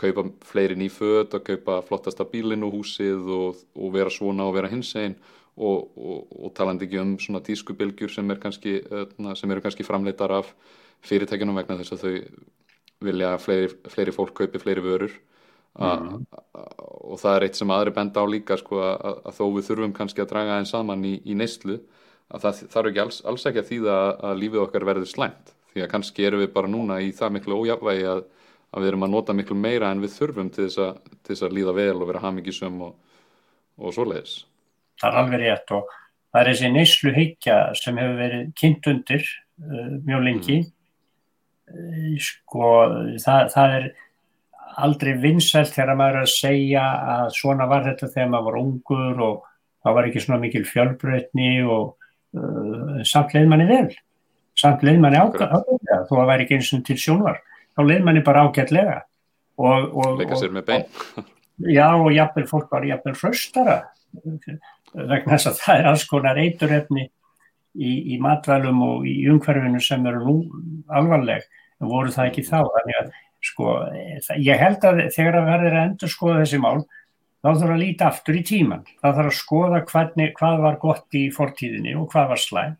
kaupa 0.00 0.26
fleiri 0.44 0.76
ný 0.76 0.88
född 0.92 1.34
og 1.36 1.44
kaupa 1.44 1.80
flottasta 1.84 2.24
bílinn 2.28 2.64
og 2.64 2.74
húsið 2.76 3.28
og, 3.32 3.62
og 3.76 3.92
vera 3.94 4.12
svona 4.12 4.44
og 4.48 4.56
vera 4.56 4.70
hins 4.72 4.92
einn 4.96 5.16
og, 5.56 5.88
og, 5.96 6.26
og 6.36 6.52
talandi 6.56 6.84
ekki 6.84 7.00
um 7.00 7.14
svona 7.20 7.40
tískubilgjur 7.44 8.12
sem, 8.12 8.30
er 8.30 8.40
kannski, 8.40 8.78
sem 9.40 9.52
eru 9.52 9.64
kannski 9.64 9.86
framleitar 9.88 10.34
af 10.36 10.52
fyrirtækjunum 11.06 11.56
vegna 11.56 11.78
þess 11.80 11.96
að 11.96 12.04
þau 12.04 12.14
vilja 13.06 13.32
að 13.34 13.42
fleiri, 13.44 13.72
fleiri 13.92 14.14
fólk 14.16 14.36
kaupi 14.36 14.60
fleiri 14.60 14.84
vörur 14.84 15.16
a, 15.76 15.96
mm. 15.96 16.22
og 16.56 17.20
það 17.20 17.34
er 17.36 17.46
eitt 17.48 17.58
sem 17.58 17.72
aðri 17.72 17.92
benda 17.96 18.24
á 18.24 18.26
líka 18.28 18.56
sko, 18.60 18.80
að, 18.80 19.20
að 19.28 19.36
þó 19.36 19.44
við 19.56 19.68
þurfum 19.68 19.96
kannski 19.96 20.24
að 20.24 20.32
draga 20.32 20.56
einn 20.60 20.68
saman 20.68 21.04
í, 21.04 21.18
í 21.24 21.36
neyslu 21.36 21.80
að 22.32 22.46
það 22.46 22.62
þarf 22.72 22.90
ekki 22.90 23.02
alls, 23.04 23.20
alls 23.28 23.44
ekki 23.48 23.62
að 23.62 23.70
þýða 23.70 23.98
að 24.30 24.40
lífið 24.42 24.64
okkar 24.64 24.88
verður 24.88 25.12
slæmt 25.12 25.52
því 25.76 25.84
að 25.84 25.92
kannski 25.92 26.26
erum 26.26 26.42
við 26.42 26.52
bara 26.54 26.72
núna 26.72 26.98
í 27.04 27.12
það 27.16 27.36
miklu 27.36 27.60
ójafvægi 27.60 28.08
að, 28.08 28.22
að 28.72 28.82
við 28.82 28.90
erum 28.90 29.06
að 29.06 29.12
nota 29.12 29.36
miklu 29.36 29.56
meira 29.60 29.92
en 29.92 30.02
við 30.04 30.14
þurfum 30.16 30.50
til 30.54 30.64
þess 30.66 30.82
að, 30.86 31.02
til 31.20 31.34
þess 31.34 31.46
að 31.48 31.56
líða 31.58 31.76
vel 31.76 31.96
og 31.98 32.10
vera 32.10 32.22
hamingisum 32.24 32.78
og, 32.86 32.94
og 33.76 33.96
svoleiðis. 33.96 34.38
Það 35.02 35.10
er 35.10 35.20
alveg 35.22 35.42
rétt 35.42 35.74
og 35.76 35.92
það 36.32 36.40
er 36.40 36.50
þessi 36.52 36.72
neyslu 36.72 37.12
heikja 37.16 37.58
sem 37.76 38.00
hefur 38.00 38.18
verið 38.22 38.48
kynnt 38.56 38.90
undir 38.92 39.28
uh, 39.28 39.92
mjög 40.08 40.26
lengi. 40.30 40.58
Mm. 40.64 40.72
Sko 42.22 42.72
það, 43.18 43.48
það 43.52 43.76
er 43.76 43.86
aldrei 44.86 45.12
vinsælt 45.18 45.72
þegar 45.74 45.98
maður 45.98 46.20
er 46.20 46.26
að 46.26 46.34
segja 46.36 46.86
að 47.16 47.30
svona 47.34 47.66
var 47.68 47.86
þetta 47.88 48.10
þegar 48.12 48.32
maður 48.32 48.46
var 48.46 48.58
ungur 48.60 49.22
og 49.26 49.46
það 49.82 49.96
var 49.98 50.08
ekki 50.08 50.22
svona 50.22 50.42
mikil 50.42 50.62
fjölbreytni 50.68 51.52
og 51.64 51.96
uh, 52.38 53.00
samt 53.08 53.34
leið 53.34 53.50
manni 53.50 53.68
vel 53.68 53.88
samt 54.56 54.84
leið 54.86 55.02
manni 55.02 55.20
ágætlega 55.20 56.00
þó 56.08 56.14
að 56.20 56.30
væri 56.30 56.46
ekki 56.46 56.58
eins 56.58 56.72
og 56.76 56.84
til 56.86 56.98
sjónvar 57.00 57.42
þá 57.76 57.82
leið 57.84 58.06
manni 58.06 58.22
bara 58.26 58.46
ágætlega. 58.46 58.96
Og, 59.56 59.92
og, 59.96 60.16
leika 60.20 60.38
sér 60.40 60.52
með 60.52 60.66
bein. 60.70 60.86
Já 61.76 61.88
og 61.96 62.10
jafnvel 62.12 62.48
fólk 62.50 62.72
var 62.72 62.84
jafnvel 62.84 63.14
hraustara 63.16 63.76
vegna 64.92 65.36
þess 65.36 65.48
að 65.50 65.60
það 65.62 65.78
er 65.78 65.86
alls 65.90 66.02
konar 66.08 66.40
eiturefni 66.40 67.06
í, 67.06 67.92
í 68.12 68.18
matvælum 68.20 68.82
og 68.84 69.06
í 69.08 69.14
umhverfinu 69.32 69.80
sem 69.84 70.04
eru 70.08 70.24
nú 70.24 70.34
alvarleg. 70.92 71.46
En 71.80 71.88
voru 71.92 72.12
það 72.12 72.30
ekki 72.30 72.44
þá? 72.44 72.58
Þannig 72.76 73.00
að 73.00 73.14
sko 73.46 73.72
ég 74.42 74.60
held 74.60 74.84
að 74.88 75.02
þegar 75.14 75.40
að 75.40 75.50
verður 75.50 75.76
að 75.76 75.88
endur 75.88 76.12
skoða 76.12 76.40
þessi 76.42 76.60
mál 76.62 76.78
þá 77.44 77.50
þarf 77.50 77.74
að 77.74 77.82
líta 77.82 78.08
aftur 78.10 78.38
í 78.38 78.42
tíman 78.46 78.84
þá 78.88 79.06
þarf 79.06 79.28
að 79.28 79.38
skoða 79.38 79.82
hvernig, 79.90 80.32
hvað 80.38 80.62
var 80.64 80.78
gott 80.82 81.18
í 81.18 81.26
fortíðinni 81.34 81.94
og 81.98 82.08
hvað 82.12 82.32
var 82.32 82.42
slæm 82.42 82.76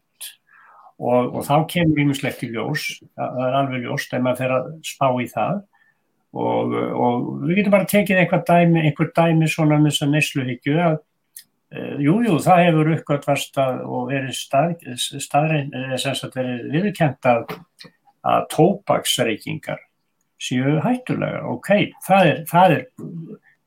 og, 0.96 1.34
og 1.36 1.42
þá 1.46 1.56
kemur 1.72 2.02
ímislegt 2.04 2.44
í 2.46 2.52
ljós, 2.54 2.86
það 3.16 3.42
er 3.46 3.58
alveg 3.60 3.88
ljóst 3.88 4.14
ef 4.16 4.22
maður 4.24 4.42
fer 4.42 4.54
að 4.56 4.70
spá 4.86 5.08
í 5.20 5.26
það 5.32 5.58
og, 6.36 6.72
og 6.76 7.26
við 7.44 7.60
getum 7.60 7.76
bara 7.76 7.90
tekið 7.90 8.22
einhver 8.22 8.46
dæmi, 8.48 8.82
einhver 8.84 9.12
dæmi 9.16 9.50
svona 9.50 9.80
með 9.80 9.94
þess 9.94 10.06
að 10.06 10.16
nesluhyggju 10.16 10.80
að 10.86 10.98
Jújú, 11.76 12.22
jú, 12.22 12.34
það 12.44 12.60
hefur 12.62 12.88
uppgötvast 12.94 13.56
og 13.58 14.04
verið 14.12 14.36
stað, 14.38 14.84
staðrein, 15.18 15.72
verið 15.74 16.68
viðkjent 16.70 17.26
að, 17.26 17.56
að 18.22 18.44
tópaksreikingar 18.54 19.80
séu 20.38 20.76
hættulegar. 20.84 21.42
Ok, 21.50 21.72
það, 22.06 22.28
er, 22.30 22.38
það, 22.50 22.76
er, 22.76 22.84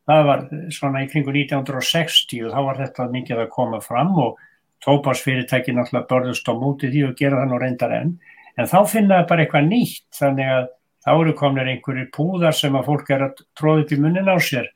það 0.07 0.23
var 0.29 0.45
svona 0.77 1.03
í 1.03 1.09
kringu 1.11 1.35
1960 1.35 2.47
og 2.47 2.55
þá 2.55 2.61
var 2.69 2.79
þetta 2.85 3.09
mikið 3.17 3.43
að 3.43 3.51
koma 3.57 3.81
fram 3.83 4.15
og 4.23 4.39
tópásfyrirtæki 4.85 5.73
náttúrulega 5.75 6.07
börðust 6.09 6.47
á 6.47 6.53
múti 6.55 6.89
því 6.91 7.05
og 7.09 7.15
gera 7.19 7.41
það 7.41 7.51
nú 7.51 7.61
reyndar 7.61 7.95
enn. 7.97 8.11
En 8.59 8.67
þá 8.67 8.79
finna 8.87 9.21
það 9.21 9.29
bara 9.31 9.45
eitthvað 9.45 9.69
nýtt 9.69 10.19
þannig 10.19 10.51
að 10.55 10.67
þá 11.05 11.11
eru 11.13 11.35
kominir 11.39 11.71
einhverjir 11.73 12.11
púðar 12.15 12.55
sem 12.55 12.75
að 12.75 12.89
fólk 12.89 13.11
er 13.15 13.25
að 13.27 13.43
tróða 13.59 13.83
upp 13.83 13.93
í 13.95 13.99
munnin 13.99 14.31
á 14.31 14.37
sér 14.43 14.67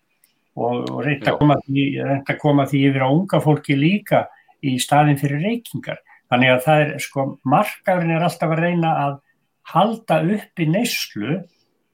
og, 0.55 0.89
og 0.89 0.99
reynda 1.05 1.35
að, 1.35 2.21
að 2.21 2.37
koma 2.41 2.67
því 2.69 2.83
yfir 2.89 3.05
á 3.05 3.09
unga 3.09 3.41
fólki 3.43 3.77
líka 3.79 4.25
í 4.63 4.77
staðin 4.79 5.19
fyrir 5.19 5.43
reykingar. 5.43 5.99
Þannig 6.31 6.53
að 6.53 6.63
það 6.67 6.83
er 6.83 6.93
sko 7.03 7.27
markaðurinn 7.47 8.15
er 8.17 8.27
alltaf 8.27 8.55
að 8.55 8.63
reyna 8.63 8.93
að 9.07 9.17
halda 9.73 10.21
upp 10.35 10.59
í 10.63 10.67
neyslu 10.67 11.41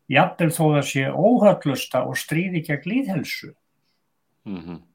jafnvel 0.09 0.51
þó 0.53 0.63
það 0.63 0.85
sé 0.89 1.09
óhaldlusta 1.13 2.05
og 2.09 2.17
stríði 2.17 2.63
gegn 2.65 2.87
líðhelsu 2.89 3.51
mm 4.49 4.61
-hmm 4.61 4.85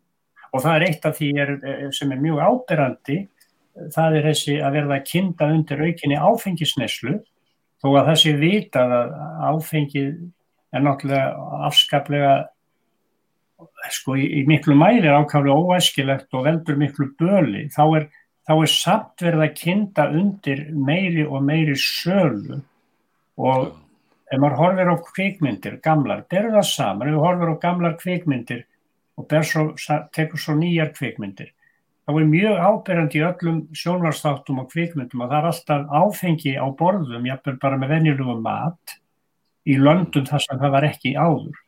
og 0.54 0.62
það 0.62 0.76
er 0.76 0.86
eitt 0.88 1.06
af 1.08 1.16
því 1.18 1.28
er, 1.42 1.54
sem 1.96 2.12
er 2.14 2.22
mjög 2.22 2.42
áberandi 2.46 3.18
það 3.94 4.18
er 4.18 4.28
þessi 4.30 4.56
að 4.62 4.76
verða 4.78 4.98
kinda 5.08 5.50
undir 5.50 5.82
aukinni 5.82 6.18
áfengisneslu 6.18 7.18
þó 7.82 7.88
að 7.90 8.10
það 8.10 8.18
sé 8.22 8.34
vita 8.40 8.84
að 8.86 9.14
áfengið 9.50 10.10
er 10.74 10.84
náttúrulega 10.84 11.64
afskaplega 11.68 12.34
sko 13.92 14.16
í, 14.18 14.26
í 14.40 14.44
miklu 14.48 14.76
mæri 14.78 15.10
ákvæmlega 15.10 15.56
óæskilegt 15.56 16.36
og 16.36 16.46
veldur 16.48 16.78
miklu 16.80 17.10
böli 17.18 17.66
þá 17.74 17.82
er, 18.00 18.06
þá 18.46 18.54
er 18.56 18.72
samt 18.72 19.24
verða 19.24 19.48
kinda 19.56 20.08
undir 20.12 20.66
meiri 20.74 21.26
og 21.26 21.44
meiri 21.44 21.76
sölu. 21.80 22.60
Og 23.40 23.72
ef 24.30 24.40
maður 24.40 24.58
horfir 24.60 24.92
á 24.94 24.96
kvikmyndir 25.08 25.80
gamlar, 25.84 26.24
það 26.30 26.40
er 26.40 26.52
það 26.56 26.68
saman, 26.70 27.08
ef 27.08 27.16
maður 27.16 27.26
horfir 27.26 27.52
á 27.52 27.56
gamlar 27.64 27.96
kvikmyndir 28.00 28.64
og 29.20 29.37
svo, 29.46 29.68
tekur 30.14 30.40
svo 30.40 30.57
nýjar 30.59 30.92
kvikmyndir. 30.96 31.53
Það 32.05 32.18
er 32.20 32.27
mjög 32.29 32.59
áberandi 32.61 33.20
í 33.20 33.24
öllum 33.24 33.61
sjónvarsþáttum 33.81 34.61
og 34.61 34.68
kvikmyndum 34.72 35.22
að 35.24 35.31
það 35.31 35.38
er 35.38 35.46
alltaf 35.50 35.94
áfengi 36.03 36.53
á 36.61 36.66
borðum, 36.77 37.29
jáfnveg 37.31 37.61
bara 37.62 37.79
með 37.81 37.94
venjulugum 37.94 38.42
mat 38.44 38.96
í 39.64 39.79
löndum 39.81 40.27
þar 40.29 40.44
sem 40.44 40.61
það 40.61 40.74
var 40.74 40.87
ekki 40.90 41.14
áður. 41.16 41.61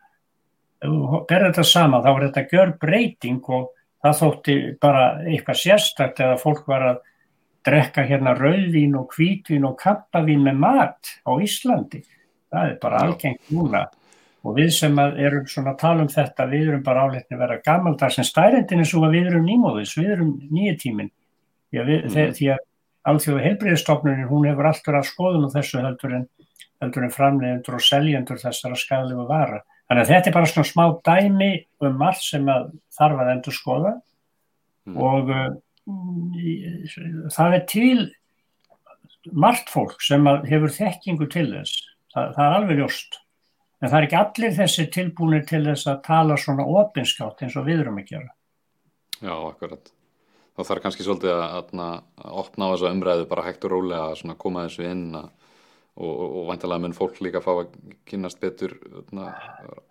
Berður 0.85 1.47
þetta 1.49 1.65
sama 1.65 2.03
þá 2.05 2.11
er 2.13 2.25
þetta 2.27 2.47
gör 2.53 2.73
breyting 2.83 3.49
og 3.49 3.71
það 4.05 4.19
þótti 4.21 4.57
bara 4.83 5.05
eitthvað 5.25 5.63
sérstakt 5.63 6.21
eða 6.21 6.41
fólk 6.43 6.67
var 6.69 6.85
að 6.91 6.99
drekka 7.67 8.05
hérna 8.07 8.37
rauðvín 8.37 8.95
og 9.01 9.17
hvítvín 9.17 9.65
og 9.67 9.79
kappavín 9.81 10.45
með 10.45 10.61
mat 10.61 11.15
á 11.25 11.33
Íslandi. 11.43 12.05
Það 12.53 12.75
er 12.75 12.77
bara 12.83 13.01
algengt 13.07 13.49
núna 13.51 13.87
og 14.47 14.55
við 14.55 14.71
sem 14.77 14.99
erum 15.03 15.47
svona 15.51 15.73
að 15.75 15.81
tala 15.81 16.05
um 16.05 16.11
þetta, 16.13 16.47
við 16.51 16.71
erum 16.71 16.83
bara 16.87 17.07
áleitni 17.07 17.35
að 17.35 17.43
vera 17.43 17.61
gammaldags 17.67 18.19
en 18.21 18.29
stærendin 18.29 18.83
er 18.83 18.89
svo 18.89 19.03
að 19.07 19.17
við 19.17 19.31
erum 19.33 19.47
nýmóðis, 19.49 19.95
við 19.99 20.13
erum 20.15 20.33
nýja 20.55 20.77
tímin 20.83 21.11
því 21.71 21.81
að, 21.81 21.91
við, 21.91 22.05
mm. 22.07 22.35
því 22.39 22.51
að 22.55 22.61
alþjóðu 23.11 23.45
heilbriðistofnunir, 23.45 24.29
hún 24.31 24.47
hefur 24.49 24.69
allt 24.71 24.87
verið 24.87 25.01
að 25.01 25.09
skoðun 25.11 25.47
og 25.47 25.55
þessu 25.55 25.83
heldur 25.83 26.15
en, 26.19 26.29
heldur 26.83 27.07
en 27.07 27.15
framleiðendur 27.15 27.79
og 27.79 27.87
seljendur 27.87 28.41
þessara 28.43 28.79
skadalegu 28.79 29.27
vara. 29.29 29.63
Þannig 29.87 30.03
að 30.03 30.13
þetta 30.13 30.31
er 30.31 30.37
bara 30.37 30.51
svona 30.51 30.71
smá 30.71 30.85
dæmi 31.07 31.51
um 31.87 32.07
allt 32.07 32.25
sem 32.27 32.49
að 32.51 32.71
þarf 32.97 33.23
að 33.23 33.33
endur 33.35 33.57
skoða 33.57 33.93
mm. 34.87 34.97
og 35.11 35.31
uh, 35.35 35.53
það 37.35 37.59
er 37.59 37.69
til 37.71 38.01
margt 39.35 39.71
fólk 39.71 40.03
sem 40.07 40.27
hefur 40.47 40.75
þekkingu 40.75 41.31
til 41.31 41.47
þess, 41.53 41.79
það, 42.15 42.35
það 42.35 42.45
er 42.47 42.59
alveg 42.59 42.83
ljóst 42.83 43.21
En 43.83 43.91
það 43.91 43.99
er 43.99 44.07
ekki 44.07 44.19
allir 44.21 44.57
þessi 44.57 44.87
tilbúinir 44.93 45.45
til 45.49 45.63
þess 45.67 45.91
að 45.91 46.03
tala 46.07 46.39
svona 46.41 46.65
opinskátt 46.81 47.43
eins 47.45 47.57
og 47.61 47.67
við 47.67 47.83
erum 47.85 48.01
að 48.01 48.13
gera. 48.13 48.31
Já, 49.21 49.35
akkurat. 49.35 49.93
Þá 50.57 50.63
þarf 50.65 50.85
kannski 50.85 51.05
svolítið 51.05 51.35
að, 51.35 51.73
að, 51.77 51.99
að 52.25 52.39
opna 52.41 52.69
á 52.69 52.73
þessu 52.73 52.89
umræðu 52.89 53.27
bara 53.29 53.45
hægt 53.45 53.67
og 53.69 53.75
rólega 53.75 54.07
að 54.15 54.39
koma 54.41 54.65
þessu 54.65 54.87
inn 54.89 55.05
að, 55.19 55.29
og, 55.97 56.13
og 56.27 56.47
vantilega 56.49 56.85
mun 56.85 56.97
fólk 56.97 57.21
líka 57.25 57.43
fá 57.45 57.53
að 57.53 57.77
kynast 58.09 58.41
betur 58.41 58.77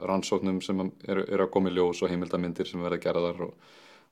rannsóknum 0.02 0.62
sem 0.66 0.82
eru 1.06 1.26
er 1.30 1.46
að 1.46 1.52
koma 1.54 1.70
í 1.70 1.78
ljós 1.78 2.02
og 2.02 2.10
heimildamindir 2.10 2.70
sem 2.70 2.82
verða 2.82 3.02
gerðar 3.06 3.46
og, 3.48 3.54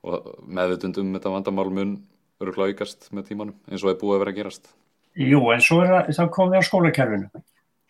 og 0.05 0.29
meðvitundum 0.45 1.09
um 1.09 1.17
þetta 1.17 1.33
vandamál 1.33 1.69
mun 1.73 1.97
eru 2.41 2.53
gláikast 2.55 3.09
með 3.13 3.31
tímanum 3.31 3.57
eins 3.69 3.83
og 3.85 3.93
er 3.93 3.99
búið 4.01 4.17
að 4.17 4.23
vera 4.23 4.33
að 4.35 4.39
gerast 4.41 4.71
Jú, 5.13 5.41
en 5.53 5.61
svo 5.61 5.83
er 5.83 5.91
það, 5.91 6.13
það 6.17 6.31
komið 6.37 6.57
á 6.57 6.63
skólakerfinu 6.69 7.43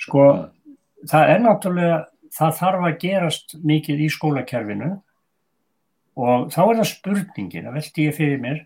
sko, 0.03 0.23
mm. 0.23 0.49
Það 1.09 1.31
er 1.33 1.41
náttúrulega 1.43 1.97
það 2.33 2.59
þarf 2.59 2.85
að 2.87 2.99
gerast 3.03 3.57
mikið 3.61 4.05
í 4.05 4.11
skólakerfinu 4.13 4.91
og 6.23 6.47
þá 6.53 6.61
er 6.63 6.77
það 6.79 6.89
spurningin 6.91 7.67
að 7.69 7.77
veldi 7.79 8.07
ég 8.07 8.17
fyrir 8.17 8.41
mér 8.41 8.61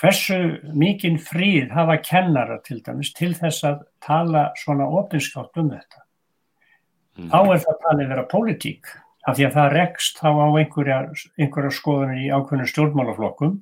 hversu 0.00 0.38
mikinn 0.74 1.20
fríð 1.22 1.70
hafa 1.74 1.96
kennara 2.02 2.58
til 2.66 2.80
dæmis 2.84 3.12
til 3.14 3.32
þess 3.36 3.66
að 3.66 3.84
tala 4.02 4.48
svona 4.58 4.88
opinskátt 4.90 5.54
um 5.60 5.70
þetta. 5.70 6.02
Mm. 7.14 7.30
Þá 7.30 7.38
er 7.40 7.62
það 7.62 7.80
talið 7.84 8.10
vera 8.10 8.26
pólitík 8.30 8.92
af 9.24 9.38
því 9.38 9.46
að 9.46 9.56
það 9.56 9.74
rekst 9.78 10.18
þá 10.20 10.28
á 10.34 10.46
einhverja, 10.50 10.98
einhverja 11.38 11.74
skoðunir 11.78 12.24
í 12.24 12.30
ákveðinu 12.34 12.70
stjórnmálaflokkum. 12.72 13.54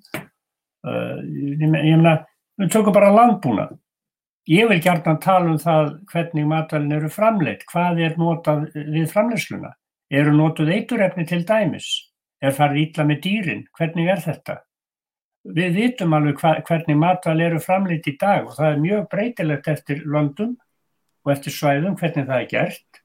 Uh, 0.83 1.19
ég 1.61 1.69
meina, 1.71 2.17
við 2.59 2.73
tökum 2.75 2.97
bara 2.97 3.13
landbúna. 3.15 3.69
Ég 4.51 4.67
vil 4.69 4.81
að 4.83 5.21
tala 5.23 5.53
um 5.53 5.61
það 5.63 5.93
hvernig 6.11 6.49
matvælinn 6.51 6.97
eru 6.97 7.09
framleitt, 7.13 7.63
hvað 7.71 8.01
er 8.03 8.19
notað 8.19 8.65
við 8.75 9.07
framleiðsluna. 9.13 9.71
Eru 10.11 10.33
notuð 10.35 10.73
eiturefni 10.75 11.25
til 11.27 11.45
dæmis? 11.47 11.89
Er 12.43 12.53
farið 12.57 12.89
ítla 12.89 13.07
með 13.07 13.21
dýrin? 13.23 13.67
Hvernig 13.79 14.11
er 14.11 14.21
þetta? 14.25 14.59
við 15.43 15.75
vitum 15.79 16.15
alveg 16.15 16.39
hva, 16.39 16.53
hvernig 16.67 16.99
matval 16.99 17.41
eru 17.43 17.59
framleitt 17.63 18.07
í 18.07 18.15
dag 18.19 18.47
og 18.47 18.55
það 18.59 18.69
er 18.69 18.85
mjög 18.85 19.09
breytilegt 19.11 19.73
eftir 19.73 20.05
löndum 20.07 20.55
og 21.25 21.33
eftir 21.35 21.55
svæðum 21.55 21.99
hvernig 21.99 22.29
það 22.29 22.39
er 22.39 22.49
gert 22.53 23.01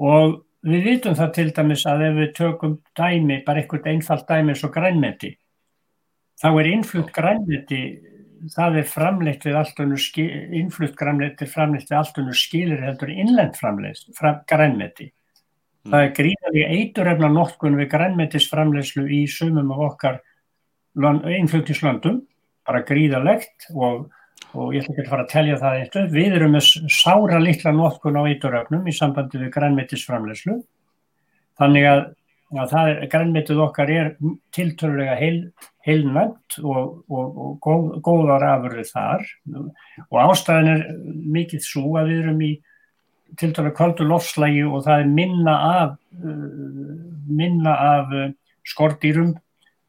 og 0.00 0.38
við 0.64 0.86
vitum 0.88 1.16
það 1.18 1.34
til 1.36 1.48
dæmis 1.58 1.84
að 1.90 2.04
ef 2.08 2.16
við 2.16 2.32
tökum 2.38 2.78
dæmi, 2.96 3.42
bara 3.44 3.60
einhvert 3.60 3.88
einfalt 3.92 4.28
dæmi 4.28 4.56
og 4.56 4.72
grænmeti 4.72 5.34
þá 6.40 6.48
er 6.48 6.70
innflutt 6.72 7.12
grænmeti 7.12 7.82
það 8.50 8.78
er 8.80 8.90
framleitt 8.90 9.46
við 9.46 9.58
allt 9.60 9.80
önnu 9.84 9.98
innflutt 10.62 10.96
grænmeti 10.98 11.46
framleitt 11.46 11.90
við 11.90 11.98
allt 12.00 12.18
önnu 12.18 12.34
skilir 12.36 12.82
heldur 12.82 13.12
innlend 13.12 13.58
framleitt 13.60 14.08
fram, 14.18 14.40
grænmeti 14.50 15.08
mm. 15.12 15.92
það 15.92 16.02
er 16.02 16.12
gríðalega 16.18 16.76
eiturefna 16.78 17.32
nokkun 17.32 17.78
við 17.78 17.90
grænmetisframleitslu 17.94 19.06
í 19.06 19.24
sumum 19.30 19.70
af 19.76 19.86
okkar 19.92 20.20
einflutningslöndum, 20.94 22.22
bara 22.66 22.82
gríðalegt 22.84 23.70
og, 23.74 24.10
og 24.52 24.74
ég 24.74 24.82
ætla 24.82 24.94
ekki 24.94 25.06
að 25.06 25.10
fara 25.10 25.24
að 25.24 25.32
telja 25.32 25.60
það 25.60 25.78
eitthvað. 25.80 26.10
Við 26.12 26.36
erum 26.36 26.56
með 26.56 26.68
sára 26.92 27.38
litla 27.40 27.72
notkun 27.72 28.18
á 28.20 28.22
eituröfnum 28.28 28.86
í 28.86 28.96
sambandi 28.96 29.40
við 29.40 29.52
grænmetisframlegslu. 29.56 30.58
Þannig 31.60 31.88
að, 31.88 32.04
að 32.60 32.74
er, 32.82 32.98
grænmetið 33.12 33.62
okkar 33.64 33.92
er 33.92 34.10
tiltölulega 34.52 35.14
heil, 35.16 35.38
heilnæmt 35.86 36.58
og, 36.62 36.98
og, 37.08 37.38
og 37.44 37.54
góð, 37.64 37.86
góðar 38.04 38.44
afurðið 38.50 38.90
þar. 38.92 39.24
Og 40.08 40.18
ástæðin 40.26 40.72
er 40.74 40.84
mikið 41.38 41.64
svo 41.64 41.96
að 42.00 42.12
við 42.12 42.24
erum 42.24 42.44
í 42.44 42.52
tiltölulega 43.40 43.78
kvöldu 43.78 44.08
lofslægi 44.10 44.66
og 44.68 44.84
það 44.84 45.04
er 45.04 45.14
minna 45.20 45.56
af, 45.70 45.96
uh, 46.20 46.92
minna 47.32 47.78
af 47.96 48.12
uh, 48.12 48.28
skordýrum 48.68 49.32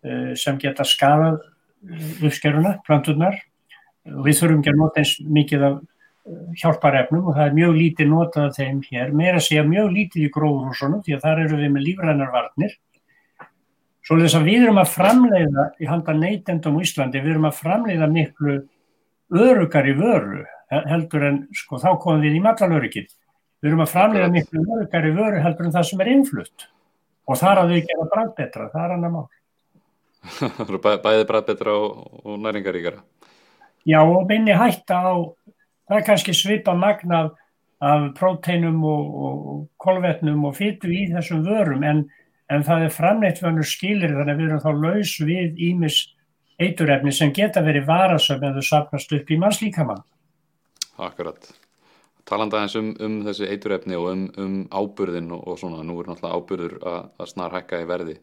Eh, 0.04 0.34
sem 0.36 0.58
geta 0.60 0.84
skafað 0.84 1.38
uppskeruna, 2.28 2.74
planturnar 2.84 3.38
og 4.12 4.26
við 4.26 4.36
þurfum 4.42 4.60
ekki 4.60 4.72
að 4.74 4.80
nota 4.82 5.00
eins 5.00 5.14
mikið 5.38 5.64
af 5.64 5.78
hjálparefnum 6.60 7.28
og 7.28 7.36
það 7.36 7.46
er 7.50 7.56
mjög 7.58 7.78
lítið 7.78 8.10
notað 8.10 8.46
af 8.48 8.58
þeim 8.58 8.80
hér, 8.88 9.12
meira 9.16 9.42
segja 9.44 9.64
mjög 9.68 9.90
lítið 9.98 10.26
í 10.28 10.32
gróðurhúsunum 10.34 11.02
því 11.04 11.18
að 11.18 11.26
þar 11.26 11.42
eru 11.44 11.60
við 11.60 11.74
með 11.74 11.86
lífrænar 11.90 12.32
varnir. 12.34 12.78
Svo 14.04 14.20
þess 14.20 14.38
að 14.40 14.48
við 14.48 14.66
erum 14.66 14.80
að 14.82 14.94
framleiða 14.94 15.66
í 15.80 15.88
handa 15.88 16.16
neytendum 16.16 16.80
í 16.80 16.86
Íslandi, 16.88 17.24
við 17.24 17.36
erum 17.36 17.50
að 17.50 17.60
framleiða 17.60 18.10
miklu 18.12 18.56
örugar 19.44 19.88
í 19.88 19.96
vöru 20.00 20.44
heldur 20.74 21.28
en, 21.28 21.38
sko 21.56 21.80
þá 21.82 21.92
komum 22.02 22.24
við 22.24 22.40
í 22.40 22.44
matalöryggið, 22.44 23.08
við 23.62 23.72
erum 23.72 23.84
að 23.84 23.94
framleiða 23.94 24.32
miklu 24.34 24.64
örugar 24.64 25.08
í 25.08 25.14
vöru 25.16 25.44
heldur 25.44 25.70
en 25.70 25.76
það 25.76 25.90
sem 25.90 26.04
er 26.04 26.12
innflutt. 26.16 26.68
Og 27.24 27.40
þar 27.40 27.64
að 27.64 27.72
við 27.72 27.88
gera 27.88 28.10
bræð 28.12 28.34
betra, 28.40 28.70
það 28.74 28.86
er 28.86 28.96
annar 28.98 29.14
mál. 29.14 29.28
Bæði 31.04 31.28
bræð 31.28 31.46
betra 31.52 31.76
og, 31.80 32.04
og 32.24 32.40
næringaríkara. 32.44 33.04
Já 33.88 34.00
og 34.00 34.28
minni 34.28 34.56
hætta 34.56 34.96
á, 34.96 35.14
það 35.94 36.02
er 36.02 36.08
kannski 36.10 36.34
svipa 36.34 36.74
magna 36.74 37.22
af, 37.24 37.32
af 37.86 38.10
próteinum 38.18 38.84
og, 38.88 39.16
og 39.28 39.64
kolvetnum 39.78 40.48
og 40.50 40.58
fytu 40.58 40.90
í 40.90 41.06
þessum 41.14 41.44
vörum 41.46 41.86
en, 41.86 42.04
en 42.50 42.66
það 42.66 42.88
er 42.88 42.96
framleitt 42.98 43.42
vönur 43.44 43.68
skilir 43.68 44.16
þannig 44.16 44.34
að 44.34 44.42
við 44.42 44.50
erum 44.50 44.64
þá 44.64 44.72
laus 44.88 45.16
við 45.22 45.66
ímis 45.70 46.00
eiturefni 46.62 47.14
sem 47.14 47.34
geta 47.34 47.62
verið 47.66 47.86
varasöfn 47.90 48.50
en 48.50 48.58
þau 48.58 48.66
sapnast 48.66 49.14
upp 49.14 49.30
í 49.30 49.38
mannslíkamann. 49.42 50.02
Akkurat. 51.02 51.50
Talanda 52.30 52.62
eins 52.64 52.76
um, 52.80 52.94
um 53.04 53.20
þessi 53.26 53.50
eiturefni 53.52 53.98
og 54.00 54.10
um, 54.14 54.26
um 54.40 54.58
ábyrðin 54.72 55.32
og, 55.36 55.44
og 55.50 55.60
svona, 55.60 55.84
nú 55.84 55.98
er 56.00 56.10
náttúrulega 56.10 56.40
ábyrður 56.40 56.76
að, 56.88 57.28
snar 57.34 57.58
hækka 57.58 57.82
í 57.84 57.90
verði 57.90 58.18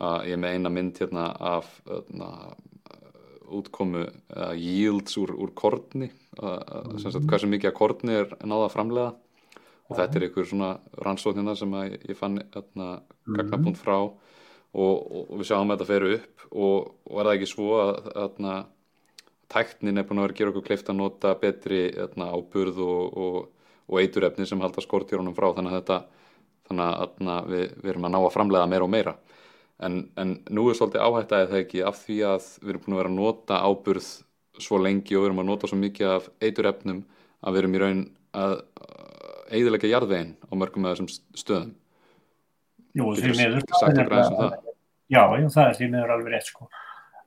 að 0.00 0.30
ég 0.30 0.40
með 0.40 0.56
eina 0.56 0.72
mynd 0.72 0.98
hérna 1.00 1.28
af 1.52 1.68
na, 2.10 2.30
útkomu 3.58 4.04
uh, 4.06 4.52
yields 4.54 5.16
úr, 5.20 5.32
úr 5.34 5.52
kortni 5.56 6.10
uh, 6.40 6.94
sem 7.00 7.10
sagt 7.10 7.26
hversu 7.30 7.50
mikið 7.50 7.72
að 7.72 7.78
kortni 7.78 8.16
er 8.22 8.32
náða 8.40 8.68
að 8.68 8.74
framlega 8.76 9.10
og 9.90 9.98
þetta 9.98 10.18
er 10.18 10.26
einhver 10.26 10.46
svona 10.46 10.70
rannsóknina 11.02 11.56
sem 11.58 11.72
ég, 11.82 11.96
ég 12.12 12.18
fann 12.18 12.38
hérna 12.54 12.90
gagnapunkt 13.26 13.80
frá. 13.80 13.96
Og, 14.00 14.20
og, 14.70 15.24
og 15.24 15.40
við 15.40 15.48
sjáum 15.48 15.72
að 15.72 15.80
þetta 15.80 15.88
fer 15.88 16.06
upp. 16.14 16.44
Og, 16.50 16.92
og 17.10 17.16
er 17.18 17.26
það 17.26 17.38
ekki 17.38 17.48
svo 17.50 17.70
að 17.80 17.96
hérna 18.14 18.52
tæknin 19.50 19.98
er 19.98 20.06
búin 20.06 20.20
að 20.20 20.28
vera 20.28 20.36
að 20.36 20.38
gera 20.38 20.52
okkur 20.52 20.66
kleift 20.68 20.92
að 20.92 21.00
nota 21.00 21.34
betri 21.40 21.80
hérna, 21.88 22.30
áburð 22.30 22.78
og 22.86 23.98
eiturefni 23.98 24.46
sem 24.46 24.62
halda 24.62 24.84
skortjórunum 24.84 25.34
frá. 25.34 25.48
Þannig 25.56 25.74
að 25.74 25.80
þetta 25.80 25.98
þannig 26.70 26.86
að 26.86 27.02
hérna, 27.02 27.36
við, 27.50 27.66
við 27.82 27.92
erum 27.94 28.06
að 28.06 28.14
ná 28.14 28.20
að 28.20 28.34
framlega 28.36 28.70
meira 28.70 28.86
og 28.86 28.94
meira 28.94 29.16
en, 29.86 30.00
en 30.20 30.34
nú 30.52 30.66
er 30.70 30.78
svolítið 30.78 31.04
áhættaðið 31.06 31.52
það 31.52 31.62
ekki 31.64 31.84
af 31.88 32.00
því 32.04 32.18
að 32.30 32.48
við 32.60 32.72
erum 32.72 32.84
búin 32.84 32.96
að 32.96 33.02
vera 33.02 33.12
að 33.12 33.18
nota 33.18 33.60
áburð 33.64 34.08
svo 34.60 34.80
lengi 34.80 35.16
og 35.16 35.22
við 35.24 35.30
erum 35.30 35.42
að 35.42 35.50
nota 35.50 35.70
svo 35.70 35.78
mikið 35.80 36.14
af 36.16 36.30
eiturefnum 36.44 37.04
að 37.40 37.54
við 37.54 37.62
erum 37.62 37.76
í 37.76 37.82
raun 37.84 38.02
að 38.36 38.56
eidilega 39.50 39.90
jarðveginn 39.90 40.34
á 40.36 40.52
mörgum 40.58 40.84
með 40.84 40.96
þessum 40.96 41.38
stöðum 41.38 41.76
Jú, 42.98 43.12
því 43.14 43.32
miður 43.38 43.60
um. 43.60 44.56
Já, 45.10 45.22
já, 45.38 45.46
það 45.54 45.64
er 45.64 45.76
því 45.78 45.88
miður 45.92 46.12
alveg 46.14 46.34
rétt 46.34 46.48
sko. 46.50 46.66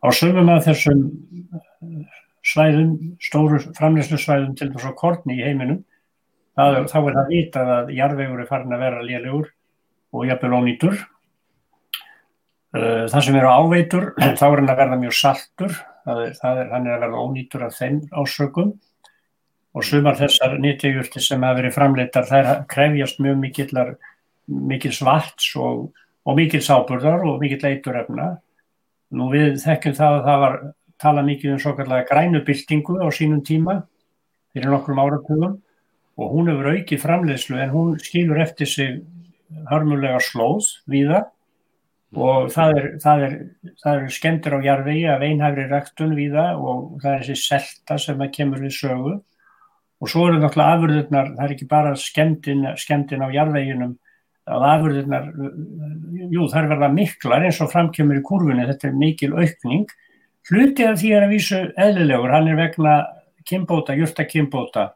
Á 0.04 0.08
sögum 0.16 0.52
að 0.52 0.66
þessum 0.68 1.02
uh, 1.56 2.20
svæðum, 2.44 2.94
stóru 3.24 3.60
framleyslu 3.78 4.20
svæðum 4.20 4.54
til 4.60 4.70
þess 4.74 4.90
að 4.90 4.98
kortni 5.00 5.38
í 5.40 5.46
heiminum 5.46 5.82
það, 6.58 6.80
þá 6.92 6.98
er 7.00 7.18
það 7.18 7.32
vitað 7.32 7.74
að 7.78 7.94
jarðvegur 7.98 8.44
er 8.44 8.50
farin 8.50 8.76
að 8.76 8.84
vera 8.84 9.06
lélegur 9.08 9.52
og 10.14 10.28
jafnvel 10.28 10.58
ónýtur 10.60 11.00
það 12.74 13.26
sem 13.26 13.36
eru 13.38 13.52
áveitur, 13.52 14.08
þá 14.40 14.46
er 14.48 14.62
hann 14.62 14.72
að 14.72 14.80
verða 14.82 15.00
mjög 15.02 15.16
saltur, 15.18 15.76
er, 16.10 16.24
er, 16.34 16.72
hann 16.72 16.88
er 16.88 16.96
að 16.98 17.06
verða 17.06 17.24
ónýtur 17.24 17.68
af 17.68 17.78
þeim 17.78 18.02
ásökum 18.12 18.74
og 19.74 19.86
sumar 19.86 20.18
þessar 20.18 20.58
nýttjegurti 20.62 21.22
sem 21.24 21.42
hafa 21.42 21.60
verið 21.62 21.76
framleitar 21.76 22.28
þær 22.30 22.50
krefjast 22.70 23.22
mjög 23.24 23.40
mikillar, 23.42 23.94
mikil 24.48 24.94
svarts 24.94 25.54
og, 25.58 25.88
og 26.26 26.38
mikil 26.38 26.62
sáburðar 26.62 27.26
og 27.26 27.40
mikil 27.42 27.62
eiturefna. 27.72 28.36
Nú 29.14 29.30
við 29.34 29.58
þekkjum 29.64 29.98
það 29.98 30.18
að 30.18 30.28
það 30.28 30.44
var 30.44 30.60
talað 31.04 31.30
mikið 31.30 31.56
um 31.56 31.62
svo 31.62 31.74
kallega 31.78 32.08
grænubildingu 32.10 33.00
á 33.02 33.08
sínum 33.14 33.42
tíma 33.46 33.80
fyrir 34.54 34.70
nokkrum 34.74 35.02
áratugum. 35.02 35.58
Og 36.22 36.30
hún 36.30 36.52
hefur 36.52 36.70
aukið 36.76 37.02
framleiðslu 37.02 37.58
en 37.58 37.74
hún 37.74 37.96
skilur 38.02 38.42
eftir 38.44 38.70
sig 38.70 39.00
harmulega 39.70 40.20
slóð 40.22 40.70
við 40.90 41.10
það 41.16 41.32
og 42.14 42.50
það 42.54 42.78
er, 42.78 42.88
það 43.02 43.26
er, 43.28 43.36
er 43.92 44.08
skemmtir 44.14 44.56
á 44.58 44.66
jarðvegi 44.66 45.06
af 45.10 45.26
einhæfri 45.26 45.66
ræktun 45.70 46.16
við 46.18 46.38
það 46.38 46.64
og 46.64 46.82
það 47.02 47.14
er 47.14 47.24
þessi 47.24 47.48
selta 47.48 47.98
sem 48.02 48.22
að 48.22 48.34
kemur 48.38 48.64
við 48.64 48.76
sögu. 48.78 49.14
Og 50.04 50.12
svo 50.12 50.28
eru 50.28 50.40
náttúrulega 50.42 50.78
afurðurnar, 50.78 51.30
það 51.38 51.46
er 51.46 51.54
ekki 51.56 51.68
bara 51.72 51.94
skemmtin, 51.98 52.66
skemmtin 52.78 53.24
á 53.24 53.28
jarðveginum 53.32 53.94
að 54.54 54.66
afurðurnar, 54.68 55.30
jú 56.34 56.48
það 56.52 56.58
er 56.60 56.72
verða 56.74 56.90
miklar 56.92 57.46
eins 57.48 57.62
og 57.64 57.72
framkjömmur 57.72 58.20
í 58.20 58.26
kurvunni, 58.28 58.66
þetta 58.68 58.90
er 58.90 58.98
mikil 59.00 59.32
aukning. 59.38 59.86
Hlutið 60.50 60.90
af 60.90 61.00
því 61.00 61.14
er 61.16 61.26
að 61.28 61.32
vísu 61.38 61.62
eðlilegur, 61.80 62.34
hann 62.36 62.52
er 62.52 62.60
vegna 62.60 62.98
kimbóta, 63.48 63.96
júrta 63.96 64.28
kimbóta 64.28 64.90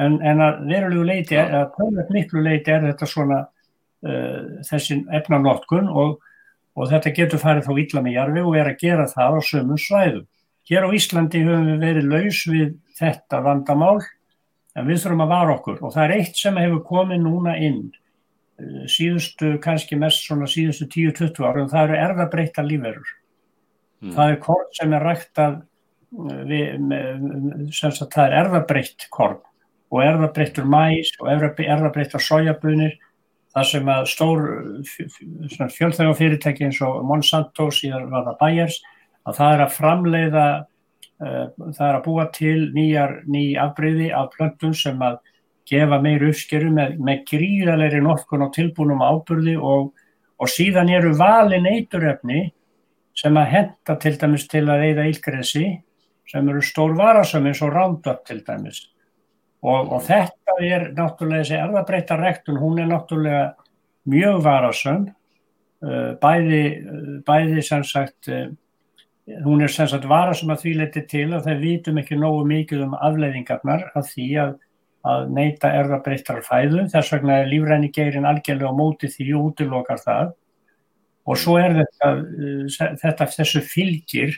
en, 0.00 0.18
en 0.24 0.42
að 0.44 0.64
verulegu 0.70 1.06
leiti, 1.06 1.38
að 1.38 2.10
miklu 2.14 2.42
leiti 2.44 2.72
er 2.72 2.86
þetta 2.88 3.08
svona 3.08 3.40
uh, 3.44 4.60
þessin 4.68 5.06
efnanótkun 5.18 5.90
og 5.90 6.18
og 6.76 6.90
þetta 6.90 7.14
getur 7.16 7.42
farið 7.42 7.66
þá 7.66 7.72
illa 7.82 8.02
með 8.04 8.16
jarfi 8.16 8.44
og 8.46 8.56
er 8.58 8.70
að 8.70 8.80
gera 8.80 9.06
það 9.10 9.36
á 9.36 9.40
sömum 9.48 9.80
svæðum. 9.80 10.26
Hér 10.70 10.86
á 10.86 10.88
Íslandi 10.94 11.42
höfum 11.44 11.70
við 11.70 11.80
verið 11.84 12.10
laus 12.10 12.42
við 12.46 12.74
þetta 13.00 13.40
vandamál 13.44 13.98
en 14.78 14.86
við 14.86 15.00
þurfum 15.02 15.24
að 15.24 15.32
vara 15.32 15.56
okkur 15.56 15.80
og 15.80 15.94
það 15.96 16.04
er 16.04 16.14
eitt 16.18 16.38
sem 16.38 16.60
hefur 16.60 16.84
komið 16.86 17.24
núna 17.24 17.56
inn 17.58 17.80
uh, 17.90 18.84
síðustu, 18.90 19.56
kannski 19.64 19.98
mest 19.98 20.26
svona 20.26 20.46
síðustu 20.50 20.86
10-20 20.86 21.42
ára 21.42 21.64
og 21.64 21.72
það 21.72 21.88
eru 21.88 21.98
erðabreita 22.04 22.64
lífverður. 22.66 23.12
Mm. 24.00 24.14
Það 24.16 24.32
er 24.32 24.40
korn 24.46 24.70
sem 24.78 24.96
er 24.96 25.04
ræktað, 25.04 25.60
við, 26.48 26.94
sem 27.76 27.92
sagt 27.94 28.14
það 28.16 28.24
er 28.24 28.36
erðabreitt 28.44 29.06
korn 29.14 29.40
og 29.90 30.02
erðabreittur 30.04 30.66
mæs 30.70 31.12
og 31.18 31.30
erðabreittar 31.34 32.22
sojabunir 32.22 32.96
það 33.54 33.68
sem 33.70 33.90
að 33.90 34.08
stór 34.10 34.42
fjölþægum 35.74 36.16
fyrirtæki 36.18 36.66
eins 36.68 36.80
og 36.86 37.00
Monsanto 37.06 37.70
síðan 37.74 38.10
var 38.12 38.28
það 38.28 38.38
Bayers 38.42 38.78
að 39.26 39.40
það 39.40 39.54
er 39.54 39.64
að 39.64 39.74
framleiða 39.76 40.46
uh, 40.60 41.46
það 41.58 41.86
er 41.88 41.96
að 41.96 42.06
búa 42.06 42.28
til 42.36 42.60
nýjar 42.76 43.16
ný 43.30 43.44
afbreyði 43.60 44.12
af 44.16 44.30
plöntun 44.36 44.76
sem 44.76 45.02
að 45.02 45.18
gefa 45.70 46.00
meir 46.02 46.24
uppskeru 46.26 46.70
með, 46.74 46.96
með 46.98 47.26
gríðalegri 47.30 48.00
nokkun 48.02 48.46
og 48.46 48.54
tilbúnum 48.54 49.04
ábyrði 49.04 49.56
og, 49.58 49.92
og 50.40 50.50
síðan 50.50 50.90
eru 50.90 51.12
valin 51.18 51.68
eituröfni 51.70 52.48
sem 53.18 53.36
að 53.36 53.52
henda 53.54 53.96
til 54.00 54.16
dæmis 54.18 54.46
til 54.50 54.64
að 54.66 54.86
reyða 54.86 55.06
ílgresi 55.10 55.66
sem 56.30 56.48
eru 56.48 56.62
stór 56.64 56.94
varasum 56.98 57.46
eins 57.50 57.60
og 57.66 57.74
Roundup 57.74 58.24
til 58.26 58.40
dæmis 58.46 58.84
og, 59.60 59.92
og 59.92 60.02
þetta 60.06 60.56
er 60.64 60.88
náttúrulega 60.96 61.44
þessi 61.44 61.58
erðabreita 61.60 62.16
rektun, 62.20 62.60
hún 62.60 62.80
er 62.80 62.88
náttúrulega 62.90 63.44
mjög 64.10 64.40
varasum 64.44 65.06
uh, 65.10 66.10
bæði, 66.22 66.64
uh, 66.80 67.14
bæði 67.26 67.64
sem 67.66 67.84
sagt 67.86 68.30
uh, 68.32 68.48
hún 69.44 69.62
er 69.64 69.72
sem 69.72 69.88
sagt 69.90 70.08
varasum 70.10 70.52
að 70.54 70.64
því 70.64 70.74
leti 70.80 71.04
til 71.10 71.28
að 71.36 71.46
þeir 71.48 71.62
vitum 71.62 72.00
ekki 72.00 72.18
nógu 72.18 72.42
mikið 72.48 72.84
um 72.88 72.98
afleiðingarnar 72.98 73.88
af 73.94 74.08
því 74.10 74.28
að, 74.42 74.54
að 75.06 75.32
neyta 75.36 75.72
erðabreittar 75.80 76.42
fæðu, 76.46 76.86
þess 76.92 77.14
vegna 77.14 77.40
er 77.42 77.50
lífræni 77.50 77.92
geirin 77.94 78.28
algjörlega 78.28 78.72
á 78.72 78.74
móti 78.74 79.10
því 79.12 79.32
útilokar 79.38 80.00
það. 80.02 80.32
Og 81.28 81.36
svo 81.38 81.58
er 81.60 81.76
þetta, 81.76 82.08
þetta 82.98 83.26
þessu 83.36 83.60
fylgir 83.62 84.32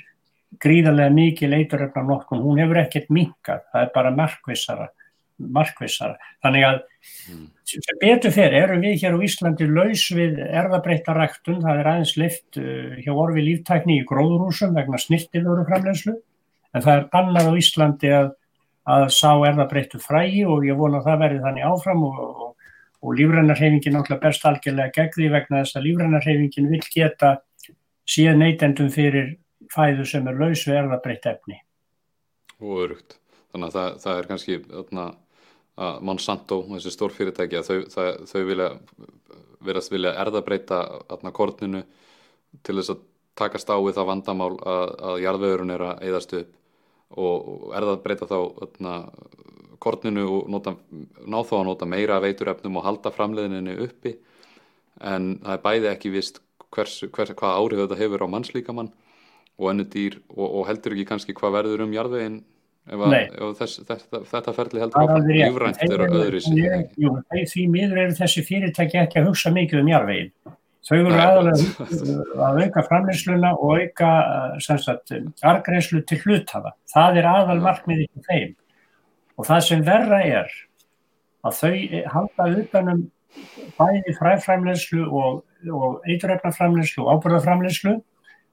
gríðarlega 0.60 1.14
mikið 1.14 1.54
leituröfna 1.54 2.02
nokkun, 2.04 2.42
hún 2.44 2.60
hefur 2.60 2.82
ekkert 2.82 3.08
minkað, 3.14 3.62
það 3.72 3.86
er 3.86 3.94
bara 3.94 4.12
markvissara 4.12 4.90
markvissar. 5.52 6.16
Þannig 6.44 6.66
að 6.68 6.78
mm. 7.32 7.46
sem 7.72 8.00
betur 8.02 8.34
fyrir 8.34 8.58
erum 8.62 8.84
við 8.84 9.00
hér 9.02 9.16
á 9.18 9.24
Íslandi 9.26 9.68
laus 9.70 10.04
við 10.14 10.40
erðabreita 10.46 11.16
ræktun, 11.16 11.62
það 11.64 11.80
er 11.80 11.90
aðeins 11.92 12.14
lift 12.20 12.60
uh, 12.60 12.94
hjá 13.02 13.12
orfi 13.12 13.44
líftækni 13.46 14.00
í 14.00 14.06
gróðurúsum 14.08 14.76
vegna 14.78 15.00
snittilöru 15.00 15.66
framlegslu 15.68 16.16
en 16.72 16.84
það 16.84 16.94
er 16.94 17.06
annað 17.20 17.50
á 17.50 17.52
Íslandi 17.60 18.12
að, 18.16 18.32
að 18.96 19.06
sá 19.14 19.30
erðabreitu 19.34 20.00
frægi 20.02 20.44
og 20.48 20.66
ég 20.66 20.78
vona 20.78 21.00
að 21.00 21.10
það 21.10 21.22
verði 21.26 21.44
þannig 21.46 21.68
áfram 21.68 22.04
og, 22.08 22.20
og, 22.22 22.74
og 23.02 23.16
lífrænarhefingin 23.18 23.96
náttúrulega 23.98 24.26
best 24.26 24.46
algjörlega 24.48 24.94
gegn 24.96 25.16
því 25.16 25.32
vegna 25.36 25.62
þess 25.62 25.78
að 25.78 25.88
lífrænarhefingin 25.88 26.70
vil 26.72 26.84
geta 26.88 27.36
síðan 28.08 28.42
neytendum 28.42 28.90
fyrir 28.92 29.34
fæðu 29.72 30.06
sem 30.08 30.28
er 30.28 30.38
laus 30.38 30.64
við 30.66 30.78
erðabreitt 30.82 31.28
efni. 31.30 31.58
Og 32.62 32.86
örugt. 32.86 33.18
Þannig 33.52 33.68
að 33.68 33.76
það, 33.76 33.96
það 34.02 34.18
er 34.18 34.28
kannski 34.30 34.58
öðna, 34.80 35.06
að 35.82 36.02
Monsanto, 36.06 36.62
þessi 36.70 36.92
stórfyrirtæki 36.94 37.62
þau, 37.66 37.78
það, 37.92 38.10
þau 38.30 38.42
vilja 38.48 38.68
verðast 39.62 39.92
vilja 39.92 40.14
erðabreita 40.22 40.80
öðna, 41.12 41.32
korninu 41.34 41.82
til 42.66 42.76
þess 42.78 42.94
að 42.94 43.04
takast 43.38 43.70
á 43.72 43.76
við 43.80 43.96
það 43.96 44.10
vandamál 44.10 44.52
að, 44.58 44.94
að 45.10 45.22
jarðvegurinn 45.24 45.74
er 45.74 45.86
að 45.86 46.02
eðast 46.08 46.34
upp 46.38 46.58
og 47.22 47.72
erðabreita 47.76 48.28
þá 48.28 48.38
öðna, 48.66 48.94
korninu 49.82 50.24
og 50.28 50.50
nota, 50.52 50.74
ná 51.26 51.38
þá 51.44 51.54
að 51.58 51.66
nota 51.68 51.88
meira 51.88 52.20
veiturefnum 52.22 52.78
og 52.78 52.86
halda 52.86 53.12
framleiðinni 53.12 53.74
uppi. 53.82 54.14
En 55.02 55.36
það 55.42 55.56
er 55.56 55.62
bæði 55.64 55.88
ekki 55.90 56.12
vist 56.14 56.38
hvers, 56.72 57.00
hvers, 57.12 57.34
hvað 57.36 57.58
áhrif 57.58 57.82
þetta 57.82 57.98
hefur 58.00 58.24
á 58.24 58.32
mannslíkamann 58.32 58.92
og 59.58 59.70
ennu 59.72 59.86
dýr 59.90 60.20
og, 60.30 60.46
og 60.46 60.66
heldur 60.68 60.94
ekki 60.94 61.08
kannski 61.08 61.36
hvað 61.36 61.56
verður 61.58 61.84
um 61.86 61.94
jarðveginn 61.96 62.40
ef, 62.88 62.98
að, 62.98 63.14
ef 63.18 63.60
þess, 63.60 63.82
þetta, 63.88 64.22
þetta 64.32 64.56
ferli 64.56 64.82
heldur 64.82 65.04
áfram 65.04 65.28
lífrænt 65.30 65.84
er 65.86 66.04
öðru 66.08 66.42
því 67.52 67.68
miður 67.70 68.02
eru 68.06 68.18
þessi 68.18 68.44
fyrirtæki 68.48 69.00
ekki 69.04 69.20
að 69.20 69.30
hugsa 69.30 69.54
mikið 69.54 69.82
um 69.84 69.92
jarvegin 69.92 70.32
þau 70.82 70.96
eru 70.98 71.14
aðalega 71.14 71.86
að 72.48 72.60
auka 72.64 72.84
framleysluna 72.88 73.52
og 73.54 73.78
auka 73.78 74.10
argreifslu 75.52 76.02
til 76.08 76.18
hluthafa. 76.24 76.74
Það 76.90 77.20
er 77.20 77.28
aðal 77.30 77.58
markmiði 77.62 78.08
til 78.10 78.24
þeim. 78.26 78.54
Og 79.38 79.46
það 79.46 79.60
sem 79.68 79.84
verra 79.86 80.18
er 80.26 80.50
að 81.46 81.58
þau 81.60 81.74
halda 82.16 82.48
utanum 82.62 83.04
bæði 83.78 84.14
fræframleyslu 84.18 85.06
og, 85.06 85.42
og 85.72 86.08
eiturrefnaframleyslu 86.10 87.04
og 87.04 87.16
ábúrðaframleyslu 87.16 87.94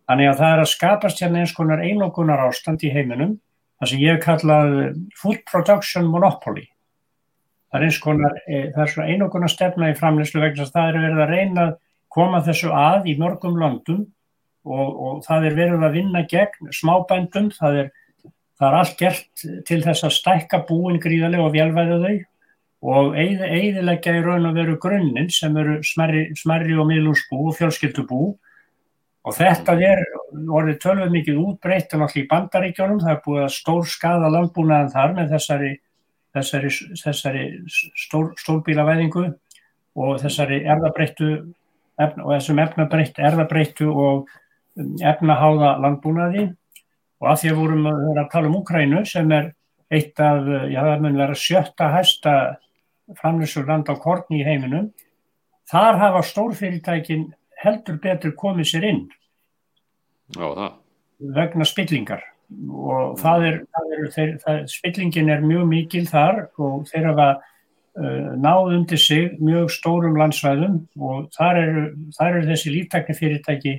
þannig 0.09 0.29
að 0.29 0.39
það 0.39 0.53
er 0.53 0.63
að 0.63 0.71
skapast 0.71 1.21
hérna 1.23 1.43
eins 1.43 1.55
konar 1.57 1.83
einogunar 1.83 2.45
ástand 2.47 2.85
í 2.87 2.93
heiminum 2.93 3.35
það 3.79 3.91
sem 3.91 4.03
ég 4.03 4.21
kallað 4.23 4.75
food 5.17 5.41
production 5.49 6.09
monopoly. 6.11 6.67
Það 7.69 7.79
er 7.79 7.85
eins 7.85 7.99
konar, 8.01 8.39
e, 8.47 8.61
það 8.73 8.83
er 8.83 8.91
svona 8.93 9.13
einoguna 9.13 9.49
stefna 9.51 9.91
í 9.91 9.97
framleyslu 9.97 10.41
vegna 10.41 10.65
að 10.65 10.73
það 10.73 10.89
er 10.89 11.03
verið 11.03 11.23
að 11.23 11.33
reyna 11.33 11.65
að 11.67 11.75
koma 12.09 12.41
þessu 12.45 12.71
að 12.73 13.11
í 13.11 13.15
mörgum 13.19 13.59
landum 13.61 14.01
og, 14.65 14.87
og 14.89 15.21
það 15.27 15.45
er 15.49 15.57
verið 15.59 15.85
að 15.85 15.95
vinna 15.99 16.23
gegn 16.29 16.73
smábændum, 16.75 17.51
það 17.55 17.83
er, 17.83 17.91
það 18.57 18.67
er 18.69 18.77
allt 18.79 18.97
gert 18.99 19.45
til 19.69 19.79
þess 19.85 20.07
að 20.07 20.17
stækka 20.17 20.63
búin 20.67 20.99
gríðarlega 21.01 21.45
og 21.45 21.55
velvæða 21.55 22.01
þau. 22.03 22.17
Og 22.89 23.15
eiðilegja 23.19 24.13
í 24.15 24.19
raun 24.23 24.47
og 24.47 24.55
veru 24.55 24.77
grunninn 24.79 25.27
sem 25.35 25.55
eru 25.59 25.81
smerri, 25.83 26.29
smerri 26.39 26.77
og 26.79 26.87
miðlúsbú 26.87 27.49
og 27.51 27.57
fjölskyldubú. 27.57 28.29
Og 29.27 29.35
þetta 29.35 29.75
er 29.83 29.99
orðið 30.33 30.79
tölvöð 30.83 31.13
mikið 31.13 31.39
útbreytt 31.41 31.93
en 31.93 32.03
allir 32.05 32.23
í 32.23 32.29
bandaríkjónum, 32.29 33.01
það 33.03 33.13
er 33.13 33.21
búið 33.25 33.43
að 33.45 33.53
stór 33.55 33.87
skada 33.89 34.31
landbúnaðan 34.33 34.91
þar 34.93 35.15
með 35.17 35.33
þessari, 35.35 35.71
þessari, 36.37 36.71
þessari 37.03 37.45
stór, 38.03 38.29
stórbílavæðingu 38.41 39.25
og 39.99 40.21
þessari 40.23 40.61
erðabreittu 40.65 41.31
og 41.99 42.29
þessum 42.31 42.61
efnabreytt 42.63 43.19
erðabreittu 43.19 43.89
og 43.91 44.29
efnaháða 44.79 45.75
landbúnaði. 45.83 46.47
Og 47.19 47.27
að 47.27 47.41
því 47.41 47.51
að 47.51 47.59
vorum 47.59 47.87
að 47.89 48.21
tala 48.31 48.47
um 48.47 48.59
Ukrænu 48.61 49.03
sem 49.07 49.31
er 49.35 49.51
eitt 49.91 50.21
af, 50.23 50.45
já 50.69 50.79
það 50.79 51.03
mun 51.03 51.19
vera 51.19 51.35
sjötta 51.35 51.89
hæsta 51.91 52.33
framlýsur 53.19 53.65
land 53.67 53.89
á 53.89 53.97
kortni 53.99 54.43
í 54.43 54.45
heiminum, 54.45 54.91
þar 55.69 55.97
hafa 55.99 56.21
stórfyrirtækin 56.29 57.31
heldur 57.59 57.97
betur 57.99 58.35
komið 58.37 58.69
sér 58.69 58.85
inn 58.93 59.07
Já, 60.37 60.73
vegna 61.35 61.67
spillingar. 61.67 62.23
Og 62.69 63.19
það 63.21 63.45
er, 63.45 63.59
það 63.75 63.93
er 63.93 64.09
þeir, 64.15 64.33
það, 64.41 64.59
spillingin 64.73 65.29
er 65.29 65.45
mjög 65.45 65.67
mikil 65.69 66.05
þar 66.09 66.41
og 66.57 66.87
þeir 66.89 67.11
hafa 67.11 67.27
uh, 67.37 68.31
náð 68.41 68.71
undir 68.73 69.01
sig 69.01 69.35
mjög 69.37 69.69
stórum 69.75 70.17
landsvæðum 70.17 70.79
og 70.97 71.29
þar 71.35 71.61
eru, 71.61 71.85
þar 72.17 72.39
eru 72.39 72.49
þessi 72.49 72.73
líftakni 72.73 73.17
fyrirtæki 73.19 73.75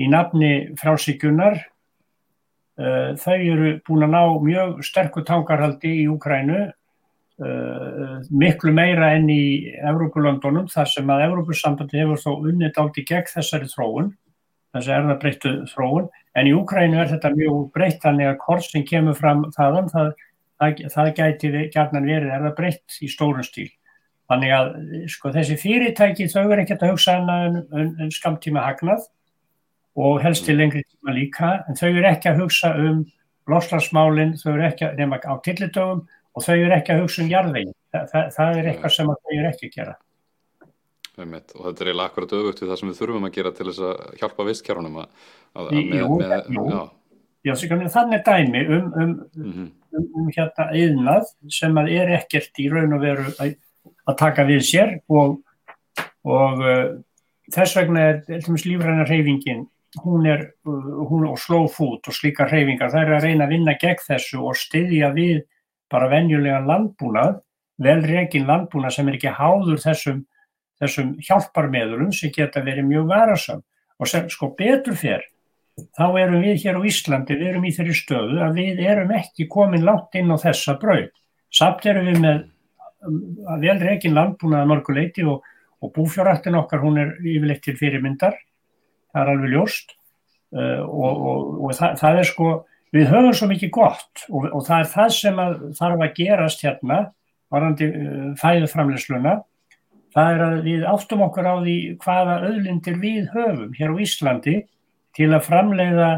í 0.00 0.10
nafni 0.10 0.52
frásíkunar 0.78 1.58
uh, 1.58 3.10
þau 3.18 3.38
eru 3.38 3.74
búin 3.88 4.06
að 4.06 4.14
ná 4.14 4.22
mjög 4.46 4.84
sterkur 4.86 5.26
tangarhaldi 5.26 5.96
í 6.04 6.10
Úkrænu 6.10 6.68
Uh, 7.40 8.18
miklu 8.28 8.68
meira 8.76 9.14
enn 9.16 9.30
í 9.32 9.72
Evrópulöndunum 9.88 10.66
þar 10.68 10.88
sem 10.92 11.08
að 11.08 11.22
Evrópusambandi 11.24 11.96
hefur 11.96 12.18
þó 12.20 12.34
unnit 12.50 12.76
átt 12.76 12.98
í 13.00 13.04
gegn 13.08 13.30
þessari 13.30 13.70
þróun 13.70 14.10
þess 14.74 14.88
að 14.88 14.96
er 14.96 15.06
það 15.08 15.20
breyttu 15.24 15.52
þróun. 15.72 16.08
En 16.38 16.48
í 16.48 16.54
Úkrænu 16.54 17.00
er 17.02 17.10
þetta 17.10 17.32
mjög 17.34 17.60
breytt 17.74 18.02
þannig 18.04 18.30
að 18.30 18.40
hvort 18.44 18.66
sem 18.66 18.86
kemur 18.86 19.18
fram 19.18 19.44
þaðan 19.56 19.90
það, 19.92 20.10
það, 20.62 20.82
það 20.94 21.12
gæti 21.18 21.52
gætnan 21.74 22.08
verið 22.08 22.34
er 22.34 22.44
það 22.46 22.56
breytt 22.60 22.98
í 23.02 23.10
stórun 23.10 23.46
stíl. 23.46 23.70
Þannig 24.30 24.52
að 24.54 24.68
sko 25.10 25.32
þessi 25.34 25.56
fyrirtæki 25.58 26.28
þau 26.30 26.44
er 26.44 26.62
ekkert 26.62 26.84
að 26.86 26.92
hugsa 26.94 27.16
en, 27.18 27.56
en, 27.74 27.88
en 27.98 28.12
skamtíma 28.14 28.62
hagnað 28.62 29.08
og 29.98 30.20
helst 30.22 30.46
til 30.46 30.54
lengri 30.60 30.84
tíma 30.86 31.16
líka 31.16 31.56
en 31.66 31.78
þau 31.78 31.88
er 31.90 32.12
ekki 32.12 32.30
að 32.30 32.44
hugsa 32.44 32.70
um 32.78 33.02
loslasmálinn, 33.50 34.36
þau 34.38 34.52
er 34.52 34.68
ekki 34.68 34.86
að 34.86 35.02
nema 35.02 35.18
á 35.18 35.34
tillitögum 35.42 36.04
og 36.06 36.46
þau 36.46 36.54
eru 36.54 36.76
ekki 36.76 36.94
að 36.94 37.02
hugsa 37.02 37.24
um 37.24 37.32
jarðvegin 37.32 37.74
Þa, 37.90 38.04
það, 38.12 38.26
það 38.36 38.60
er 38.60 38.70
eitthvað 38.70 38.94
sem 38.94 39.10
þau 39.10 39.32
eru 39.34 39.48
ekki 39.50 39.66
að 39.66 39.74
gera 39.74 39.96
Einmitt. 41.20 41.52
og 41.56 41.66
þetta 41.66 41.84
er 41.84 41.90
eiginlega 41.90 42.10
akkurat 42.10 42.32
auðvögt 42.36 42.62
við 42.62 42.70
það 42.70 42.80
sem 42.80 42.90
við 42.90 43.00
þurfum 43.00 43.28
að 43.28 43.34
gera 43.36 43.52
til 43.56 43.66
þess 43.68 43.82
að 43.88 44.00
hjálpa 44.20 44.46
visskjárunum 44.48 44.96
þannig 47.94 48.24
dæmi 48.26 48.62
um, 48.66 48.88
um, 49.02 49.12
mm 49.34 49.52
-hmm. 49.52 49.68
um, 49.96 50.08
um 50.20 50.30
hérna 50.36 50.66
eðnað 50.76 51.34
sem 51.58 51.82
að 51.82 51.92
er 51.98 52.14
ekkert 52.20 52.60
í 52.60 52.68
raun 52.72 52.96
og 52.96 53.04
veru 53.04 53.28
að, 53.38 53.54
að 54.06 54.18
taka 54.24 54.46
við 54.48 54.64
sér 54.70 54.96
og, 55.08 55.38
og 56.24 56.64
uh, 56.64 56.88
þess 57.52 57.76
vegna 57.76 58.00
er 58.00 58.24
lífræna 58.64 59.06
reyfingin 59.08 59.66
hún 60.04 60.26
er 60.26 60.52
uh, 60.66 61.06
hún 61.10 61.26
og 61.28 61.38
slow 61.38 61.68
food 61.68 62.06
og 62.06 62.14
slíka 62.14 62.46
reyfingar 62.50 62.92
það 62.92 63.06
er 63.06 63.16
að 63.16 63.24
reyna 63.24 63.44
að 63.44 63.56
vinna 63.56 63.78
gegn 63.80 64.04
þessu 64.06 64.44
og 64.44 64.56
styðja 64.56 65.14
við 65.16 65.40
bara 65.90 66.10
venjulega 66.10 66.60
landbúnað, 66.64 67.40
vel 67.82 68.00
reygin 68.06 68.46
landbúnað 68.48 68.96
sem 68.96 69.08
er 69.10 69.18
ekki 69.18 69.32
háður 69.34 69.80
þessum, 69.82 70.22
þessum 70.80 71.16
hjálparmeðurum 71.26 72.14
sem 72.16 72.32
geta 72.34 72.62
verið 72.64 72.88
mjög 72.88 73.10
varasam 73.10 73.62
og 74.00 74.08
sem 74.08 74.28
sko 74.32 74.54
betur 74.58 74.96
fyrr 74.96 75.26
þá 75.96 76.06
erum 76.20 76.44
við 76.44 76.64
hér 76.64 76.78
á 76.78 76.82
Íslandi, 76.90 77.36
við 77.38 77.52
erum 77.52 77.66
í 77.66 77.72
þeirri 77.74 77.96
stöðu 77.96 78.40
að 78.44 78.58
við 78.58 78.82
erum 78.86 79.12
ekki 79.16 79.46
komin 79.50 79.86
langt 79.86 80.16
inn 80.18 80.32
á 80.32 80.36
þessa 80.40 80.76
brauð. 80.80 81.10
Samt 81.50 81.86
erum 81.90 82.08
við 82.10 82.18
með 82.22 82.42
um, 83.06 83.20
vel 83.62 83.76
reygin 83.80 84.16
landbúnað 84.16 84.64
að 84.64 84.72
mörguleiti 84.72 85.26
og, 85.28 85.46
og 85.80 85.92
búfjórættin 85.96 86.58
okkar 86.60 86.84
hún 86.84 87.00
er 87.02 87.14
yfirleitt 87.20 87.64
til 87.66 87.76
fyrirmyndar, 87.80 88.36
það 89.12 89.22
er 89.22 89.32
alveg 89.34 89.54
ljóst. 89.54 89.96
Uh, 90.50 90.82
og, 90.82 91.24
og, 91.30 91.54
og 91.68 91.78
það, 91.78 91.96
það 92.00 92.20
er 92.20 92.28
sko, 92.32 92.50
við 92.96 93.12
höfum 93.12 93.36
svo 93.38 93.46
mikið 93.52 93.70
gott 93.76 94.24
og 94.34 94.64
það 94.66 94.80
er 94.80 94.88
það 94.90 95.12
sem 95.14 95.36
að 95.38 95.52
þarf 95.78 96.00
að 96.02 96.16
gerast 96.16 96.64
hérna, 96.66 97.04
varandi 97.50 97.86
uh, 97.86 98.24
fæðuframleysluna, 98.40 99.36
það 100.14 100.32
er 100.34 100.42
að 100.46 100.56
við 100.66 100.86
áttum 100.90 101.24
okkur 101.26 101.48
á 101.48 101.54
því 101.60 101.76
hvaða 102.02 102.36
öðlindir 102.48 102.98
við 103.02 103.30
höfum 103.34 103.72
hér 103.78 103.94
á 103.94 103.96
Íslandi 104.06 104.56
til 105.16 105.30
að 105.30 105.46
framleiða 105.46 106.10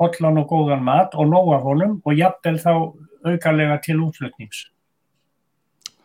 hotlan 0.00 0.40
og 0.40 0.48
góðan 0.50 0.84
mat 0.86 1.14
og 1.14 1.28
nóa 1.30 1.60
honum 1.64 1.98
og 2.04 2.16
jafnvel 2.16 2.56
þá 2.62 2.72
aukarlega 3.26 3.76
til 3.84 4.00
útflutnings. 4.00 4.64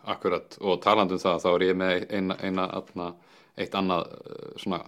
Akkurat 0.06 0.58
og 0.62 0.82
talandum 0.84 1.22
það 1.22 1.42
þá 1.42 1.50
er 1.54 1.66
ég 1.66 1.80
með 1.80 2.06
eina, 2.14 2.38
eina 2.44 2.68
atna, 2.78 3.14
eitt 3.58 3.76
annað 3.78 4.12
eh, 4.12 4.50
svona 4.62 4.84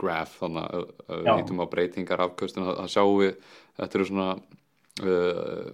graf 0.00 0.36
þannig 0.40 0.66
að 0.72 0.84
við 1.10 1.30
hýttum 1.34 1.62
á 1.62 1.72
breytingar 1.72 2.24
afkvöstun 2.24 2.68
að 2.72 2.90
sjáum 2.92 3.18
við 3.20 3.34
þetta 3.76 3.98
eru 3.98 4.06
svona 4.08 4.28
uh, 5.04 5.66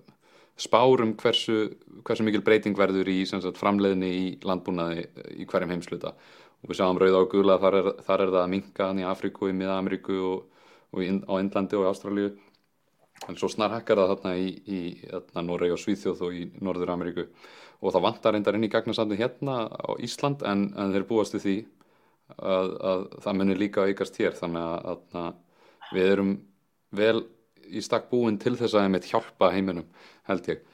spárum 0.56 1.14
hversu, 1.20 1.76
hversu 2.06 2.24
mikil 2.24 2.42
breyting 2.44 2.76
verður 2.78 3.08
í 3.12 3.22
sagt, 3.28 3.58
framleiðinni 3.60 4.10
í 4.16 4.26
landbúnaði 4.46 5.06
í 5.36 5.46
hverjum 5.48 5.74
heimsluta 5.74 6.14
og 6.16 6.70
við 6.70 6.78
sjáum 6.80 7.00
rauða 7.00 7.22
og 7.22 7.32
gula 7.32 7.58
þar 7.60 7.80
er, 7.82 7.88
þar 8.06 8.24
er 8.24 8.32
það 8.32 8.42
að 8.42 8.52
minka 8.54 8.90
í 8.96 9.04
Afríku, 9.04 9.50
í 9.50 9.56
Miða-Ameríku 9.56 10.20
og 10.24 10.44
og 10.96 11.04
í, 11.04 11.12
á 11.28 11.32
Indlandi 11.40 11.78
og 11.78 11.86
í 11.86 11.90
Ástralju 11.90 12.32
en 13.26 13.38
svo 13.38 13.48
snar 13.50 13.74
hekkar 13.76 14.00
það 14.00 14.12
þarna 14.14 14.34
í, 14.40 14.48
í 14.68 14.80
Noregi 15.46 15.74
og 15.74 15.80
Svíþjóð 15.82 16.26
og 16.26 16.36
í 16.36 16.42
Norður 16.64 16.92
Ameríku 16.94 17.26
og 17.80 17.92
það 17.92 18.04
vantar 18.06 18.36
reyndar 18.36 18.56
inn 18.56 18.66
í 18.68 18.72
gagnasandi 18.72 19.18
hérna 19.20 19.64
á 19.68 19.90
Ísland 20.04 20.44
en, 20.48 20.68
en 20.76 20.92
þeir 20.94 21.08
búast 21.08 21.36
því 21.36 21.56
að, 22.36 22.70
að 22.90 23.06
það 23.24 23.38
munir 23.40 23.60
líka 23.60 23.86
aukast 23.86 24.16
hér. 24.20 24.36
Þannig 24.36 24.64
að, 24.64 25.02
að 25.20 25.96
við 25.96 26.12
erum 26.14 26.32
vel 26.96 27.18
í 27.70 27.82
stakk 27.84 28.10
búin 28.10 28.38
til 28.42 28.54
þess 28.58 28.76
að 28.76 28.90
við 28.96 29.10
hjálpa 29.12 29.52
heiminum 29.54 29.86
held 30.28 30.50
ég 30.50 30.64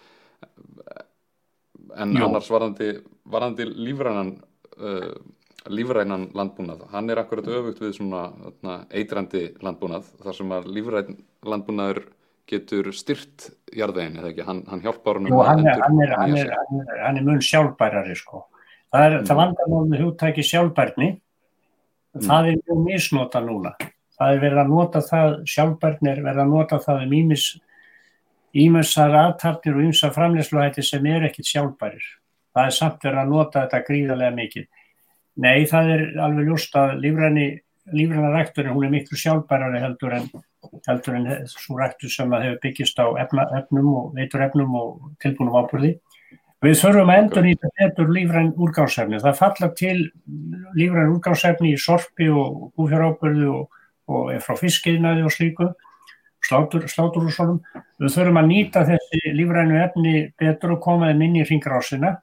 en 1.97 2.17
Jó. 2.17 2.27
annars 2.27 2.49
varandi, 2.51 2.95
varandi 3.29 3.67
lífrannan 3.69 4.37
uh, 4.79 5.13
lífrænan 5.71 6.31
landbúnað, 6.35 6.87
hann 6.91 7.11
er 7.13 7.21
akkurat 7.23 7.47
öfugt 7.47 7.83
við 7.83 7.95
svona 7.99 8.25
þarna, 8.33 8.79
eitrandi 8.91 9.45
landbúnað 9.63 10.09
þar 10.23 10.39
sem 10.39 10.55
að 10.57 10.69
lífræn 10.75 11.19
landbúnaður 11.47 12.03
getur 12.51 12.89
styrt 12.97 13.51
jarðvegin 13.71 14.19
eða 14.19 14.33
ekki, 14.33 14.47
hann, 14.47 14.63
hann 14.69 14.83
hjálpar 14.83 15.21
hann 15.21 15.31
um 15.31 15.43
hann, 15.47 15.63
hann, 15.63 16.01
hann 16.17 16.35
er, 16.37 16.51
er, 16.51 17.05
er 17.07 17.21
mun 17.23 17.43
sjálfbærari 17.45 18.17
sko 18.19 18.47
það 18.91 19.05
er, 19.07 19.15
mm. 19.21 19.29
það 19.29 19.41
vandar 19.43 19.71
náttúrulega 19.71 20.09
húttæki 20.09 20.47
sjálfbærni 20.49 21.11
mm. 21.13 22.25
það 22.27 22.51
er 22.51 22.59
mjög 22.65 22.83
misnota 22.89 23.45
núna 23.45 23.77
það 24.23 24.37
er 24.37 24.43
verið 24.47 24.63
að 24.63 24.73
nota 24.73 25.05
það 25.11 25.37
sjálfbærni 25.53 26.13
er 26.13 26.25
verið 26.25 26.45
að 26.45 26.55
nota 26.57 26.79
það 26.87 27.07
um 27.07 27.17
ímis 27.19 27.47
ímessar 28.63 29.17
aðtartir 29.17 29.77
og 29.77 29.87
ímsa 29.89 30.13
framlegsluhætti 30.15 30.85
sem 30.85 31.07
er 31.11 31.27
ekkit 31.29 31.51
sjálfbærir 31.51 32.07
það 32.53 32.69
er 32.69 32.79
samt 32.79 33.05
verið 33.05 33.23
að 33.25 33.35
nota 33.35 33.65
þetta 33.65 33.85
gríðarlega 33.89 34.39
mikið 34.39 34.71
Nei, 35.41 35.65
það 35.65 35.91
er 35.95 36.03
alveg 36.21 36.49
ljóst 36.51 36.75
að 36.77 36.99
lífræna 37.01 38.33
rækturinn, 38.35 38.75
hún 38.77 38.85
er 38.85 38.93
miklu 38.93 39.17
sjálfbærari 39.17 39.81
heldur 39.81 40.17
en, 40.19 40.27
heldur 40.89 41.17
en 41.17 41.29
svo 41.49 41.79
ræktur 41.79 42.13
sem 42.13 42.35
að 42.37 42.45
hefur 42.47 42.59
byggist 42.67 43.01
á 43.01 43.07
efna, 43.23 43.47
efnum 43.57 43.89
og 43.97 44.11
veitur 44.19 44.45
efnum 44.45 44.77
og 44.77 45.07
tilbúinum 45.25 45.57
ábúrði. 45.57 45.95
Við 46.63 46.77
þurfum 46.79 47.11
að 47.11 47.23
endur 47.23 47.47
nýta 47.47 47.71
betur 47.81 48.13
lífræn 48.13 48.53
úrgáðsefni. 48.55 49.23
Það 49.25 49.39
falla 49.41 49.71
til 49.81 49.97
lífræn 50.79 51.15
úrgáðsefni 51.17 51.73
í 51.73 51.81
sorpi 51.81 52.29
og 52.29 52.69
búfjárábúrðu 52.77 53.49
og, 53.57 53.81
og 54.11 54.33
frá 54.43 54.57
fiskiðnaði 54.59 55.25
og 55.27 55.33
slíku, 55.35 55.69
slátur, 56.43 56.89
slátur 56.91 57.29
og 57.29 57.35
svonum. 57.35 57.61
Við 58.01 58.17
þurfum 58.17 58.41
að 58.41 58.51
nýta 58.51 58.85
þessi 58.89 59.33
lífrænu 59.37 59.79
efni 59.83 60.15
betur 60.41 60.77
og 60.77 60.83
koma 60.85 61.11
þeim 61.11 61.25
inn 61.29 61.41
í 61.43 61.47
ringrásina 61.49 62.17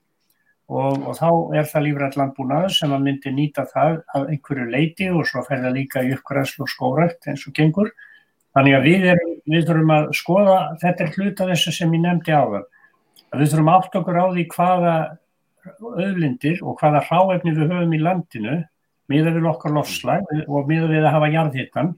og, 0.69 0.99
og 1.07 1.15
þá 1.17 1.29
er 1.57 1.69
það 1.69 1.85
lífrænt 1.87 2.19
landbúnaður 2.19 2.75
sem 2.75 2.93
að 2.93 3.05
myndi 3.07 3.33
nýta 3.33 3.65
það 3.69 4.01
af 4.15 4.27
einhverju 4.27 4.67
leiti 4.73 5.09
og 5.13 5.25
svo 5.29 5.43
fer 5.47 5.63
það 5.63 5.77
líka 5.79 6.03
í 6.05 6.11
uppgræslu 6.17 6.65
og 6.65 6.73
skórætt 6.73 7.29
eins 7.31 7.47
og 7.47 7.55
gengur. 7.57 7.93
Þannig 8.57 8.75
að 8.75 8.85
við, 8.89 9.07
erum, 9.13 9.33
við 9.45 9.65
þurfum 9.69 9.95
að 9.95 10.11
skoða, 10.17 10.59
þetta 10.81 11.05
er 11.05 11.15
hluta 11.15 11.47
þessu 11.51 11.73
sem 11.73 11.91
ég 11.95 12.03
nefndi 12.03 12.33
á 12.33 12.43
það, 12.43 12.63
að 13.29 13.41
við 13.43 13.51
þurfum 13.53 13.73
átt 13.75 13.97
okkur 13.99 14.19
á 14.19 14.25
því 14.25 14.45
hvaða 14.55 14.95
öðlindir 16.05 16.63
og 16.65 16.79
hvaða 16.79 17.03
hráefni 17.05 17.53
við 17.53 17.73
höfum 17.73 17.93
í 17.93 18.01
landinu 18.01 18.55
miða 19.09 19.33
við 19.35 19.49
okkar 19.49 19.75
lofslag 19.75 20.25
og 20.47 20.69
miða 20.69 20.89
við 20.91 21.03
að 21.03 21.15
hafa 21.15 21.31
jarðhittan, 21.33 21.93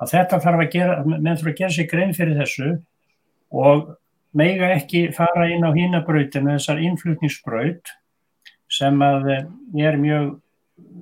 að 0.00 0.12
þetta 0.14 0.42
þarf 0.44 0.64
að 0.64 0.72
gera, 0.74 0.98
menn 1.04 1.36
þurfa 1.36 1.52
að 1.52 1.58
gera 1.60 1.76
sig 1.76 1.90
grein 1.90 2.14
fyrir 2.16 2.38
þessu 2.40 2.70
og 3.50 3.94
meiga 4.36 4.70
ekki 4.76 5.08
fara 5.16 5.48
inn 5.50 5.66
á 5.66 5.70
hínabrautinu 5.74 6.54
þessar 6.54 6.82
innflutningsbraut 6.86 7.94
sem 8.70 9.00
að 9.02 9.30
eh, 9.34 9.46
er 9.86 9.98
mjög, 9.98 10.36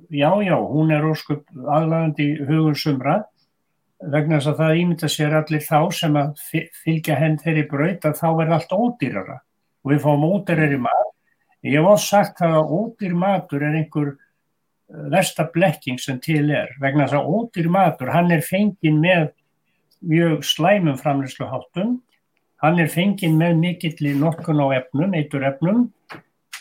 já 0.09 0.31
já, 0.43 0.55
hún 0.57 0.91
er 0.91 1.05
óskup 1.05 1.45
aðlagandi 1.53 2.31
hugum 2.47 2.75
sumra 2.75 3.19
vegna 3.99 4.39
þess 4.39 4.53
að 4.53 4.61
það 4.63 4.79
ímynda 4.81 5.09
sér 5.11 5.35
allir 5.41 5.63
þá 5.65 5.79
sem 5.95 6.17
að 6.17 6.41
fylgja 6.83 7.19
henn 7.19 7.37
þeirri 7.39 7.65
braut 7.69 8.07
að 8.07 8.17
þá 8.19 8.27
er 8.31 8.53
allt 8.55 8.73
ódýrara 8.73 9.37
og 9.83 9.91
við 9.91 10.01
fáum 10.03 10.25
ódýrari 10.27 10.79
mat. 10.81 11.05
Ég 11.63 11.75
hef 11.75 11.89
oft 11.91 12.07
sagt 12.07 12.41
að 12.45 12.71
ódýr 12.71 13.15
matur 13.19 13.63
er 13.67 13.75
einhver 13.75 14.13
versta 14.89 15.45
blekking 15.53 15.99
sem 16.01 16.19
til 16.23 16.49
er 16.49 16.71
vegna 16.81 17.05
þess 17.05 17.19
að 17.19 17.29
ódýr 17.29 17.69
matur 17.69 18.13
hann 18.13 18.31
er 18.33 18.41
fengin 18.45 19.01
með 19.03 19.29
mjög 20.01 20.45
slæmum 20.47 20.97
framleysluháttum 20.97 21.99
Hann 22.59 22.79
er 22.81 22.89
fenginn 22.91 23.37
með 23.39 23.55
mikill 23.61 24.09
nokkun 24.19 24.59
á 24.59 24.67
efnum, 24.81 25.15
eitur 25.15 25.45
efnum. 25.47 25.85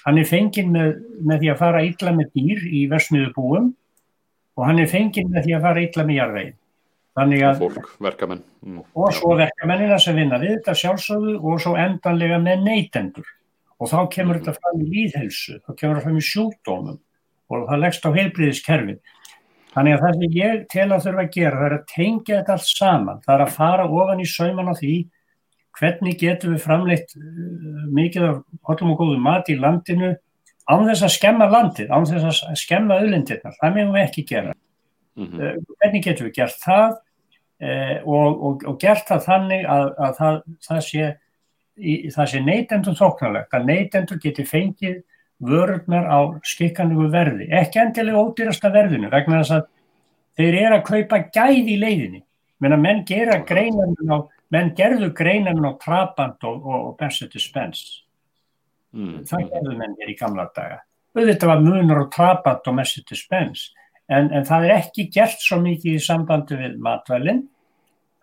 Hann 0.04 0.20
er 0.20 0.28
fenginn 0.28 0.70
með, 0.70 0.92
með 1.26 1.42
því 1.42 1.50
að 1.52 1.58
fara 1.58 1.82
illa 1.84 2.12
með 2.14 2.30
dýr 2.38 2.62
í 2.70 2.84
versmiðu 2.90 3.32
búum 3.34 3.72
og 4.58 4.64
hann 4.66 4.78
er 4.82 4.90
fenginn 4.90 5.32
með 5.32 5.48
því 5.48 5.56
að 5.56 5.66
fara 5.66 5.82
illa 5.82 6.04
með 6.06 6.18
jarðveginn. 6.20 6.56
Og 7.18 7.58
fólk, 7.58 7.88
verkamenn. 8.06 8.44
Mm. 8.62 8.84
Og 8.94 9.10
svo 9.16 9.32
verkamennina 9.40 9.98
sem 9.98 10.14
vinna 10.14 10.38
við 10.38 10.54
þetta 10.60 10.76
sjálfsögðu 10.78 11.34
og 11.42 11.58
svo 11.64 11.74
endanlega 11.82 12.38
með 12.44 12.62
neytendur. 12.68 13.32
Og 13.82 13.90
þá 13.90 13.98
kemur 14.14 14.38
mm. 14.38 14.44
þetta 14.44 14.54
fram 14.62 14.84
í 14.84 14.88
líðhelsu, 14.92 15.58
þá 15.66 15.72
kemur 15.72 15.98
þetta 15.98 16.06
fram 16.06 16.20
í 16.20 16.26
sjúkdómum 16.28 17.00
og 17.48 17.68
það 17.68 17.82
leggst 17.84 18.08
á 18.08 18.10
heilbríðiskerfið. 18.16 18.98
Þannig 19.74 19.94
að 19.94 20.02
það 20.02 20.16
sem 20.16 20.36
ég 20.38 20.62
tel 20.72 20.88
að 20.88 21.04
þurfa 21.04 21.22
að 21.24 21.34
gera 21.36 21.58
það 21.58 21.66
er 21.68 21.76
að 21.76 21.88
tengja 21.92 22.38
þetta 22.38 22.54
allt 22.56 22.70
saman. 22.70 23.20
Það 23.24 23.34
er 23.34 23.44
að 23.44 23.54
fara 23.54 23.88
ofan 24.00 24.22
í 24.22 24.28
sauman 24.28 24.72
á 24.72 24.74
því 24.78 24.94
hvernig 25.78 26.16
getum 26.18 26.54
við 26.54 26.64
framleitt 26.64 27.12
uh, 27.18 27.84
mikið 27.94 28.24
af 28.28 28.40
hotlum 28.68 28.94
og 28.94 29.02
góðu 29.02 29.18
mat 29.22 29.50
í 29.52 29.58
landinu 29.58 30.14
án 30.68 30.88
þess 30.88 31.04
að 31.06 31.14
skemma 31.14 31.48
landið, 31.48 31.92
án 31.92 32.08
þess 32.08 32.42
að 32.44 32.58
skemma 32.60 32.98
auðlindirnar, 33.00 33.54
það 33.60 33.76
meðum 33.76 33.94
við 33.96 34.04
ekki 34.04 34.24
gera. 34.28 34.56
Mm 35.18 35.28
-hmm. 35.28 35.62
Hvernig 35.78 36.04
getum 36.04 36.28
við 36.28 36.34
gert 36.40 36.58
það 36.64 36.88
uh, 36.88 37.96
og, 38.04 38.42
og, 38.48 38.66
og 38.72 38.80
gert 38.82 39.06
það 39.08 39.24
þannig 39.28 39.64
að, 39.76 39.86
að 40.06 40.18
það, 40.18 40.40
það 40.66 40.82
sé, 40.88 41.08
sé 42.32 42.42
neytendur 42.42 42.98
þóknarlegt, 42.98 43.54
að 43.54 43.70
neytendur 43.70 44.20
geti 44.22 44.44
fengið 44.44 45.00
vörðnar 45.38 46.08
á 46.10 46.18
skikkanlegu 46.42 47.08
verði, 47.12 47.46
ekki 47.54 47.82
endilega 47.82 48.22
ódýrasta 48.24 48.72
verðinu 48.74 49.10
vegna 49.12 49.42
þess 49.42 49.54
að 49.58 49.68
þeir 50.38 50.58
eru 50.62 50.78
að 50.78 50.86
kaupa 50.88 51.20
gæði 51.34 51.74
í 51.74 51.78
leiðinni, 51.82 52.22
menn 52.58 52.80
menn 52.82 53.04
á 54.10 54.18
menn 54.48 54.72
gerðu 54.76 55.10
greinarinn 55.16 55.66
á 55.68 55.72
Trabant 55.80 56.44
og, 56.48 56.62
og, 56.64 56.84
og 56.88 56.94
Bensetti 57.00 57.40
Spens 57.42 57.82
mm. 58.96 59.26
það 59.28 59.50
gerðu 59.52 59.76
menn 59.76 59.96
hér 60.00 60.12
í 60.12 60.16
gamla 60.18 60.48
daga. 60.56 60.80
Auðvitað 61.16 61.52
var 61.52 61.62
munur 61.64 62.02
á 62.04 62.12
Trabant 62.14 62.70
og 62.70 62.78
Bensetti 62.78 63.18
Spens 63.18 63.68
en, 64.08 64.30
en 64.32 64.46
það 64.48 64.68
er 64.68 64.74
ekki 64.78 65.08
gert 65.12 65.44
svo 65.44 65.60
mikið 65.62 65.98
í 65.98 66.02
sambandi 66.02 66.58
við 66.60 66.78
matvælinn 66.84 67.44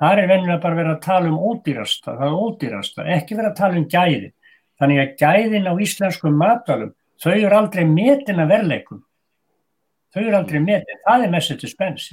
það 0.02 0.22
er 0.22 0.32
vennilega 0.32 0.62
bara 0.64 0.80
verið 0.80 0.94
að 0.96 1.04
tala 1.06 1.32
um 1.32 1.40
ódýrasta, 1.52 2.18
það 2.18 2.28
er 2.28 2.40
ódýrasta 2.46 3.08
ekki 3.16 3.38
verið 3.38 3.52
að 3.52 3.60
tala 3.62 3.80
um 3.80 3.88
gæði. 3.94 4.32
Þannig 4.76 5.02
að 5.02 5.12
gæðin 5.22 5.70
á 5.72 5.74
íslenskum 5.86 6.40
matvælum 6.42 6.96
þau 7.24 7.36
eru 7.36 7.56
aldrei 7.58 7.86
metin 7.90 8.42
að 8.44 8.56
verleikum 8.56 9.04
þau 10.16 10.24
eru 10.24 10.40
aldrei 10.40 10.60
metin, 10.64 11.04
það 11.06 11.28
er 11.28 11.36
Bensetti 11.38 11.70
Spens 11.72 12.10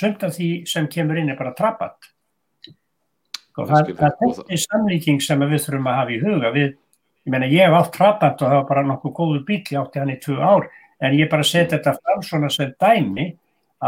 sumt 0.00 0.22
af 0.24 0.36
því 0.36 0.50
sem 0.70 0.88
kemur 0.88 1.18
inn 1.18 1.32
er 1.32 1.38
bara 1.38 1.56
Trabant 1.56 2.10
Og 3.58 3.68
það, 3.68 3.90
það 3.98 4.06
er 4.10 4.36
þessi 4.38 4.60
samlíking 4.66 5.20
sem 5.24 5.42
við 5.42 5.64
þurfum 5.64 5.88
að 5.90 5.98
hafa 5.98 6.14
í 6.14 6.20
huga. 6.22 6.52
Við, 6.54 6.68
ég 7.26 7.34
meina 7.34 7.50
ég 7.50 7.66
hef 7.66 7.76
átt 7.80 7.92
trabant 7.96 8.44
og 8.44 8.46
það 8.46 8.56
var 8.56 8.68
bara 8.68 8.86
nokkuð 8.88 9.14
góður 9.18 9.42
bíl, 9.48 9.60
ég 9.66 9.80
átti 9.80 10.02
hann 10.02 10.14
í 10.14 10.18
tvö 10.22 10.38
ár. 10.38 10.68
En 11.00 11.16
ég 11.16 11.30
bara 11.32 11.46
seti 11.46 11.76
þetta 11.76 11.96
fram 11.98 12.24
svona 12.24 12.50
sem 12.52 12.72
dæmi 12.80 13.26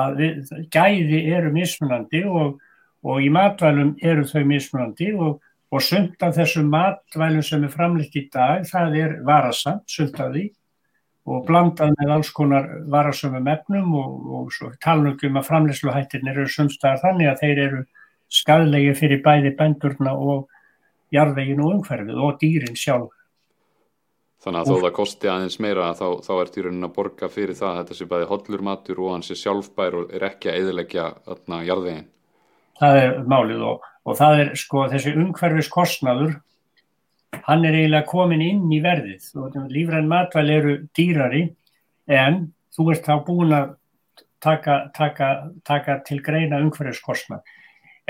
að 0.02 0.20
við, 0.20 0.52
gæði 0.72 1.22
eru 1.36 1.52
mismunandi 1.54 2.22
og, 2.28 2.60
og 3.04 3.22
í 3.22 3.30
matvælum 3.32 3.94
eru 4.02 4.26
þau 4.28 4.42
mismunandi 4.48 5.10
og, 5.14 5.40
og 5.72 5.80
sumt 5.84 6.22
af 6.22 6.34
þessum 6.36 6.68
matvælum 6.72 7.44
sem 7.46 7.64
er 7.64 7.72
framleitt 7.72 8.16
í 8.18 8.26
dag, 8.32 8.66
það 8.68 8.98
er 9.00 9.14
varasamt, 9.26 9.86
sumt 9.88 10.20
af 10.20 10.34
því 10.34 10.50
og 11.30 11.44
blandað 11.46 11.92
með 12.00 12.12
alls 12.16 12.30
konar 12.34 12.68
varasömmum 12.90 13.46
efnum 13.52 13.94
og, 13.94 14.14
og 14.36 14.54
svo 14.54 14.72
talningum 14.82 15.38
að 15.38 15.48
framleysluhættirnir 15.48 16.40
eru 16.40 16.50
sumstaðar 16.50 17.02
þannig 17.04 17.30
að 17.30 17.42
þeir 17.44 17.60
eru 17.66 17.82
skadlegi 18.32 18.94
fyrir 18.98 19.22
bæði 19.22 19.52
bændurna 19.58 20.16
og 20.18 20.48
jarðvegin 21.14 21.62
og 21.62 21.76
umhverfið 21.76 22.22
og 22.26 22.40
dýrin 22.40 22.78
sjálf. 22.78 23.12
Þannig 24.42 24.64
að 24.64 24.72
þó 24.72 24.82
það 24.82 24.94
kosti 24.96 25.28
aðeins 25.30 25.58
meira 25.62 25.92
þá, 25.94 26.06
þá 26.26 26.32
er 26.34 26.48
dýrunin 26.56 26.88
að 26.88 26.94
borga 26.96 27.28
fyrir 27.30 27.54
það 27.54 27.68
að 27.68 27.76
þetta 27.78 27.98
sé 27.98 28.06
bæði 28.10 28.28
hollur 28.32 28.64
matur 28.66 29.02
og 29.04 29.12
hans 29.14 29.30
er 29.30 29.38
sjálfbær 29.38 29.98
og 30.00 30.14
er 30.16 30.26
ekki 30.32 30.50
að 30.50 30.58
eðilegja 30.58 31.04
jarðvegin. 31.68 32.08
Það 32.80 32.98
er 33.04 33.14
málið 33.30 33.62
og, 33.68 33.86
og 34.06 34.18
það 34.18 34.40
er 34.40 34.54
sko 34.58 34.86
þessi 34.90 35.14
umhverfis 35.18 35.70
kostnaður 35.72 36.40
hann 37.46 37.64
er 37.64 37.76
eiginlega 37.76 38.08
komin 38.08 38.42
inn 38.44 38.66
í 38.72 38.80
verðið. 38.84 39.28
Og 39.40 39.56
lífræn 39.72 40.10
matvæl 40.10 40.50
eru 40.52 40.74
dýrari 40.96 41.46
en 42.10 42.44
þú 42.74 42.90
ert 42.92 43.06
þá 43.06 43.14
búin 43.26 43.56
að 43.56 43.74
taka, 44.42 44.90
taka, 44.94 45.32
taka 45.64 45.98
til 46.06 46.20
greina 46.24 46.60
umhverfiskostnað. 46.62 47.42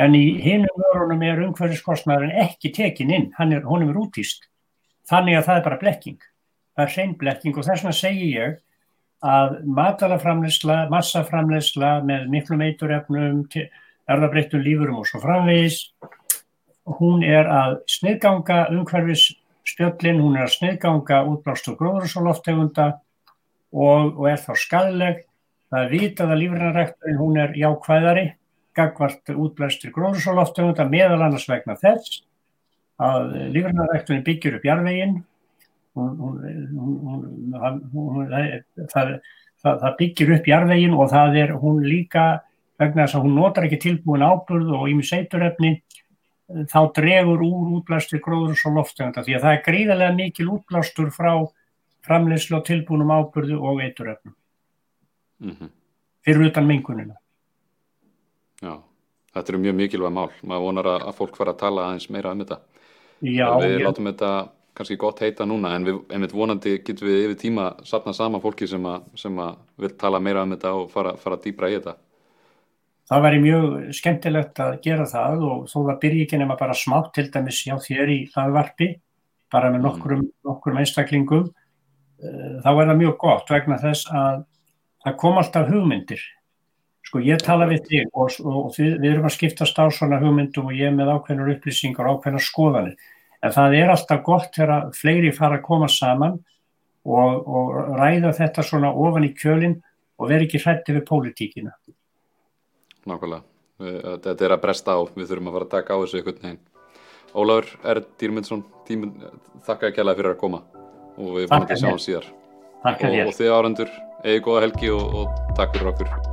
En 0.00 0.16
í 0.16 0.24
hinum 0.40 0.80
vörunum 0.80 1.22
er 1.26 1.42
umhverfiskostnaðurinn 1.46 2.38
ekki 2.46 2.72
tekin 2.72 3.12
inn, 3.12 3.30
er, 3.36 3.64
honum 3.68 3.92
er 3.92 4.00
útýst 4.00 4.48
þannig 5.08 5.38
að 5.38 5.48
það 5.48 5.58
er 5.58 5.64
bara 5.66 5.80
blekking. 5.80 6.20
Það 6.72 6.84
er 6.84 6.94
hrein 6.96 7.16
blekking 7.20 7.56
og 7.58 7.66
þess 7.66 7.82
vegna 7.84 7.96
segi 7.96 8.30
ég 8.32 8.60
að 9.22 9.58
matalaframleysla 9.76 10.78
massaframleysla 10.90 11.92
með 12.06 12.30
miklu 12.32 12.58
meiturefnum 12.58 13.44
erðabreittum 14.10 14.62
lífurum 14.64 15.00
og 15.02 15.08
svo 15.08 15.20
framvegis 15.22 15.78
hún 16.98 17.22
er 17.22 17.46
að 17.46 17.76
sniðganga 17.90 18.58
umhverfisspjöllin, 18.74 20.20
hún 20.22 20.36
er 20.38 20.48
að 20.48 20.54
sniðganga 20.56 21.22
útblástu 21.30 21.76
gróðursoloftegunda 21.78 22.88
og, 23.72 24.18
og 24.18 24.26
er 24.30 24.40
þá 24.42 24.52
skadleg. 24.58 25.22
Það 25.72 25.84
er 25.84 25.92
vitað 25.92 26.32
að 26.34 26.42
lífrinarækturinn 26.42 27.20
hún 27.20 27.38
er 27.40 27.54
jákvæðari, 27.56 28.26
gagvart 28.76 29.32
útblæstur 29.32 29.94
gróðursoloftegunda 29.94 30.88
meðal 30.90 31.22
annars 31.22 31.48
vegna 31.48 31.78
þess 31.80 32.22
að 33.02 33.30
lífrinarækturinn 33.54 34.26
byggjur 34.26 34.58
upp 34.58 34.66
jarveginn, 34.66 35.22
það, 38.92 39.10
það, 39.62 39.76
það 39.82 39.96
byggir 39.98 40.32
upp 40.36 40.48
jarveginn 40.48 40.96
og 40.96 41.10
það 41.12 41.38
er 41.42 41.54
hún 41.62 41.82
líka 41.84 42.26
vegna 42.82 43.06
þess 43.06 43.18
að 43.18 43.26
hún 43.26 43.38
notar 43.38 43.66
ekki 43.66 43.80
tilbúin 43.82 44.24
áburð 44.26 44.70
og 44.76 44.88
ímiseiturefni 44.92 45.72
þá 46.68 46.80
dregur 46.96 47.42
úr 47.46 47.74
útblastur 47.78 48.20
gróðurs 48.22 48.64
og 48.68 48.78
loftegunda 48.78 49.24
því 49.24 49.36
að 49.36 49.44
það 49.46 49.56
er 49.56 49.66
gríðarlega 49.66 50.16
mikil 50.16 50.48
útblastur 50.56 51.10
frá 51.14 51.32
framleyslu 52.06 52.58
og 52.58 52.64
tilbúnum 52.66 53.12
ábyrðu 53.14 53.58
og 53.60 53.82
eituröfnum 53.82 54.34
mm 55.40 55.50
-hmm. 55.50 55.68
fyrir 56.24 56.46
utan 56.46 56.66
mingunina. 56.66 57.14
Já, 58.62 58.82
þetta 59.34 59.52
eru 59.52 59.58
mjög 59.58 59.74
mikilvæg 59.74 60.12
mál. 60.12 60.30
Maður 60.42 60.62
vonar 60.62 60.86
að, 60.86 61.02
að 61.08 61.14
fólk 61.14 61.36
fara 61.36 61.50
að 61.50 61.58
tala 61.58 61.86
aðeins 61.86 62.10
meira 62.10 62.32
um 62.32 62.38
þetta. 62.38 62.58
Já. 63.22 63.58
Við 63.60 63.78
ég... 63.78 63.84
látum 63.86 64.06
þetta 64.06 64.48
kannski 64.74 64.96
gott 64.96 65.20
heita 65.20 65.44
núna 65.44 65.74
en 65.76 65.84
við, 65.84 65.98
einmitt 66.10 66.32
vonandi 66.32 66.78
getum 66.78 67.08
við 67.08 67.24
yfir 67.24 67.38
tíma 67.38 67.74
sapna 67.84 68.12
sama 68.12 68.40
fólki 68.40 68.66
sem 68.66 68.86
að, 68.86 69.02
sem 69.14 69.38
að 69.38 69.56
vil 69.76 69.90
tala 69.90 70.20
meira 70.20 70.42
um 70.42 70.50
þetta 70.50 70.72
og 70.72 70.90
fara, 70.90 71.16
fara 71.16 71.36
dýbra 71.36 71.68
í 71.68 71.76
þetta 71.76 71.96
það 73.10 73.24
væri 73.26 73.40
mjög 73.42 73.64
skemmtilegt 73.98 74.60
að 74.62 74.76
gera 74.84 75.06
það 75.10 75.46
og 75.48 75.64
þó 75.70 75.78
það 75.78 75.98
byrji 76.04 76.26
ekki 76.26 76.38
nema 76.40 76.58
bara 76.60 76.76
smátt 76.76 77.10
til 77.16 77.28
dæmis 77.32 77.62
hjá 77.66 77.74
þér 77.82 78.12
í 78.12 78.18
hlaðvarpi 78.34 78.88
bara 79.52 79.72
með 79.72 79.86
nokkrum, 79.86 80.22
nokkrum 80.46 80.78
einstaklingum 80.80 81.48
eh, 81.48 82.60
þá 82.62 82.70
er 82.72 82.86
það 82.92 83.00
mjög 83.02 83.16
gott 83.20 83.52
vegna 83.52 83.80
þess 83.82 84.08
að 84.12 84.44
það 85.02 85.18
kom 85.18 85.40
alltaf 85.40 85.68
hugmyndir. 85.68 86.22
Sko 87.02 87.20
ég 87.20 87.42
tala 87.42 87.66
við 87.68 87.82
þig 87.88 88.12
og, 88.14 88.36
og 88.46 88.76
við, 88.78 88.94
við 89.02 89.08
erum 89.10 89.26
að 89.28 89.34
skiptast 89.34 89.80
á 89.82 89.84
svona 89.92 90.20
hugmyndum 90.22 90.70
og 90.70 90.78
ég 90.78 90.94
með 90.94 91.10
ákveðnur 91.16 91.56
upplýsingar 91.56 92.08
og 92.08 92.20
ákveðnar 92.20 92.46
skoðanir. 92.46 93.08
En 93.42 93.52
það 93.52 93.76
er 93.80 93.90
alltaf 93.92 94.22
gott 94.24 94.54
þegar 94.54 94.92
fleiri 94.94 95.32
fara 95.34 95.58
að 95.58 95.66
koma 95.66 95.88
saman 95.90 96.38
og, 97.02 97.42
og 97.42 97.96
ræða 97.98 98.30
þetta 98.38 98.64
svona 98.64 98.92
ofan 98.94 99.26
í 99.26 99.32
kjölinn 99.34 99.80
og 100.22 100.30
vera 100.30 100.46
ekki 100.46 100.62
hrætti 100.62 100.94
við 100.94 101.04
pólitíkina 101.08 101.74
nákvæmlega. 103.08 103.42
Þetta 103.82 104.46
er 104.46 104.54
að 104.54 104.62
bresta 104.62 104.94
á, 104.94 105.00
við 105.16 105.30
þurfum 105.30 105.50
að 105.50 105.56
fara 105.56 105.68
að 105.68 105.74
taka 105.76 105.96
á 105.96 106.00
þessu 106.02 106.20
ykkur 106.22 106.38
neginn. 106.42 106.60
Ólafur 107.32 107.70
R. 107.94 108.02
Dýrmundsson, 108.20 108.64
þakka 109.66 109.88
ekki 109.90 110.04
alveg 110.04 110.20
fyrir 110.20 110.34
að 110.34 110.42
koma 110.42 110.62
og 111.16 111.38
við 111.38 111.46
erum 111.46 111.64
að 111.64 111.80
sjá 111.80 111.88
hans 111.88 112.08
síðar. 112.08 112.28
Takk 112.82 113.06
og, 113.08 113.16
og 113.28 113.32
þið 113.38 113.56
árandur, 113.56 113.96
eigi 114.26 114.44
góða 114.44 114.66
helgi 114.66 114.92
og, 114.92 115.16
og 115.22 115.56
takk 115.58 115.74
fyrir 115.78 115.94
okkur. 115.94 116.31